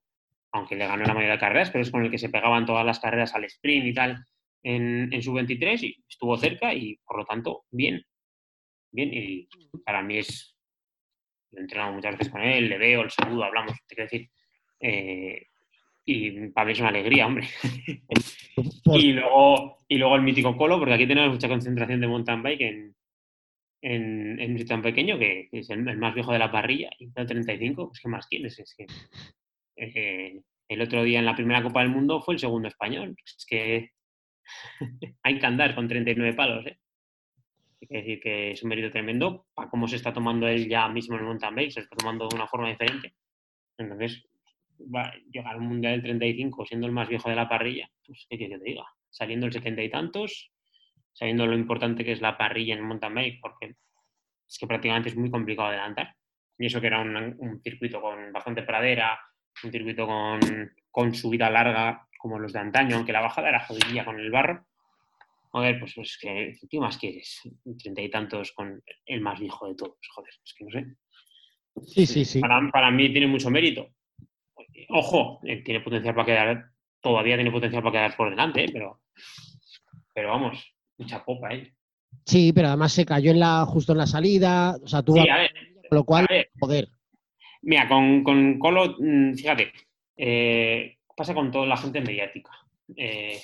[0.53, 2.87] aunque le ganó la mayoría de carreras, pero es con el que se pegaban todas
[2.87, 4.25] las carreras al sprint y tal
[4.63, 8.05] en, en su 23 y estuvo cerca y, por lo tanto, bien.
[8.93, 9.49] Bien, y
[9.85, 10.57] para mí es.
[11.53, 14.31] He entrenado muchas veces con él, le veo, el saludo, hablamos, te quiero decir.
[14.79, 15.47] eh,
[16.11, 17.47] y para mí es una alegría, hombre.
[18.93, 22.61] Y luego, y luego el mítico Colo, porque aquí tenemos mucha concentración de mountain bike
[22.61, 22.95] en,
[23.81, 26.91] en, en un sitio tan pequeño que es el, el más viejo de la parrilla,
[26.99, 28.59] y está 35, pues ¿qué más quieres?
[28.59, 28.87] Es que,
[29.77, 33.17] eh, el otro día en la primera Copa del Mundo fue el segundo español.
[33.25, 33.91] Es que
[35.23, 36.79] hay que andar con 39 palos, ¿eh?
[37.83, 40.87] Hay que decir que es un mérito tremendo para cómo se está tomando él ya
[40.89, 43.15] mismo en el mountain bike, se está tomando de una forma diferente.
[43.79, 44.23] Entonces,
[44.95, 48.27] va llegar a un mundial del 35 siendo el más viejo de la parrilla, pues
[48.29, 50.53] qué quieres que te diga, saliendo el 70 y tantos,
[51.13, 53.77] sabiendo lo importante que es la parrilla en mountain bike, porque
[54.49, 56.15] es que prácticamente es muy complicado adelantar.
[56.59, 59.19] Y eso que era un, un circuito con bastante pradera,
[59.65, 60.41] un circuito con,
[60.91, 64.67] con subida larga, como los de antaño, aunque la bajada era jodidilla con el barro.
[65.53, 67.41] A ver, pues, pues que, ¿qué más quieres?
[67.79, 70.87] Treinta y tantos con el más viejo de todos, joder, es que no sé.
[71.87, 72.41] Sí, sí, sí.
[72.41, 73.89] Para, para mí tiene mucho mérito.
[74.89, 79.01] Ojo, eh, tiene potencial para quedar, todavía tiene potencial para quedar por delante, pero,
[80.15, 81.75] pero vamos, mucha popa, ¿eh?
[82.25, 85.29] Sí, pero además se cayó en la, justo en la salida, o sea, tuvo Sí,
[85.29, 85.51] a ver,
[85.89, 86.27] con lo cual,
[86.59, 86.89] joder.
[87.63, 89.73] Mira, con, con Colo, mm, fíjate,
[90.17, 92.51] eh, pasa con toda la gente mediática.
[92.97, 93.41] Eh,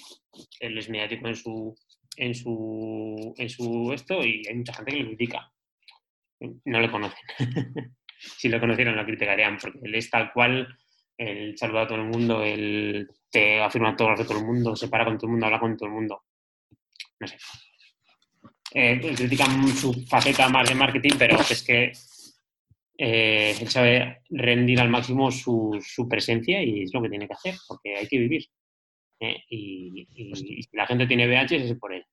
[0.61, 1.77] él es mediático en su,
[2.17, 5.53] en su, en su esto y hay mucha gente que lo critica.
[6.65, 7.19] No le conocen.
[8.19, 10.69] si lo conocieran lo criticarían porque él es tal cual,
[11.19, 14.89] él saluda a todo el mundo, él te afirma todo de todo el mundo, se
[14.89, 16.23] para con todo el mundo, habla con todo el mundo.
[17.21, 17.37] No sé.
[18.75, 21.93] Eh, critican su faceta más de marketing, pero es que
[22.99, 27.35] eh, él sabe rendir al máximo su, su presencia y es lo que tiene que
[27.35, 28.45] hacer, porque hay que vivir.
[29.21, 29.37] ¿eh?
[29.49, 32.05] Y, y- y si la gente tiene VH es por él.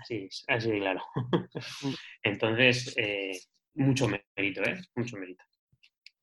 [0.00, 1.02] Así es, así de claro.
[2.22, 3.32] Entonces, eh,
[3.74, 4.78] mucho mérito, ¿eh?
[4.94, 5.42] Mucho mérito.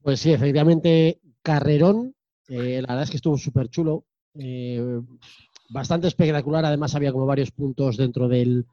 [0.02, 2.16] Pues sí, efectivamente, carrerón.
[2.50, 4.06] Eh, la verdad es que estuvo súper chulo.
[4.36, 5.00] eh,
[5.70, 6.66] bastante espectacular.
[6.66, 8.66] Además, había como varios puntos dentro del,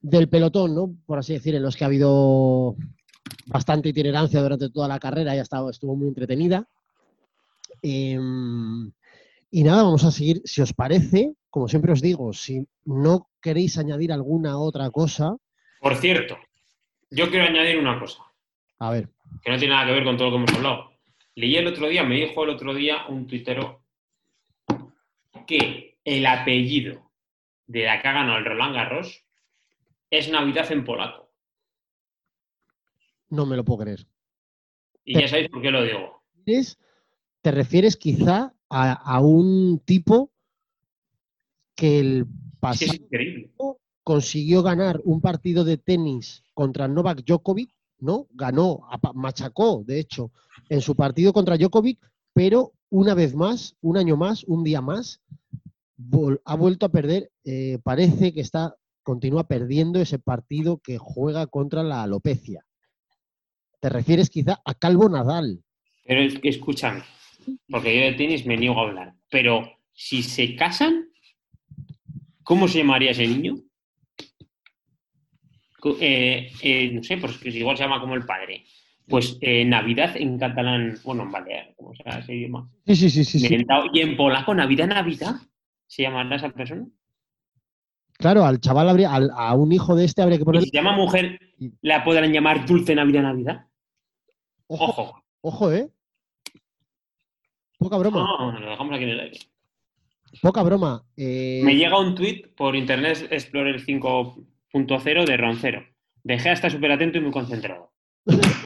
[0.00, 0.94] del pelotón, ¿no?
[1.06, 2.74] Por así decir, en los que ha habido
[3.46, 5.34] bastante itinerancia durante toda la carrera.
[5.36, 6.66] Ya estaba, estuvo muy entretenida.
[7.82, 8.90] Em,
[9.50, 10.42] y nada, vamos a seguir.
[10.44, 15.36] Si os parece, como siempre os digo, si no queréis añadir alguna otra cosa,
[15.80, 16.36] Por cierto,
[17.10, 18.22] yo quiero añadir una cosa.
[18.80, 19.08] a ver,
[19.42, 20.90] que no tiene nada que ver con todo lo que hemos hablado.
[21.36, 23.82] Leí el otro día, me dijo el otro día un tuitero
[25.46, 27.12] que el apellido
[27.66, 29.22] de la que ha ganado el Roland Garros
[30.10, 31.30] es Navidad en polaco.
[33.28, 34.06] no me lo puedo creer.
[35.04, 36.22] Y ya sabéis por qué lo digo.
[37.42, 40.32] te refieres quizá a, a un tipo
[41.74, 43.50] que el es pasado increíble.
[44.02, 48.26] consiguió ganar un partido de tenis contra Novak Djokovic, ¿no?
[48.30, 50.32] Ganó, machacó, de hecho,
[50.68, 51.98] en su partido contra Djokovic,
[52.32, 55.20] pero una vez más, un año más, un día más,
[56.44, 57.30] ha vuelto a perder.
[57.44, 62.64] eh, parece que está, continúa perdiendo ese partido que juega contra la alopecia.
[63.80, 65.62] Te refieres quizá a Calvo Nadal.
[66.04, 67.02] Pero es que escúchame,
[67.68, 69.14] porque yo de tenis me niego a hablar.
[69.30, 71.08] Pero si se casan,
[72.42, 73.56] ¿cómo se llamaría ese niño?
[76.00, 78.64] Eh, eh, no sé, pues igual se llama como el padre.
[79.08, 82.68] Pues eh, Navidad en catalán, bueno, en balear, como sea ese idioma.
[82.86, 83.56] Sí, sí, sí, sí.
[83.92, 85.36] Y en polaco, Navidad, Navidad,
[85.86, 86.86] ¿se llamará esa persona?
[88.18, 90.62] Claro, al chaval habría, al- a un hijo de este habría que poner.
[90.62, 91.38] si se llama mujer,
[91.82, 93.66] ¿la podrán llamar Dulce Navidad, Navidad?
[94.66, 95.24] Ojo, Ojo.
[95.42, 95.88] ojo, ¿eh?
[97.78, 99.38] Poca broma, No, lo dejamos aquí en el aire.
[100.42, 101.04] poca broma.
[101.16, 105.84] Eh, Me llega un tweet por Internet Explorer 5.0 de Roncero.
[106.24, 107.92] Dejé a estar súper atento y muy concentrado.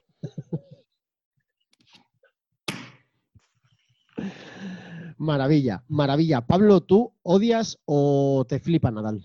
[5.20, 6.40] Maravilla, maravilla.
[6.40, 9.22] Pablo, ¿tú odias o te flipa Nadal?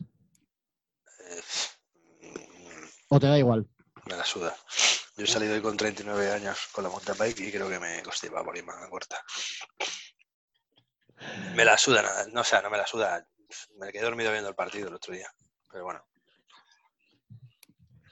[1.07, 1.41] Eh,
[3.07, 3.65] ¿O te da igual?
[4.05, 4.53] me la suda.
[5.15, 8.03] Yo he salido hoy con 39 años con la mountain bike y creo que me
[8.03, 9.23] constipa por ir manga corta.
[11.55, 13.25] Me la suda nada, no o sea, no me la suda.
[13.79, 15.31] Me quedé dormido viendo el partido el otro día,
[15.71, 16.03] pero bueno.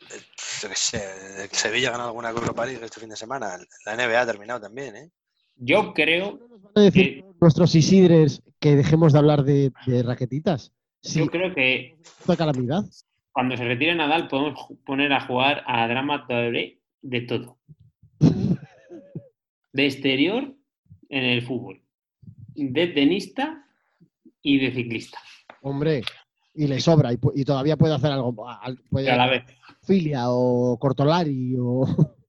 [0.10, 0.22] Eh,
[0.62, 3.58] Yo qué sé, el Sevilla ha ganado alguna Europa League este fin de semana.
[3.86, 5.12] La NBA ha terminado también, ¿eh?
[5.56, 10.72] Yo creo, ¿Van a decir Eh, nuestros Isidres que dejemos de hablar de, de raquetitas?
[11.02, 12.84] Sí, yo creo que fue calamidad.
[13.34, 17.58] cuando se retire Nadal podemos poner a jugar a Drama Touré de todo.
[19.74, 20.56] De exterior
[21.10, 21.82] en el fútbol.
[22.56, 23.66] De tenista
[24.42, 25.18] y de ciclista.
[25.62, 26.04] Hombre,
[26.54, 28.36] y le sobra y, todavía puede hacer algo.
[28.90, 29.44] Puede A la vez.
[29.82, 31.86] Filia o Cortolari o.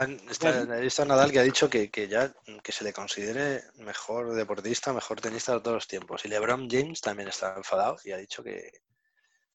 [0.00, 2.32] Están- está- a Nadal que ha dicho que, que ya
[2.62, 6.24] que se le considere mejor deportista, mejor tenista de todos los tiempos.
[6.24, 8.70] Y LeBron James también está enfadado y ha dicho que,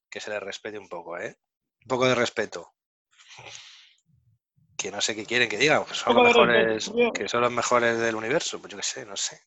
[0.08, 1.36] que se le respete un poco, ¿eh?
[1.82, 2.72] Un poco de respeto.
[4.76, 7.98] Que no sé qué quieren que digan, que son los mejores, que son los mejores
[7.98, 8.60] del universo.
[8.60, 9.40] Pues yo qué sé, no sé.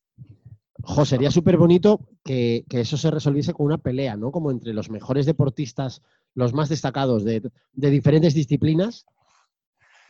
[0.82, 4.32] Jo, sería súper bonito que, que eso se resolviese con una pelea, ¿no?
[4.32, 6.02] Como entre los mejores deportistas,
[6.34, 7.42] los más destacados de,
[7.74, 9.06] de diferentes disciplinas.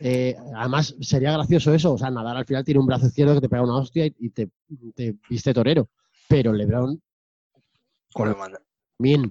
[0.00, 1.92] Eh, además, sería gracioso eso.
[1.92, 4.14] O sea, Nadal al final tiene un brazo izquierdo que te pega una hostia y,
[4.18, 4.50] y te,
[4.94, 5.88] te viste torero.
[6.26, 7.00] Pero Lebron,
[8.12, 8.36] con
[8.98, 9.30] bien.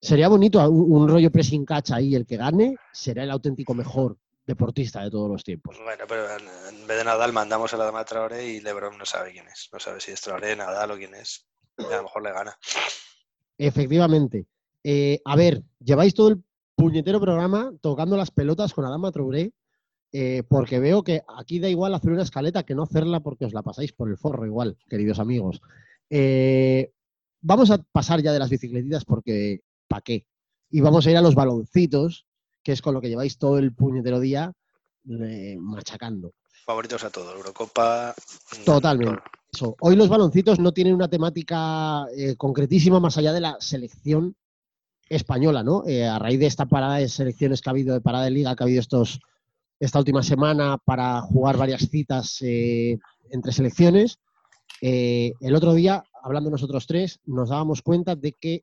[0.00, 2.14] Sería bonito un, un rollo pressing catch ahí.
[2.14, 4.16] El que gane será el auténtico mejor
[4.46, 5.78] deportista de todos los tiempos.
[5.82, 9.32] Bueno, pero en, vez de Nadal mandamos a la dama Traoré y LeBron no sabe
[9.32, 9.68] quién es.
[9.72, 11.46] No sabe si es Traoré, Nadal o quién es.
[11.76, 12.58] a lo mejor le gana.
[13.58, 14.46] Efectivamente.
[14.82, 16.42] Eh, a ver, lleváis todo el
[16.74, 19.52] puñetero programa tocando las pelotas con Adama Traoré,
[20.12, 23.52] eh, porque veo que aquí da igual hacer una escaleta que no hacerla porque os
[23.52, 25.60] la pasáis por el forro igual, queridos amigos.
[26.08, 26.90] Eh,
[27.40, 30.26] vamos a pasar ya de las bicicletitas porque ¿para qué?
[30.68, 32.26] Y vamos a ir a los baloncitos,
[32.62, 34.52] que es con lo que lleváis todo el puñetero día
[35.08, 36.32] eh, machacando.
[36.64, 38.14] Favoritos a todo, Eurocopa.
[38.64, 39.22] Totalmente.
[39.52, 39.76] Eso.
[39.80, 42.06] Hoy los baloncitos no tienen una temática
[42.36, 44.36] concretísima más allá de la selección
[45.08, 45.82] española, ¿no?
[45.82, 48.62] A raíz de esta parada de selecciones que ha habido, de parada de liga que
[48.62, 49.20] ha habido estos,
[49.80, 52.98] esta última semana para jugar varias citas eh,
[53.30, 54.18] entre selecciones,
[54.82, 58.60] eh, el otro día, hablando nosotros tres, nos dábamos cuenta de que,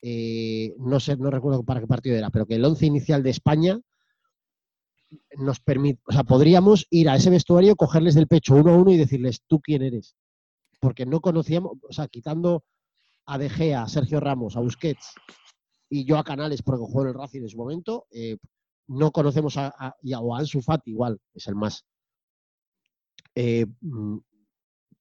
[0.00, 3.30] eh, no sé, no recuerdo para qué partido era, pero que el once inicial de
[3.30, 3.80] España
[5.36, 8.92] nos permite, o sea, podríamos ir a ese vestuario, cogerles del pecho uno a uno
[8.92, 10.14] y decirles, ¿tú quién eres?
[10.78, 12.62] Porque no conocíamos, o sea, quitando
[13.26, 15.14] a De Gea, a Sergio Ramos, a Busquets
[15.88, 18.06] y yo a Canales porque jugó en el Racing en su momento,
[18.90, 19.96] no conocemos a, a, a-
[20.84, 21.86] igual, es el más
[23.34, 24.18] eh, mm,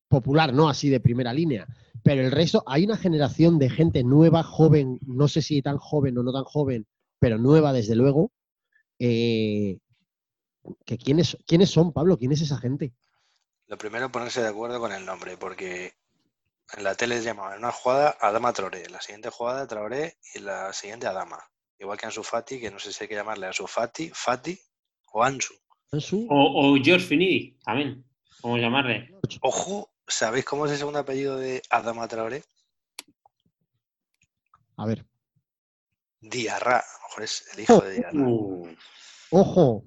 [0.07, 0.69] popular, ¿no?
[0.69, 1.67] Así de primera línea.
[2.03, 6.17] Pero el resto, hay una generación de gente nueva, joven, no sé si tan joven
[6.17, 6.87] o no tan joven,
[7.19, 8.31] pero nueva desde luego,
[8.99, 9.79] eh,
[10.85, 12.17] ¿quiénes, ¿quiénes son, Pablo?
[12.17, 12.93] ¿Quién es esa gente?
[13.67, 15.93] Lo primero, ponerse de acuerdo con el nombre, porque
[16.77, 21.07] en la tele llamaban una jugada Adama Traoré, la siguiente jugada Traoré y la siguiente
[21.07, 21.39] Adama.
[21.79, 24.57] Igual que Ansu Fati, que no sé si hay que llamarle Ansu Fati, Fati
[25.13, 25.53] o Ansu.
[25.91, 28.03] Ansu, O, o George Finidi, también.
[28.41, 29.15] ¿Cómo llamarle?
[29.41, 32.43] Ojo, ¿sabéis cómo es el segundo apellido de Adama Traoré?
[34.77, 35.05] A ver,
[36.21, 36.77] Diarra.
[36.79, 38.27] A lo mejor es el hijo de Diarra.
[38.27, 38.67] Uh,
[39.31, 39.83] ojo,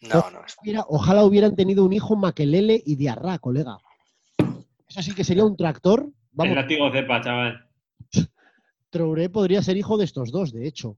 [0.00, 0.42] No, no.
[0.62, 3.78] Mira, ojalá hubieran tenido un hijo Maquelele y Diarra, colega.
[4.88, 6.00] Eso sí que sería un tractor.
[6.04, 7.68] el Vamos, látigo cepa, chaval.
[8.90, 10.96] Traoré podría ser hijo de estos dos, de hecho.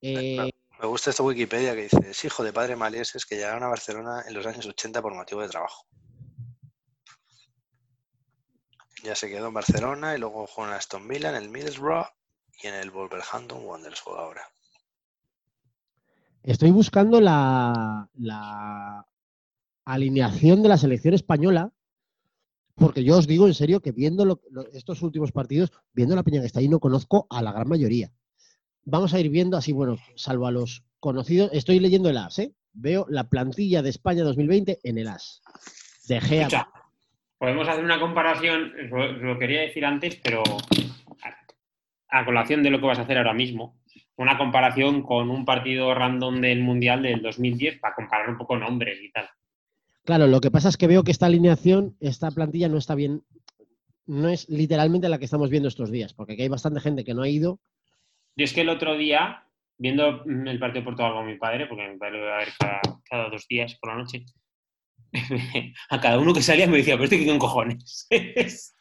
[0.00, 3.68] Eh, Me gusta esta Wikipedia que dice, es hijo de padre malieses que llegaron a
[3.68, 5.86] Barcelona en los años 80 por motivo de trabajo.
[9.02, 12.06] Ya se quedó en Barcelona y luego jugó en Aston Villa, en el Middlesbrough
[12.62, 14.42] y en el Wolverhampton Wanderers juega ahora.
[16.42, 19.06] estoy buscando la, la
[19.86, 21.72] alineación de la selección española,
[22.74, 26.22] porque yo os digo en serio que viendo lo- lo- estos últimos partidos, viendo la
[26.22, 28.12] peña que está ahí, no conozco a la gran mayoría.
[28.84, 31.50] Vamos a ir viendo así, bueno, salvo a los conocidos.
[31.52, 32.52] Estoy leyendo el AS, ¿eh?
[32.72, 35.42] Veo la plantilla de España 2020 en el AS.
[36.08, 36.42] De Gea.
[36.42, 36.68] Escucha,
[37.38, 40.42] podemos hacer una comparación, lo, lo quería decir antes, pero
[42.10, 43.78] a, a colación de lo que vas a hacer ahora mismo.
[44.16, 48.98] Una comparación con un partido random del Mundial del 2010 para comparar un poco nombres
[49.02, 49.28] y tal.
[50.04, 53.24] Claro, lo que pasa es que veo que esta alineación, esta plantilla no está bien,
[54.06, 57.14] no es literalmente la que estamos viendo estos días, porque aquí hay bastante gente que
[57.14, 57.58] no ha ido.
[58.36, 59.46] Yo es que el otro día,
[59.78, 62.38] viendo mm, el partido de Portugal con mi padre, porque mi padre lo iba a
[62.38, 62.52] ver
[63.08, 64.24] cada, dos días por la noche,
[65.90, 68.08] a cada uno que salía me decía, pero este que con cojones.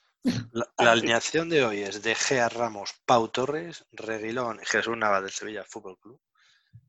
[0.54, 5.66] La, alineación de hoy es de Gea Ramos, Pau Torres, Reguilón Jesús Navas del Sevilla
[5.66, 6.22] Fútbol Club,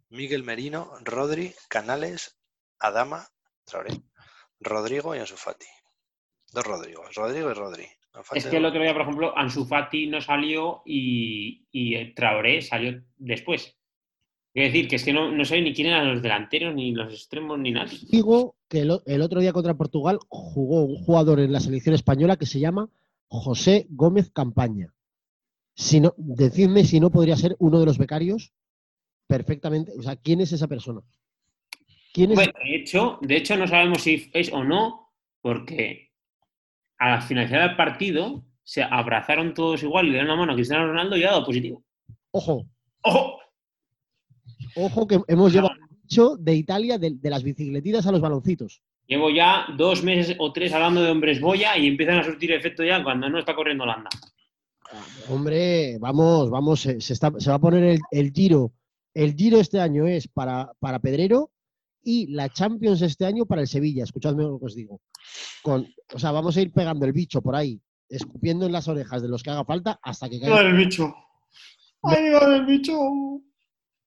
[0.08, 2.38] Miguel Merino, Rodri, Canales,
[2.78, 3.26] Adama,
[3.64, 4.02] Traoré,
[4.60, 5.66] Rodrigo y Ansu Fati.
[6.52, 7.88] Dos Rodrigos, Rodrigo y Rodri.
[8.32, 13.02] Es que el otro día, por ejemplo, Ansu Fati no salió y, y Traoré salió
[13.16, 13.76] después.
[14.54, 17.12] Quiero decir que es que no, no sé ni quién eran los delanteros, ni los
[17.12, 17.98] extremos, ni nadie.
[18.08, 22.46] Digo que el, otro día contra Portugal jugó un jugador en la selección española que
[22.46, 22.88] se llama
[23.26, 24.94] José Gómez Campaña.
[25.74, 28.52] Si no, decidme si no podría ser uno de los becarios
[29.26, 29.90] perfectamente.
[29.98, 31.00] O sea, ¿quién es esa persona?
[32.12, 32.36] ¿Quién es?
[32.36, 36.12] Bueno, de hecho, de hecho, no sabemos si es o no, porque
[37.04, 40.54] a la finalizar del partido se abrazaron todos igual y le dieron la mano a
[40.54, 41.82] Cristiano Ronaldo y ha dado positivo.
[42.30, 42.64] Ojo,
[43.02, 43.38] ¡Ojo!
[44.76, 48.80] ojo que hemos llevado mucho de Italia, de, de las bicicletitas a los baloncitos.
[49.06, 52.82] Llevo ya dos meses o tres hablando de hombres boya y empiezan a surtir efecto
[52.82, 54.08] ya cuando no está corriendo Holanda.
[55.28, 58.72] Hombre, vamos, vamos, se, se está- se va a poner el, el giro.
[59.12, 61.50] El giro este año es para, para Pedrero
[62.02, 64.04] y la Champions este año para el Sevilla.
[64.04, 65.00] Escuchadme lo que os digo.
[65.62, 69.22] Con, o sea, vamos a ir pegando el bicho por ahí, escupiendo en las orejas
[69.22, 70.60] de los que haga falta hasta que caiga.
[70.60, 71.14] el bicho!
[72.02, 72.98] ¡Ay, el bicho!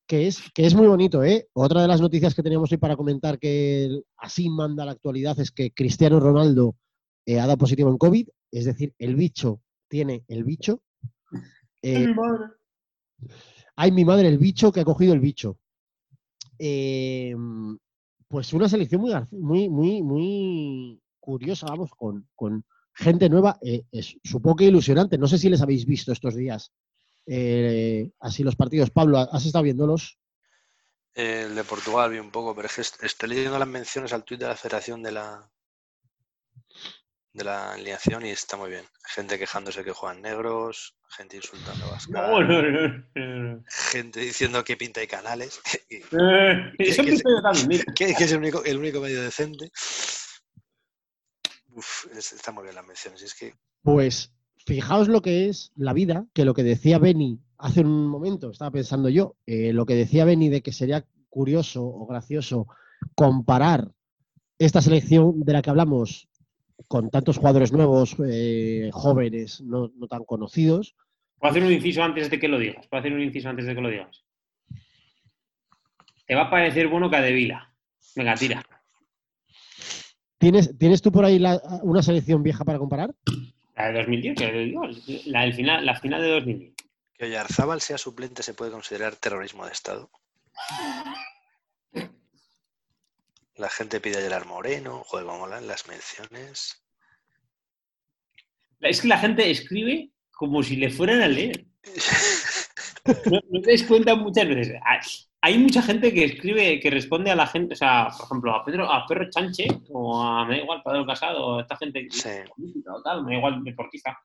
[0.05, 1.49] Que es, que es muy bonito, ¿eh?
[1.53, 5.51] Otra de las noticias que teníamos hoy para comentar que así manda la actualidad es
[5.51, 6.75] que Cristiano Ronaldo
[7.25, 10.81] eh, ha dado positivo en COVID, es decir, el bicho tiene el bicho.
[11.81, 12.45] Eh, madre!
[13.75, 15.59] Ay, mi madre, el bicho que ha cogido el bicho.
[16.57, 17.35] Eh,
[18.27, 21.01] pues una selección muy, muy, muy, muy
[21.31, 22.63] curiosa, vamos, con, con
[22.93, 25.17] gente nueva, eh, es, supongo que ilusionante.
[25.17, 26.71] No sé si les habéis visto estos días
[27.25, 28.91] eh, así los partidos.
[28.91, 30.17] Pablo, ¿has estado viéndolos?
[31.13, 34.39] El de Portugal vi un poco, pero es que estoy leyendo las menciones al tuit
[34.39, 35.49] de la Federación de la
[37.33, 38.85] de la alineación y está muy bien.
[39.13, 43.63] Gente quejándose que juegan negros, gente insultando a Vascar, No, no, no, no.
[43.91, 45.59] gente diciendo que pinta y canales,
[45.89, 46.01] Eh,
[46.79, 47.13] Eso que-
[48.23, 49.69] es el único, el único medio decente.
[51.77, 53.21] Uf, está muy bien las menciones.
[53.21, 53.53] y Es que
[53.83, 54.33] Pues
[54.65, 58.71] fijaos lo que es la vida, que lo que decía Benny hace un momento, estaba
[58.71, 62.67] pensando yo, eh, lo que decía Benny de que sería curioso o gracioso
[63.13, 63.91] comparar
[64.57, 66.27] esta selección de la que hablamos
[66.87, 70.95] con tantos jugadores nuevos, eh, jóvenes, no, no tan conocidos.
[71.37, 72.87] Puedo hacer un inciso antes de que lo digas.
[72.87, 74.25] Puedo hacer un inciso antes de que lo digas.
[76.25, 77.71] Te va a parecer bueno Cadevila.
[78.15, 78.63] Venga, tira.
[80.37, 83.13] ¿Tienes, ¿tienes tú por ahí la- una selección vieja para comparar?
[83.75, 84.81] La de 2010, que lo digo,
[85.25, 86.73] la, del final, la final de 2010.
[87.13, 90.09] que Oyarzábal sea suplente se puede considerar terrorismo de Estado.
[93.55, 96.83] La gente pide a Gerard Moreno, joder, cómo molan las menciones.
[98.81, 101.65] Es que la gente escribe como si le fueran a leer.
[103.31, 104.81] No, no te das cuenta muchas veces.
[105.47, 108.63] Hay- mucha gente que escribe, que responde a la gente, o sea, por ejemplo, a
[108.65, 112.07] Pedro, a Perro Chanche, o a, me da igual, Pedro Casado, o a esta gente
[112.11, 112.29] Sí.
[112.55, 114.17] política o tal, me da igual, deportista.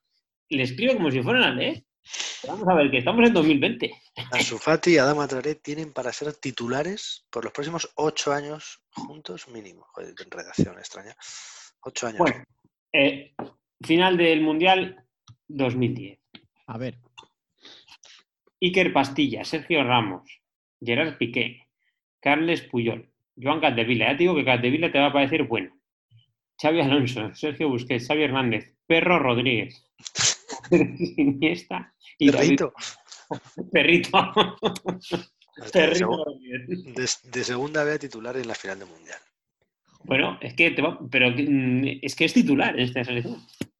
[0.48, 1.84] Le escribe como si fueran a leer.
[2.48, 3.94] Vamos a ver, que estamos en 2020.
[4.32, 9.46] Ansu Fati y Adama Traoré tienen para ser titulares por los próximos ocho años juntos
[9.48, 9.86] mínimo.
[9.92, 11.14] Joder, redacción extraña.
[11.82, 12.18] Ocho años.
[12.18, 12.44] Bueno,
[12.92, 13.32] eh,
[13.80, 15.04] final del Mundial
[15.46, 16.18] 2010.
[16.66, 16.98] A ver,
[18.60, 20.22] Iker Pastilla, Sergio Ramos,
[20.84, 21.66] Gerard Piqué,
[22.20, 24.06] Carles Puyol, Joan Capdevila.
[24.06, 25.74] Ya te digo que Capdevila te va a parecer bueno.
[26.60, 29.84] Xavi Alonso, Sergio Busquets, Xavi Hernández, Perro Rodríguez,
[31.16, 32.72] Iniesta y David- Perrito.
[33.72, 34.18] Perrito.
[35.56, 36.24] De, Perrito
[36.94, 39.18] de- de segunda vez titular en la final del Mundial.
[40.04, 43.38] Bueno, es que te va- pero mm, es que es titular en esta selección.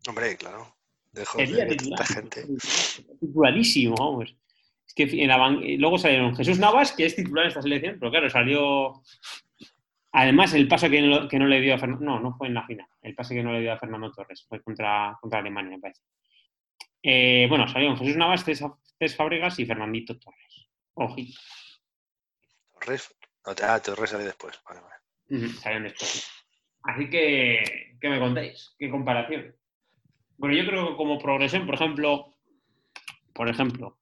[0.08, 0.76] Hombre, claro.
[1.12, 1.98] Dejo de titular.
[1.98, 2.46] tanta gente.
[3.20, 4.34] Titularísimo, vamos.
[4.94, 7.62] Es que en la ban- y luego salieron Jesús Navas, que es titular en esta
[7.62, 9.02] selección, pero claro, salió.
[10.12, 12.04] Además, el paso que no, que no le dio a Fernando.
[12.04, 12.86] No, no fue en la final.
[13.00, 16.02] El pase que no le dio a Fernando Torres fue contra, contra Alemania, me parece.
[17.02, 20.68] Eh, bueno, salieron Jesús Navas, Cés Fábregas y Fernandito Torres.
[20.94, 21.40] Ojito.
[22.74, 23.16] Torres.
[23.62, 24.60] Ah, Torres sale después.
[24.68, 25.48] Vale, vale.
[25.54, 26.30] Salieron después.
[26.82, 28.74] Así que, ¿qué me contáis?
[28.78, 29.56] ¿Qué comparación?
[30.36, 32.36] Bueno, yo creo que como progresión, por ejemplo,
[33.32, 33.98] por ejemplo,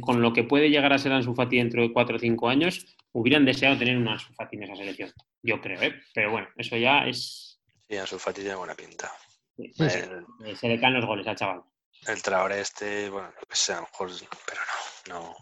[0.00, 2.96] con lo que puede llegar a ser Ansu Fati dentro de 4 o 5 años,
[3.12, 5.12] hubieran deseado tener un Ansu Fati en esa selección.
[5.42, 5.94] Yo creo, ¿eh?
[6.14, 7.60] Pero bueno, eso ya es...
[7.88, 9.10] Sí, Ansu Fati tiene buena pinta.
[9.56, 9.98] sí, Sí, sí.
[9.98, 11.62] El, eh, Se le caen los goles al chaval.
[12.08, 14.10] el Traoré este, bueno, lo que sea, a lo mejor,
[14.46, 14.60] pero
[15.08, 15.34] no, no.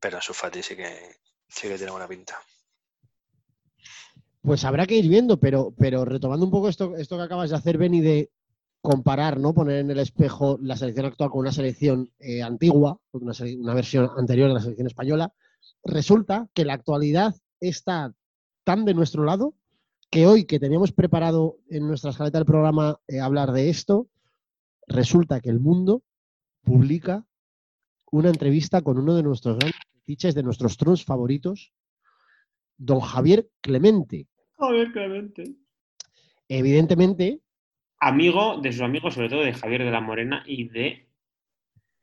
[0.00, 1.16] Pero Ansu Fati sí que,
[1.48, 2.38] sí que tiene buena pinta.
[4.42, 7.56] Pues habrá que ir viendo, pero, pero retomando un poco esto, esto que acabas de
[7.56, 8.30] hacer, Benny, de
[8.86, 9.52] comparar, ¿no?
[9.52, 13.74] Poner en el espejo la selección actual con una selección eh, antigua, una, sele- una
[13.74, 15.32] versión anterior de la selección española,
[15.82, 18.14] resulta que la actualidad está
[18.62, 19.54] tan de nuestro lado
[20.08, 24.06] que hoy que teníamos preparado en nuestra escaleta del programa eh, hablar de esto,
[24.86, 26.04] resulta que el mundo
[26.62, 27.26] publica
[28.12, 31.72] una entrevista con uno de nuestros grandes de nuestros trons favoritos,
[32.76, 34.28] don Javier Clemente.
[34.54, 35.56] Joder, Clemente.
[36.46, 37.40] Evidentemente,
[37.98, 41.08] Amigo de sus amigos, sobre todo de Javier de la Morena y de,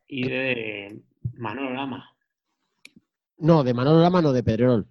[0.08, 1.02] y de
[1.36, 2.10] Manolo Lama.
[3.38, 4.88] no, de Manolo Lama, no de Pedrerol.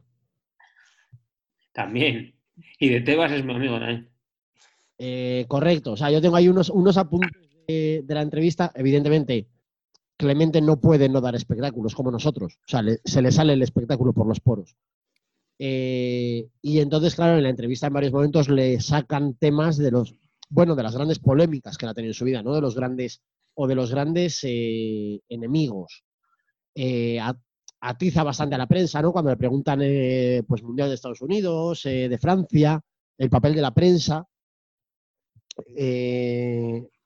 [1.73, 2.35] También.
[2.79, 4.09] Y de Tebas es mi amigo también.
[4.99, 5.93] Eh, correcto.
[5.93, 7.31] O sea, yo tengo ahí unos, unos apuntes
[7.67, 8.71] de, de la entrevista.
[8.75, 9.49] Evidentemente,
[10.19, 12.55] Clemente no puede no dar espectáculos como nosotros.
[12.67, 14.77] O sea, le- se le sale el espectáculo por los poros.
[15.59, 20.15] Eh, y entonces, claro, en la entrevista en varios momentos le sacan temas de los,
[20.53, 22.55] bueno, de las grandes polémicas que él ha tenido en su vida, ¿no?
[22.55, 23.23] De los grandes
[23.55, 26.05] o de los grandes eh, enemigos.
[26.75, 27.19] Eh,
[27.81, 29.13] atiza bastante a la prensa, ¿no?
[29.13, 32.83] Cuando le preguntan, eh, pues, Mundial de Estados Unidos, de Francia,
[33.17, 34.27] el papel de la prensa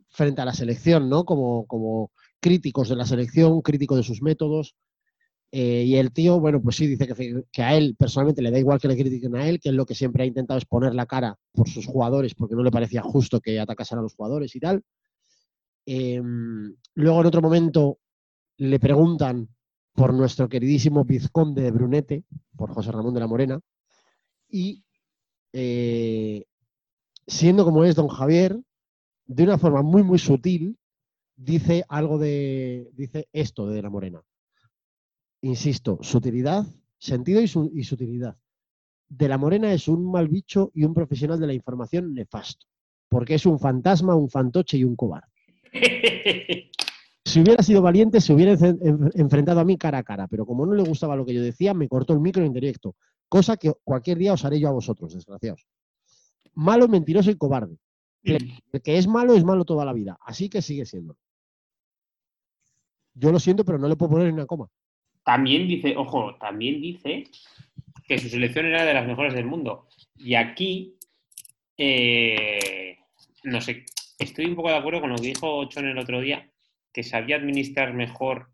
[0.09, 1.24] frente a la selección, ¿no?
[1.24, 2.10] Como, como
[2.40, 4.74] críticos de la selección, críticos de sus métodos.
[5.52, 7.06] Eh, y el tío, bueno, pues sí, dice
[7.52, 9.86] que, a él personalmente le da igual que le critiquen a él, que él lo
[9.86, 13.02] que siempre ha intentado es poner la cara por sus jugadores, porque no le parecía
[13.02, 14.82] justo que atacasen a los jugadores y tal.
[15.86, 16.20] Eh,
[16.94, 17.98] luego, en otro momento,
[18.59, 19.48] le preguntan
[19.94, 22.24] por nuestro queridísimo vizconde de Brunete,
[22.56, 23.60] por José Ramón de la Morena,
[24.48, 24.85] y
[25.52, 26.44] eh,
[27.27, 28.60] siendo como es don Javier,
[29.27, 30.78] de una forma muy, muy sutil,
[31.35, 34.23] dice algo de, dice esto de la Morena.
[35.47, 36.66] Insisto, sutilidad,
[36.98, 38.36] sentido y, su- y sutilidad.
[39.09, 42.66] De la Morena es un mal bicho y un profesional de la información nefasto,
[43.09, 45.28] porque es un fantasma, un fantoche y un cobarde.
[47.24, 50.44] Si hubiera sido valiente, se hubiera en- en- enfrentado a mí cara a cara, pero
[50.47, 52.97] como no le gustaba lo que yo decía, me cortó el micro en directo,
[53.28, 55.64] cosa que cualquier día os haré yo a vosotros, desgraciados.
[56.55, 57.77] Malo, mentiroso y cobarde.
[58.73, 61.16] El que es malo es malo toda la vida, así que sigue siendo.
[63.14, 64.68] Yo lo siento, pero no le puedo poner ni una coma.
[65.27, 67.24] También dice, ojo, también dice
[68.07, 69.89] que su selección era de las mejores del mundo.
[70.16, 70.94] Y aquí,
[71.77, 72.97] eh,
[73.43, 73.85] no sé,
[74.20, 76.48] estoy un poco de acuerdo con lo que dijo Chon el otro día,
[76.93, 78.51] que sabía administrar mejor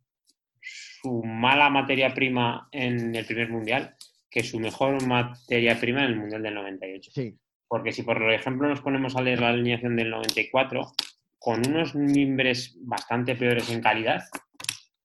[0.62, 3.94] su mala materia prima en el primer mundial
[4.30, 7.10] que su mejor materia prima en el mundial del 98.
[7.12, 7.36] Sí,
[7.68, 10.90] Porque si por ejemplo nos ponemos a leer la alineación del 94,
[11.38, 14.22] con unos mimbres bastante peores en calidad,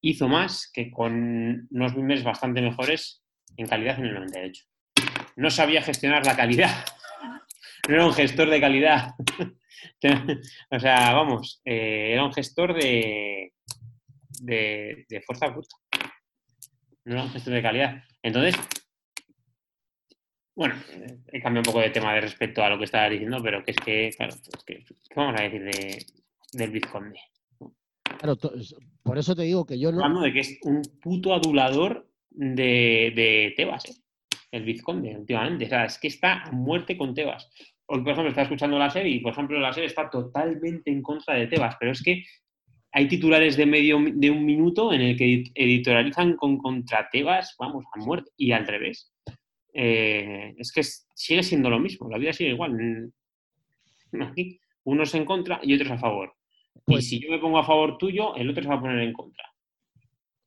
[0.10, 3.24] hizo más que con unos mimbres bastante mejores
[3.58, 4.64] en calidad en el 98.
[5.36, 6.86] No sabía gestionar la calidad.
[7.88, 9.12] No era un gestor de calidad.
[10.72, 13.54] o sea, vamos, eh, era un gestor de,
[14.40, 15.76] de, fuerza bruta.
[17.06, 18.04] No era un gestor de calidad.
[18.24, 18.56] Entonces,
[20.56, 20.76] bueno,
[21.32, 23.72] he cambiado un poco de tema de respecto a lo que estaba diciendo, pero que
[23.72, 24.36] es que, claro,
[24.66, 24.84] ¿qué
[25.16, 26.06] vamos a decir de,
[26.54, 27.20] del Vizconde?
[29.04, 30.04] Por eso te digo que yo no.
[30.04, 33.94] Hablando de que es un puto adulador de, de Tebas, ¿eh?
[34.52, 35.66] el Vizconde, últimamente.
[35.66, 37.50] O sea, es que está a muerte con Tebas.
[37.88, 41.02] Hoy, por ejemplo, está escuchando la serie y, por ejemplo, la serie está totalmente en
[41.02, 42.24] contra de Tebas, pero es que
[42.92, 47.56] hay titulares de medio de un minuto en el que edit- editorializan con contra Tebas,
[47.60, 49.14] vamos, a muerte, y al revés.
[49.74, 53.12] Eh, es que sigue siendo lo mismo, la vida sigue igual.
[54.22, 56.34] Aquí, unos en contra y otros a favor.
[56.86, 59.00] Pues- y si yo me pongo a favor tuyo, el otro se va a poner
[59.00, 59.44] en contra.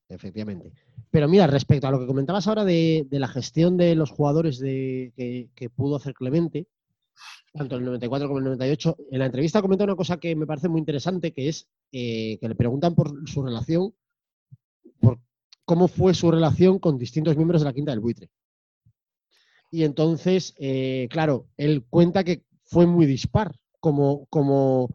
[0.09, 0.73] Efectivamente.
[1.11, 4.59] Pero mira, respecto a lo que comentabas ahora de, de la gestión de los jugadores
[4.59, 6.67] de, que, que pudo hacer Clemente,
[7.53, 10.37] tanto en el 94 como en el 98, en la entrevista comenta una cosa que
[10.37, 13.93] me parece muy interesante, que es eh, que le preguntan por su relación,
[15.01, 15.19] por
[15.65, 18.29] cómo fue su relación con distintos miembros de la Quinta del Buitre.
[19.73, 24.91] Y entonces, eh, claro, él cuenta que fue muy dispar, como, como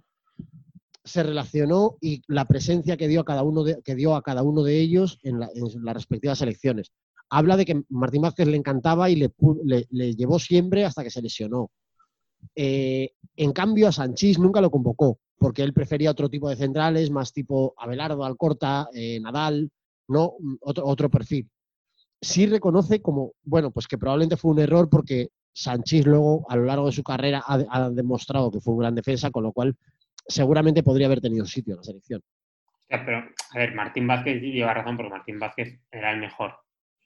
[1.06, 4.42] se relacionó y la presencia que dio a cada uno de, que dio a cada
[4.44, 6.92] uno de ellos en, la- en las respectivas elecciones.
[7.30, 11.70] Habla de que Martín Vázquez le encantaba y le, llevó siempre hasta que se lesionó.
[12.56, 17.10] Eh, en cambio, a Sanchís nunca lo convocó, porque él prefería otro tipo de centrales,
[17.12, 19.70] más tipo Abelardo, Alcorta, eh, Nadal,
[20.08, 20.34] ¿no?
[20.62, 21.50] Otro, otro perfil.
[22.22, 26.66] Sí reconoce como, bueno, pues que probablemente fue un error porque Sanchís luego, a lo
[26.66, 29.76] largo de su carrera, ha, ha demostrado que fue un gran defensa, con lo cual
[30.28, 32.22] seguramente podría haber tenido sitio en la selección.
[32.90, 36.56] Ya, pero, a ver, Martín Vázquez lleva razón porque Martín Vázquez era el mejor,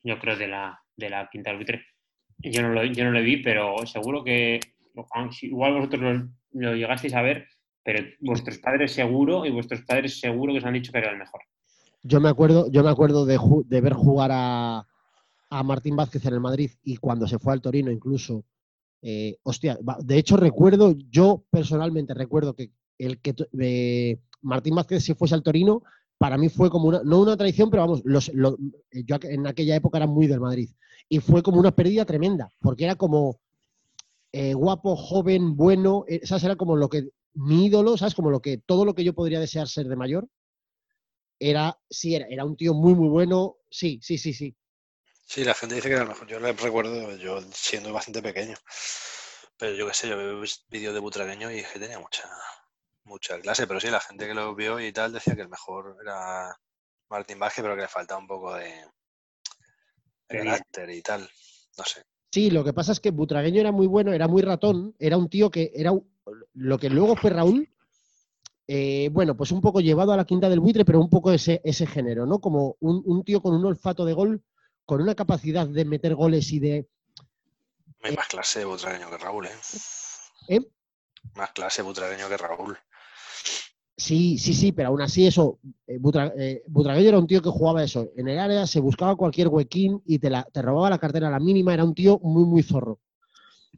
[0.03, 1.85] yo creo, de la, de la quinta arbitre.
[2.37, 4.59] Yo no, lo, yo no lo vi, pero seguro que
[5.41, 7.47] igual vosotros lo, lo llegasteis a ver,
[7.83, 11.17] pero vuestros padres seguro y vuestros padres seguro que os han dicho que era el
[11.17, 11.41] mejor.
[12.03, 14.85] Yo me acuerdo, yo me acuerdo de, ver jugar a,
[15.49, 18.45] a Martín Vázquez en el Madrid y cuando se fue al Torino incluso.
[19.01, 25.15] eh, hostia, de hecho recuerdo, yo personalmente recuerdo que el que eh, Martín Vázquez si
[25.15, 25.83] fuese al Torino,
[26.19, 28.57] para mí fue como una, no una traición, pero vamos, los, lo-
[28.91, 30.69] eh, yo en aquella época era muy del Madrid.
[31.09, 33.41] Y fue como una pérdida tremenda, porque era como
[34.33, 36.43] eh, guapo, joven, bueno, ¿sabes?
[36.45, 38.15] Era como lo que, mi ídolo, ¿sabes?
[38.15, 40.27] Como lo que, todo lo que yo podría desear ser de mayor
[41.39, 43.57] era, sí, era, era un tío muy, muy bueno.
[43.69, 44.55] Sí, sí, sí, sí.
[45.25, 46.27] Sí, la gente dice que era el mejor.
[46.27, 48.57] Yo le recuerdo, yo siendo bastante pequeño.
[49.57, 52.23] Pero yo qué sé, yo veo vídeos de Butragueño y que tenía mucha,
[53.09, 53.67] mucha clase.
[53.67, 56.57] Pero sí, la gente que lo vio y tal decía que el mejor era
[57.09, 58.85] Martín Vázquez, pero que le faltaba un poco de,
[60.27, 61.29] carácter y tal.
[61.77, 62.03] No sé.
[62.31, 65.29] Sí, lo que pasa es que Butragueño era muy bueno, era muy ratón, era un
[65.29, 66.07] tío que era un-
[66.53, 67.67] lo que luego fue Raúl,
[68.67, 71.59] eh, bueno, pues un poco llevado a la quinta del buitre, pero un poco ese,
[71.63, 72.39] ese género, ¿no?
[72.39, 74.43] Como un, un tío con un olfato de gol,
[74.85, 76.87] con una capacidad de meter goles y de...
[78.03, 79.55] Hay más clase de Butragueño que Raúl, ¿eh?
[80.49, 80.61] ¿Eh?
[81.33, 82.77] Más clase Butragueño que Raúl.
[83.99, 87.49] Sí, sí, sí, pero aún así eso, eh, Butra- eh, Butragueño era un tío que
[87.49, 90.97] jugaba eso, en el área se buscaba cualquier huequín y te, la, te robaba la
[90.99, 92.99] cartera a la mínima, era un tío muy, muy zorro.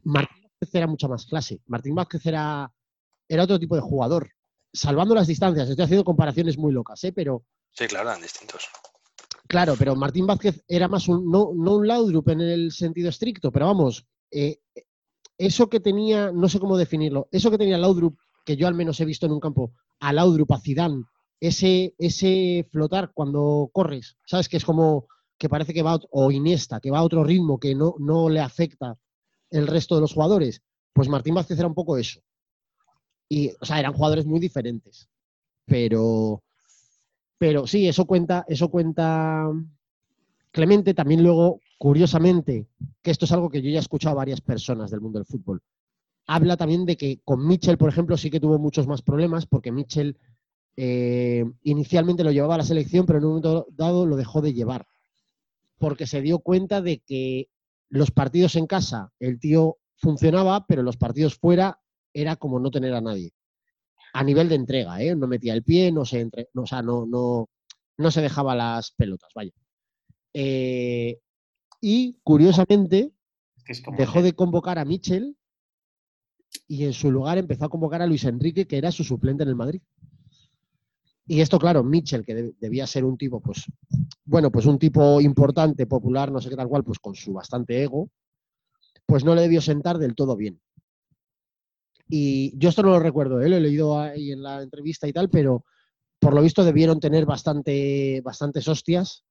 [0.04, 2.72] Martín Vázquez era mucha más clase, Martín Vázquez era,
[3.28, 4.30] era otro tipo de jugador,
[4.72, 7.12] salvando las distancias, estoy haciendo comparaciones muy locas, ¿eh?
[7.12, 7.42] pero
[7.72, 8.68] Sí, claro, eran distintos.
[9.48, 13.50] claro, pero Martín Vázquez era más un, no, no un Laudrup en el sentido estricto,
[13.50, 14.60] pero vamos, eh,
[15.36, 19.00] eso que tenía, no sé cómo definirlo, eso que tenía Laudrup que yo al menos
[19.00, 19.72] he visto en un campo,
[20.02, 21.04] a Laudrup, a Zidane,
[21.40, 24.48] ese, ese flotar cuando corres, ¿sabes?
[24.48, 25.06] Que es como
[25.38, 28.40] que parece que va, o Iniesta, que va a otro ritmo, que no, no le
[28.40, 28.96] afecta
[29.50, 30.60] el resto de los jugadores.
[30.92, 32.20] Pues Martín Vázquez era un poco eso.
[33.28, 35.08] Y, o sea, eran jugadores muy diferentes.
[35.64, 36.42] Pero,
[37.38, 39.50] pero sí, eso cuenta, eso cuenta
[40.52, 40.94] Clemente.
[40.94, 42.66] También luego, curiosamente,
[43.02, 45.26] que esto es algo que yo ya he escuchado a varias personas del mundo del
[45.26, 45.62] fútbol.
[46.26, 49.72] Habla también de que con Mitchell, por ejemplo, sí que tuvo muchos más problemas, porque
[49.72, 50.16] Mitchell
[50.76, 54.54] eh, inicialmente lo llevaba a la selección, pero en un momento dado lo dejó de
[54.54, 54.86] llevar.
[55.78, 57.48] Porque se dio cuenta de que
[57.88, 61.80] los partidos en casa, el tío funcionaba, pero los partidos fuera
[62.14, 63.32] era como no tener a nadie.
[64.14, 65.14] A nivel de entrega, ¿eh?
[65.16, 67.48] No metía el pie, no se entre, no, o sea, no, no,
[67.96, 69.52] no se dejaba las pelotas, vaya.
[70.34, 71.18] Eh,
[71.80, 73.12] y curiosamente,
[73.96, 75.36] dejó de convocar a Michel
[76.68, 79.48] y en su lugar empezó a convocar a Luis Enrique, que era su suplente en
[79.48, 79.80] el Madrid.
[81.26, 83.64] Y esto, claro, Mitchell, que debía ser un tipo, pues,
[84.24, 87.82] bueno, pues un tipo importante, popular, no sé qué tal cual, pues con su bastante
[87.82, 88.10] ego,
[89.06, 90.60] pues no le debió sentar del todo bien.
[92.08, 93.48] Y yo esto no lo recuerdo, ¿eh?
[93.48, 95.64] lo he leído ahí en la entrevista y tal, pero
[96.18, 99.24] por lo visto debieron tener bastante, bastantes hostias.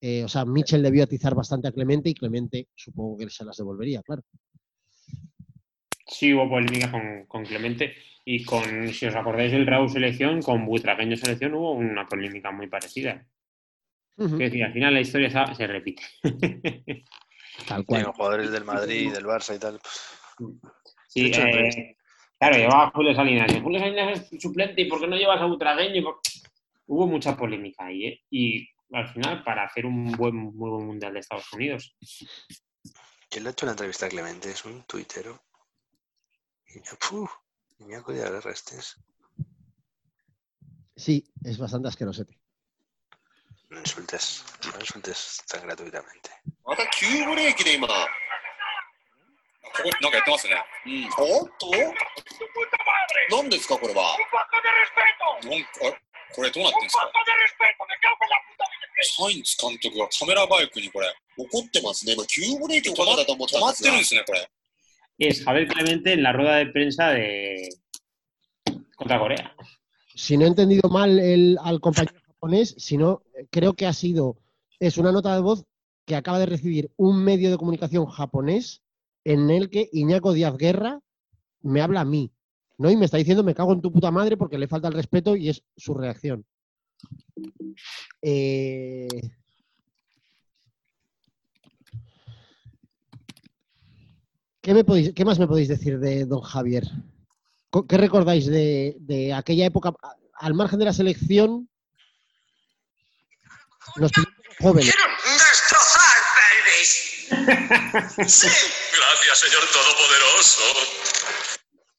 [0.00, 3.58] Eh, o sea, Mitchell debió atizar bastante a Clemente y Clemente supongo que se las
[3.58, 4.22] devolvería, claro.
[6.10, 6.90] Sí, hubo polémica
[7.28, 12.06] con, Clemente y con, si os acordáis del Raúl Selección, con Butragueño Selección hubo una
[12.06, 13.24] polémica muy parecida.
[14.18, 16.02] Es decir, al final la historia se repite.
[17.66, 18.04] Tal cual.
[18.04, 19.78] jugadores del Madrid, y del Barça y tal.
[19.78, 20.60] Pues,
[21.08, 21.96] sí, eh,
[22.38, 23.52] claro, llevaba a Julio Salinas.
[23.62, 26.20] Julio Salinas es suplente, ¿y por qué no llevas a Butragueño?
[26.86, 28.20] Hubo mucha polémica ahí, ¿eh?
[28.30, 31.96] Y al final, para hacer un buen, muy buen mundial de Estados Unidos.
[33.28, 34.50] ¿Quién le ha hecho la entrevista a Clemente?
[34.50, 35.40] Es un tuitero.
[36.74, 38.96] Iñaco de Restes.
[40.96, 42.38] Sí, es bastante asquerosete.
[43.70, 46.30] No insultes, no insultes tan gratuitamente.
[46.64, 47.88] また急ブレーキで今。
[47.88, 47.94] こ
[49.82, 50.54] こなんかやってますね。
[50.86, 51.04] うん。
[51.40, 51.70] おっと
[53.30, 54.16] 何ですかこれは。
[55.42, 57.10] なんかあこれどうなってんですか
[59.16, 61.06] サインズ監督がカメラバイクにこれ
[61.38, 62.12] 怒ってますね。
[62.12, 64.50] 今急ブレーキをかけたと思ったんですが止まってるんですねこれ。
[65.20, 67.68] Es Javier Clemente en la rueda de prensa de
[68.96, 69.54] contra Corea.
[70.14, 74.38] Si no he entendido mal el, al compañero japonés, sino creo que ha sido,
[74.78, 75.64] es una nota de voz
[76.06, 78.82] que acaba de recibir un medio de comunicación japonés
[79.24, 81.00] en el que Iñaco Díaz Guerra
[81.60, 82.32] me habla a mí,
[82.78, 82.90] ¿no?
[82.90, 85.36] Y me está diciendo, me cago en tu puta madre porque le falta el respeto
[85.36, 86.46] y es su reacción.
[88.22, 89.08] Eh,
[94.62, 96.84] ¿Qué, me podéis, ¿Qué más me podéis decir de don Javier?
[97.88, 99.92] ¿Qué recordáis de, aquella época,
[100.34, 101.68] al margen de la selección?
[103.96, 104.12] Los
[104.60, 104.94] jóvenes.
[107.30, 108.50] Gracias,
[109.34, 110.62] Señor Todopoderoso.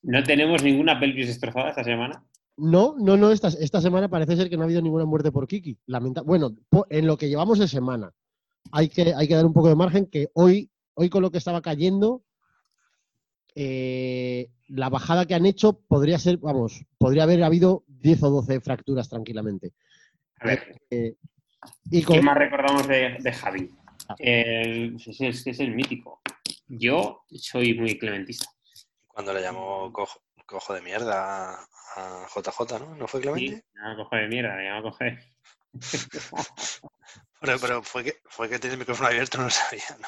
[0.04, 2.24] ¿No tenemos ninguna pelvis destrozada esta semana?
[2.58, 3.32] No, no, no.
[3.32, 5.80] Esta, esta semana parece ser que no ha habido ninguna muerte por Kiki.
[5.88, 6.56] Lamenta bueno,
[6.90, 8.12] en lo que llevamos de semana.
[8.72, 11.40] Hay que, hay que dar un poco de margen que hoy, hoy con lo que
[11.40, 12.24] estaba cayendo,
[13.56, 18.62] eh, la bajada que han hecho podría ser, vamos, podría haber habido 10 o 12
[18.62, 19.74] fracturas tranquilamente.
[20.40, 20.80] A ver.
[20.90, 21.16] Eh,
[21.92, 23.70] y ¿Qué más recordamos de, Javi?
[24.08, 24.16] Ah.
[24.18, 26.22] es, es, el mítico.
[26.68, 28.48] Yo soy muy clementista.
[29.08, 31.60] Cuando le llamó cojo, de mierda
[31.96, 32.96] a JJ, ¿no?
[32.96, 33.58] ¿No fue Clemente?
[33.58, 35.20] Sí, no, cojo de mierda, le llamó cojo de...
[37.42, 40.08] pero, pero fue que, fue que tiene el micrófono abierto, no sabía, ¿no?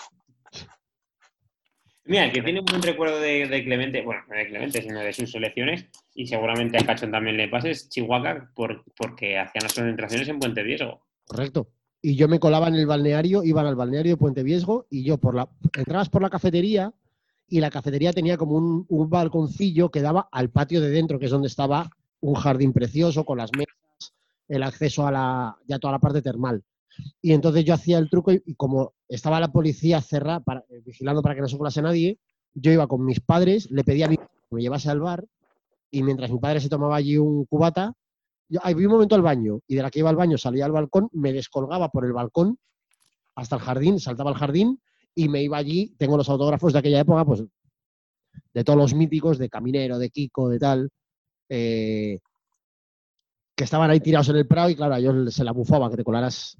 [2.06, 5.32] Mira, que tiene un buen recuerdo de, Clemente, bueno, no de Clemente, sino de sus
[5.32, 10.64] selecciones, y seguramente a Cachón también le pases, Chihuahua, porque hacían las concentraciones en Puente
[10.64, 11.02] Viesgo.
[11.26, 11.70] Correcto.
[12.02, 15.18] Y yo me colaba en el balneario, iban al balneario de Puente Viesgo, y yo
[15.18, 15.48] por la,
[15.78, 16.94] entrabas por la cafetería,
[17.48, 21.26] y la cafetería tenía como un, un balconcillo que daba al patio de dentro, que
[21.26, 21.90] es donde estaba
[22.20, 24.14] un jardín precioso, con las mesas,
[24.50, 26.64] el acceso a la, ya toda la parte termal.
[27.22, 31.22] Y entonces yo hacía el truco y, como estaba la policía cerrada, para, eh, vigilando
[31.22, 32.20] para que no se colase nadie,
[32.54, 35.26] yo iba con mis padres, le pedía a mi que me llevase al bar
[35.90, 37.94] y mientras mi padre se tomaba allí un cubata,
[38.50, 40.72] yo vi un momento al baño y de la que iba al baño salía al
[40.72, 42.58] balcón, me descolgaba por el balcón
[43.36, 44.80] hasta el jardín, saltaba al jardín
[45.16, 45.96] y me iba allí.
[45.98, 47.44] Tengo los autógrafos de aquella época, pues
[48.54, 50.90] de todos los míticos, de Caminero, de Kiko, de tal.
[51.50, 52.20] Eh,
[53.56, 56.04] que estaban ahí tirados en el prado y claro, yo se la bufaba que te
[56.04, 56.58] colaras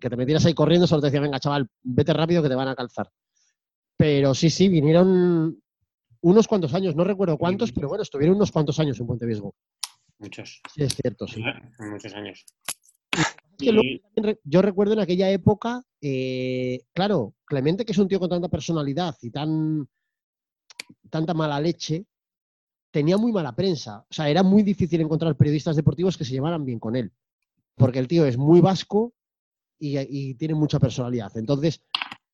[0.00, 2.68] que te metieras ahí corriendo, solo te decía, venga, chaval, vete rápido que te van
[2.68, 3.10] a calzar.
[3.96, 5.60] Pero sí, sí, vinieron
[6.20, 9.54] unos cuantos años, no recuerdo cuántos, pero bueno, estuvieron unos cuantos años en Puente Viesgo.
[10.18, 10.60] Muchos.
[10.74, 11.42] Sí, es cierto, sí.
[11.78, 12.44] Muchos años.
[13.58, 14.00] Y-
[14.44, 19.16] yo recuerdo en aquella época, eh, claro, Clemente, que es un tío con tanta personalidad
[19.22, 19.88] y tan
[21.10, 22.06] tanta mala leche,
[22.90, 24.00] tenía muy mala prensa.
[24.10, 27.12] O sea, era muy difícil encontrar periodistas deportivos que se llevaran bien con él.
[27.76, 29.14] Porque el tío es muy vasco
[29.88, 29.98] y,
[30.30, 31.36] y tiene mucha personalidad.
[31.36, 31.82] Entonces,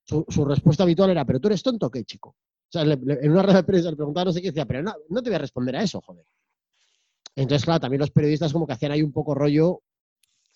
[0.04, 2.30] su, su respuesta habitual era, ¿pero tú eres tonto qué, chico?
[2.30, 4.66] O sea, le- le- en una rueda de prensa le preguntaba no sé qué decía,
[4.66, 6.24] pero no, no te voy a responder a eso, joder.
[7.36, 9.82] Entonces, claro, también los periodistas como que hacían ahí un poco rollo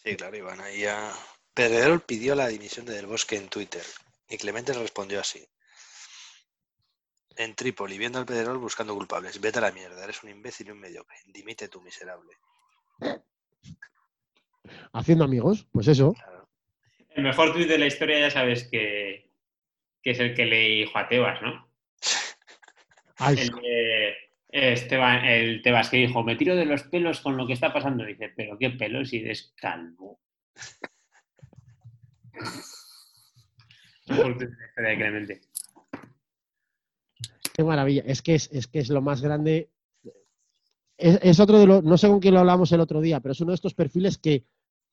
[0.02, 1.12] Sí, claro, iban ahí a...
[1.54, 3.82] Pedrerol pidió la dimisión de Del Bosque en Twitter
[4.28, 5.46] y Clemente le respondió así.
[7.36, 9.40] En Trípoli, viendo al Pedrerol buscando culpables.
[9.40, 11.16] Vete a la mierda, eres un imbécil y un mediocre.
[11.32, 12.32] Dimite tú, miserable.
[14.92, 15.66] haciendo amigos.
[15.72, 16.12] Pues eso.
[16.12, 16.43] Claro.
[17.14, 19.30] El mejor tuit de la historia ya sabes que,
[20.02, 21.68] que es el que le dijo a Tebas, ¿no?
[23.16, 27.46] Ay, El de Esteban, el Tebas que dijo, me tiro de los pelos con lo
[27.46, 28.04] que está pasando.
[28.04, 30.20] Dice, pero qué pelos si eres calvo.
[34.06, 35.40] De Clemente.
[37.54, 38.02] Qué maravilla.
[38.06, 39.70] Es que es, es que es lo más grande.
[40.98, 41.84] Es, es otro de los.
[41.84, 44.18] No sé con quién lo hablamos el otro día, pero es uno de estos perfiles
[44.18, 44.44] que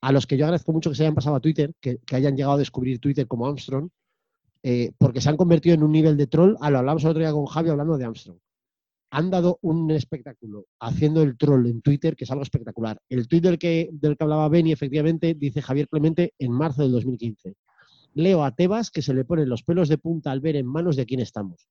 [0.01, 2.53] a los que yo agradezco mucho que se hayan pasado a Twitter, que, hayan llegado
[2.53, 3.89] a descubrir Twitter como Armstrong,
[4.63, 6.55] eh, porque se han convertido en un nivel de troll.
[6.59, 8.37] Ah, lo hablamos el otro día con Javi hablando de Armstrong.
[9.11, 12.99] Han dado un espectáculo haciendo el troll en Twitter, que es algo espectacular.
[13.09, 17.55] El Twitter que, del que hablaba Benny, efectivamente, dice Javier Clemente en marzo del 2015.
[18.13, 20.95] Leo a Tebas que se le ponen los pelos de punta al ver en manos
[20.95, 21.67] de quién estamos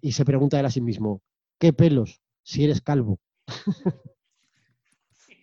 [0.00, 1.22] y se pregunta él a sí mismo,
[1.58, 3.18] ¿qué pelos si eres calvo?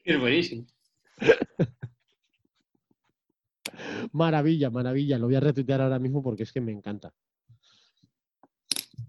[0.06, 0.66] Es buenísimo.
[4.12, 5.18] Maravilla, maravilla.
[5.18, 7.14] Lo voy a retuitear ahora mismo porque es que me encanta.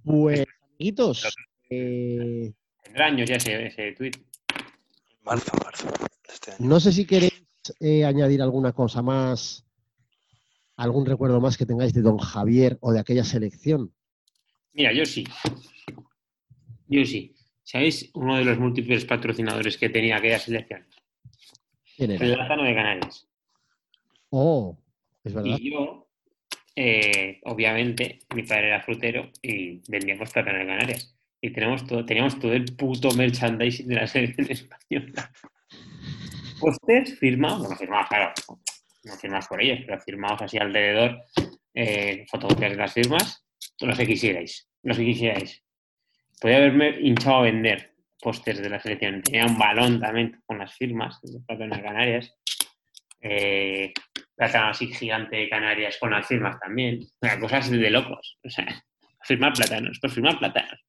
[0.05, 0.45] Pues,
[0.77, 1.35] amiguitos,
[1.69, 2.53] eh,
[2.83, 4.17] Tendrá años ya ese, ese tuit.
[5.23, 5.87] Marzo, marzo.
[5.89, 6.69] de Este año.
[6.69, 7.45] no sé si queréis
[7.81, 9.65] eh, añadir alguna cosa más,
[10.77, 13.93] algún recuerdo más que tengáis de don Javier o de aquella selección.
[14.73, 15.25] Mira, yo sí.
[16.87, 17.35] Yo sí.
[17.63, 20.87] ¿Sabéis uno de los múltiples patrocinadores que tenía aquella selección?
[21.97, 22.33] ¿Quién El?
[22.37, 23.29] Lázaro de Canarias.
[24.31, 24.79] Oh,
[25.25, 25.57] es verdad.
[25.59, 26.09] Y yo,
[26.77, 31.17] eh, obviamente, mi padre era frutero y vendíamos plátano de Canarias.
[31.41, 35.33] Y tenemos todo, teníamos todo el puto merchandising de la selección española.
[36.61, 38.33] Pósters firmados, bueno, firmados, claro,
[39.05, 41.23] no firmados por ellos, pero firmados así alrededor,
[41.75, 43.45] eh, fotografías de las firmas,
[43.81, 45.65] los que quisierais, los que quisierais.
[46.41, 49.23] Podía haberme hinchado a vender pósters de la selección.
[49.23, 52.35] Tenía un balón también con las firmas de de Canarias.
[53.21, 53.93] Eh,
[54.39, 57.03] así gigante de Canarias con las firmas también.
[57.03, 58.39] O sea, cosas de locos.
[58.45, 58.67] O sea,
[59.23, 60.81] firmar plátanos, por firmar plátanos.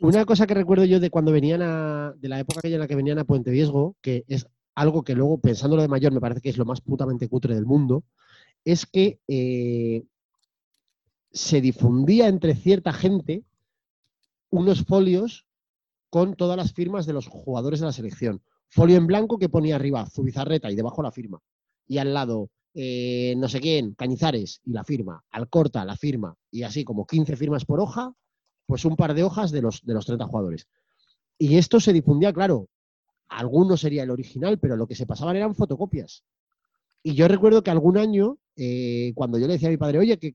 [0.00, 2.96] Una cosa que recuerdo yo de cuando venían a, de la época en la que
[2.96, 6.50] venían a Puente Viesgo, que es algo que luego, pensándolo de mayor, me parece que
[6.50, 8.04] es lo más putamente cutre del mundo,
[8.64, 10.02] es que eh,
[11.32, 13.44] se difundía entre cierta gente
[14.50, 15.46] unos folios
[16.10, 18.42] con todas las firmas de los jugadores de la selección.
[18.68, 21.40] Folio en blanco que ponía arriba Zubizarreta y debajo la firma.
[21.86, 25.22] Y al lado, eh, no sé quién, Cañizares y la firma.
[25.30, 26.34] Alcorta, la firma.
[26.50, 28.12] Y así como 15 firmas por hoja,
[28.66, 30.66] pues un par de hojas de los, de los 30 jugadores.
[31.38, 32.68] Y esto se difundía, claro,
[33.28, 36.24] alguno sería el original, pero lo que se pasaban eran fotocopias.
[37.02, 40.18] Y yo recuerdo que algún año, eh, cuando yo le decía a mi padre, oye,
[40.18, 40.34] que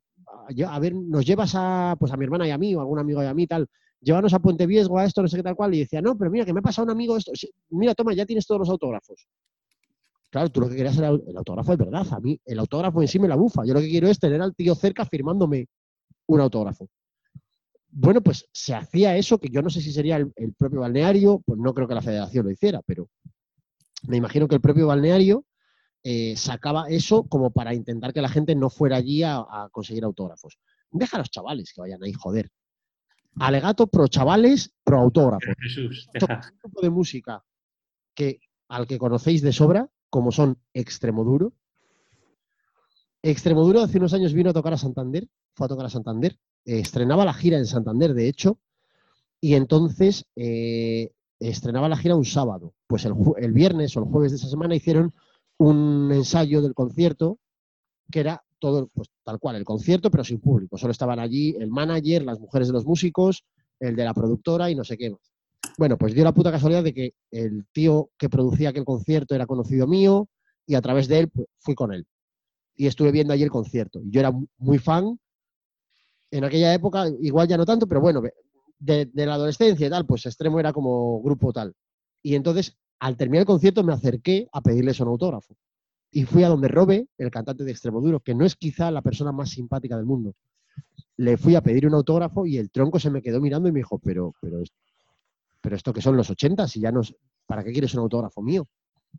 [0.67, 3.21] a- ver, nos llevas a, pues a mi hermana y a mí, o algún amigo
[3.21, 3.67] y a mí, tal,
[3.99, 6.31] llévanos a Puente Viesgo, a esto, no sé qué tal cual, y decía, no, pero
[6.31, 7.31] mira, que me ha pasado un amigo esto,
[7.69, 9.27] mira, toma, ya tienes todos los autógrafos.
[10.31, 13.07] Claro, tú lo que querías era el autógrafo de verdad, a mí el autógrafo en
[13.07, 15.67] sí me la bufa, yo lo que quiero es tener al tío cerca firmándome
[16.27, 16.87] un autógrafo.
[17.89, 21.41] Bueno, pues se hacía eso, que yo no sé si sería el, el propio balneario,
[21.45, 23.09] pues no creo que la federación lo hiciera, pero
[24.07, 25.45] me imagino que el propio balneario
[26.03, 30.05] eh, sacaba eso como para intentar que la gente no fuera allí a, a conseguir
[30.05, 30.57] autógrafos.
[30.89, 32.49] Deja a los chavales que vayan ahí, joder.
[33.35, 35.55] Alegato pro chavales, pro autógrafos.
[35.59, 37.43] Jesús, Esto es un grupo de música
[38.15, 38.39] que
[38.69, 41.53] al que conocéis de sobra, como son Extremoduro.
[43.23, 46.79] Extremoduro hace unos años vino a tocar a Santander, fue a tocar a Santander, eh,
[46.79, 48.59] estrenaba la gira en Santander, de hecho,
[49.39, 52.73] y entonces eh, estrenaba la gira un sábado.
[52.87, 55.13] Pues el, el viernes o el jueves de esa semana hicieron
[55.57, 57.39] un ensayo del concierto
[58.11, 60.77] que era todo, pues tal cual, el concierto, pero sin público.
[60.77, 63.45] Solo estaban allí el manager, las mujeres de los músicos,
[63.79, 65.30] el de la productora y no sé qué más.
[65.77, 69.45] Bueno, pues dio la puta casualidad de que el tío que producía aquel concierto era
[69.47, 70.27] conocido mío
[70.67, 72.05] y a través de él pues, fui con él.
[72.75, 74.01] Y estuve viendo allí el concierto.
[74.05, 75.19] Yo era mu- muy fan.
[76.31, 78.21] En aquella época, igual ya no tanto, pero bueno,
[78.79, 81.73] de, de la adolescencia y tal, pues extremo era como grupo tal.
[82.23, 85.55] Y entonces, al terminar el concierto, me acerqué a pedirles un autógrafo.
[86.11, 89.01] Y fui a donde Robe, el cantante de Extremo Duro, que no es quizá la
[89.01, 90.33] persona más simpática del mundo.
[91.17, 93.79] Le fui a pedir un autógrafo y el tronco se me quedó mirando y me
[93.79, 94.61] dijo, pero, pero,
[95.61, 97.01] pero esto que son los 80, si ya no
[97.45, 98.67] ¿para qué quieres un autógrafo mío?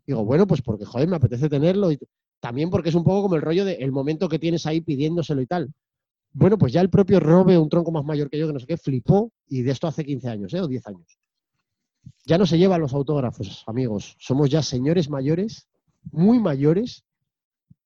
[0.05, 1.91] Digo, bueno, pues porque, joder, me apetece tenerlo.
[1.91, 1.99] Y
[2.39, 5.41] también porque es un poco como el rollo de el momento que tienes ahí pidiéndoselo
[5.41, 5.73] y tal.
[6.31, 8.65] Bueno, pues ya el propio Robe, un tronco más mayor que yo, que no sé
[8.65, 10.61] qué, flipó, y de esto hace 15 años, ¿eh?
[10.61, 11.19] O 10 años.
[12.25, 14.15] Ya no se llevan los autógrafos, amigos.
[14.19, 15.67] Somos ya señores mayores,
[16.11, 17.03] muy mayores,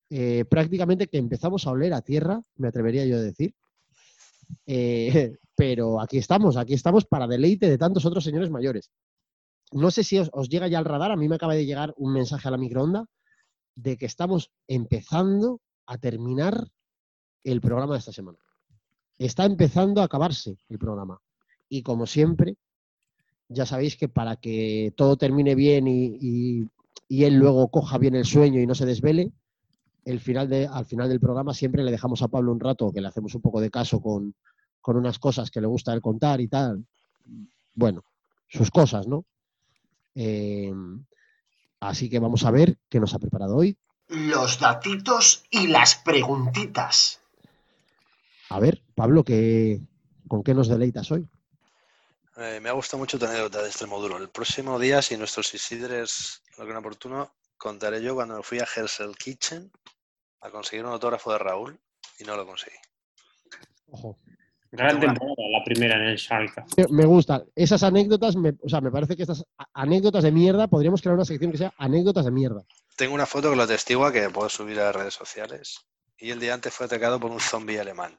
[0.10, 3.54] eh, prácticamente que empezamos a oler a tierra, me atrevería yo a decir.
[4.66, 8.92] Eh, pero aquí estamos, aquí estamos para deleite de tantos otros señores mayores.
[9.72, 12.14] No sé si os, llega ya al radar, a mí me acaba de llegar un
[12.14, 13.08] mensaje a la microonda
[13.76, 16.68] de que estamos empezando a terminar
[17.44, 18.38] el programa de esta semana.
[19.18, 21.20] Está empezando a acabarse el programa.
[21.68, 22.56] Y como siempre,
[23.50, 26.70] ya sabéis que para que todo termine bien y,
[27.10, 29.32] él luego coja bien el sueño y no se desvele,
[30.06, 33.42] al final del programa siempre le dejamos a Pablo un rato, que le hacemos un
[33.42, 34.36] poco de caso con,
[34.82, 36.86] con unas cosas que le gusta él contar y tal.
[37.74, 38.04] Bueno,
[38.48, 39.26] sus cosas, ¿no?
[40.16, 40.74] Eh,
[41.80, 43.78] así que vamos a ver qué nos ha preparado hoy.
[44.08, 47.22] Los datitos y las preguntitas.
[48.50, 49.82] A ver, Pablo, ¿qué,
[50.28, 51.28] ¿con qué nos deleitas hoy?
[52.38, 54.18] Eh, me ha gustado mucho tu anécdota de Extremoduro.
[54.18, 59.16] El próximo día, si nuestros Isidres lo creen oportuno, contaré yo cuando fui a Hersel
[59.18, 59.72] Kitchen
[60.42, 61.80] a conseguir un autógrafo de Raúl
[62.20, 62.78] y no lo conseguí.
[63.88, 64.18] Ojo.
[64.72, 66.64] Gran temporada, la primera en el Schalke.
[66.90, 67.44] Me- gusta.
[67.56, 71.26] Esas anécdotas, me, o sea, me parece que estas anécdotas de mierda, podríamos crear una
[71.26, 72.64] sección que sea anécdotas de mierda.
[72.96, 75.86] Tengo una foto que lo atestigua que puedo subir a las redes sociales.
[76.18, 78.16] Y el día antes fue atacado por un zombie alemán.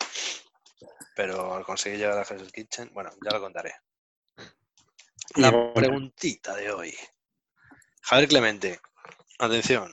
[1.14, 3.72] Pero al conseguir llegar a Hersel Kitchen, bueno, ya lo contaré.
[5.34, 6.94] La preguntita de hoy.
[8.02, 8.80] Javier Clemente,
[9.38, 9.92] atención.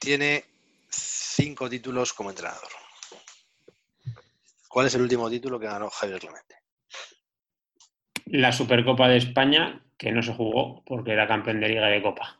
[0.00, 0.44] Tiene
[0.90, 2.68] cinco títulos como entrenador.
[4.76, 6.56] ¿Cuál es el último título que ganó Javier Clemente?
[8.26, 12.38] La Supercopa de España, que no se jugó porque era campeón de Liga de Copa.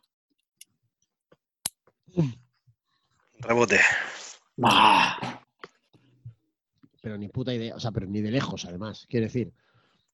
[3.38, 3.80] Rebote.
[4.54, 5.18] ¡Bah!
[7.00, 9.06] Pero ni puta idea, o sea, pero ni de lejos, además.
[9.08, 9.54] Quiero decir,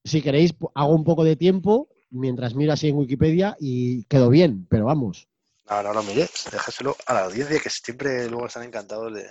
[0.05, 4.69] si queréis, hago un poco de tiempo mientras miro así en Wikipedia y quedo bien,
[4.71, 5.27] pero vamos.
[5.69, 9.27] No, no lo mires, déjaselo a la audiencia que siempre luego están encantados de,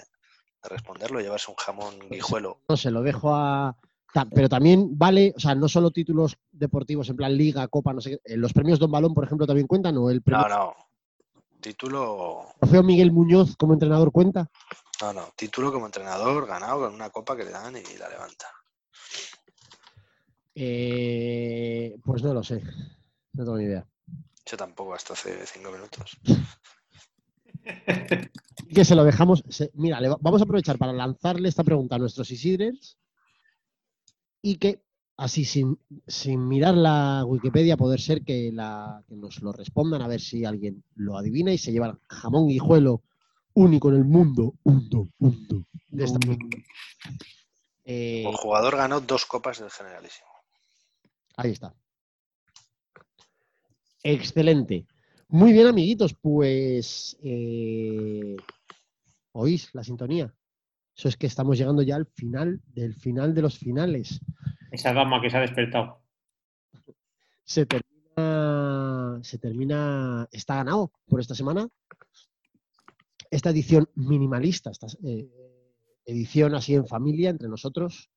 [0.63, 2.59] de responderlo, llevarse un jamón guijuelo.
[2.69, 3.75] No se lo dejo a.
[4.35, 8.09] Pero también vale, o sea, no solo títulos deportivos en plan Liga, Copa, no sé
[8.11, 8.33] qué.
[8.33, 10.75] eh, Los premios Don Balón, por ejemplo, también cuentan, o el premio No, no.
[11.61, 14.49] Título, trofeo Miguel Muñoz como entrenador cuenta.
[15.01, 15.29] no, no.
[15.35, 18.47] Título como entrenador ganado con una copa que le dan y la levanta.
[20.55, 22.61] Eh, pues no lo sé.
[23.33, 23.85] No tengo ni idea.
[24.45, 26.17] Yo tampoco hasta hace cinco minutos.
[28.73, 29.43] que se lo dejamos.
[29.49, 32.97] se- mira, le va- vamos a aprovechar para lanzarle esta pregunta a nuestros Isidres
[34.41, 34.81] y que,
[35.17, 35.77] así sin,
[36.07, 40.45] sin mirar la Wikipedia, poder ser que, la, que nos lo respondan a ver si
[40.45, 43.03] alguien lo adivina y se lleva el jamón guijuelo
[43.53, 44.53] único en el mundo.
[44.63, 45.63] Mundo, mundo.
[45.89, 46.19] de esta-
[47.83, 50.27] Eh, Como jugador ganó dos copas del Generalísimo.
[51.35, 51.73] Ahí está.
[54.03, 54.85] Excelente.
[55.33, 56.13] Muy bien, amiguitos.
[56.13, 58.35] Pues eh,
[59.31, 60.33] oís la sintonía.
[60.93, 64.19] Eso es que estamos llegando ya al final del final de los finales.
[64.71, 66.03] Esa dama que se ha despertado.
[67.45, 71.65] Se termina, se termina, está ganado por esta semana.
[73.29, 75.29] Esta edición minimalista, esta eh,
[76.05, 78.11] edición así en familia entre nosotros,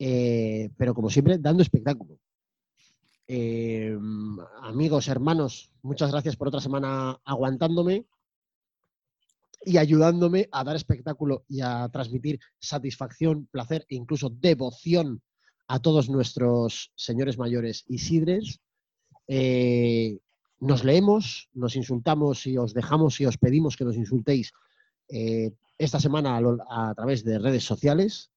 [0.00, 2.18] eh, pero como siempre dando espectáculo.
[3.28, 3.96] Eh,
[4.62, 8.06] amigos, hermanos, muchas gracias por otra semana aguantándome
[9.64, 15.22] y ayudándome a dar espectáculo y a transmitir satisfacción, placer e incluso devoción
[15.66, 18.60] a todos nuestros señores mayores Isidres.
[19.26, 20.18] Eh,
[20.60, 24.52] nos leemos, nos insultamos y os dejamos y os pedimos que nos insultéis
[25.08, 26.40] eh, esta semana
[26.70, 28.30] a través de redes sociales,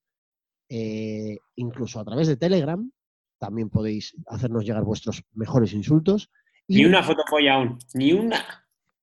[0.67, 2.91] eh, incluso a través de Telegram.
[3.39, 6.29] También podéis hacernos llegar vuestros mejores insultos.
[6.67, 7.79] Y Ni una fotopolla aún.
[7.95, 8.37] Ni una.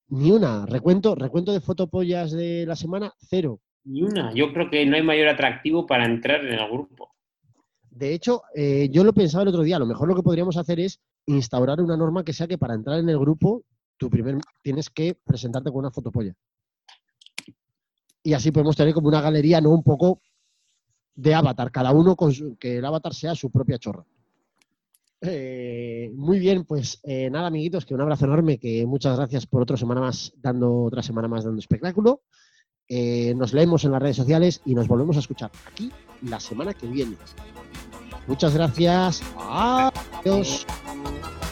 [0.09, 0.67] ni una.
[0.67, 3.61] Recuento, recuento de fotopollas de la semana, cero.
[3.85, 4.33] Ni una.
[4.35, 7.15] Yo creo que no hay mayor atractivo para entrar en el grupo.
[7.91, 10.57] De hecho, eh, yo lo pensaba el otro día, a lo mejor lo que podríamos
[10.59, 13.65] hacer es instaurar una norma que sea que para entrar en el grupo,
[13.97, 16.35] tú primero tienes que presentarte con una fotopolla.
[18.23, 19.71] Y así podemos tener como una galería, ¿no?
[19.71, 20.21] Un poco
[21.15, 24.05] de avatar, cada uno con su- que el avatar sea su propia chorra.
[25.29, 29.63] Eh, muy bien, pues eh, nada, amiguitos, que un abrazo enorme, que muchas gracias por
[29.63, 32.23] otra semana más, dando otra semana más dando espectáculo.
[32.89, 35.91] Eh, nos leemos en las redes sociales y nos volvemos a escuchar aquí
[36.23, 37.17] la semana que viene.
[38.27, 39.23] Muchas gracias.
[39.37, 40.67] Adiós.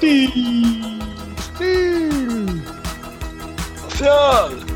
[0.01, 0.31] Til.
[1.59, 2.63] Til.
[3.89, 4.74] ¡Social!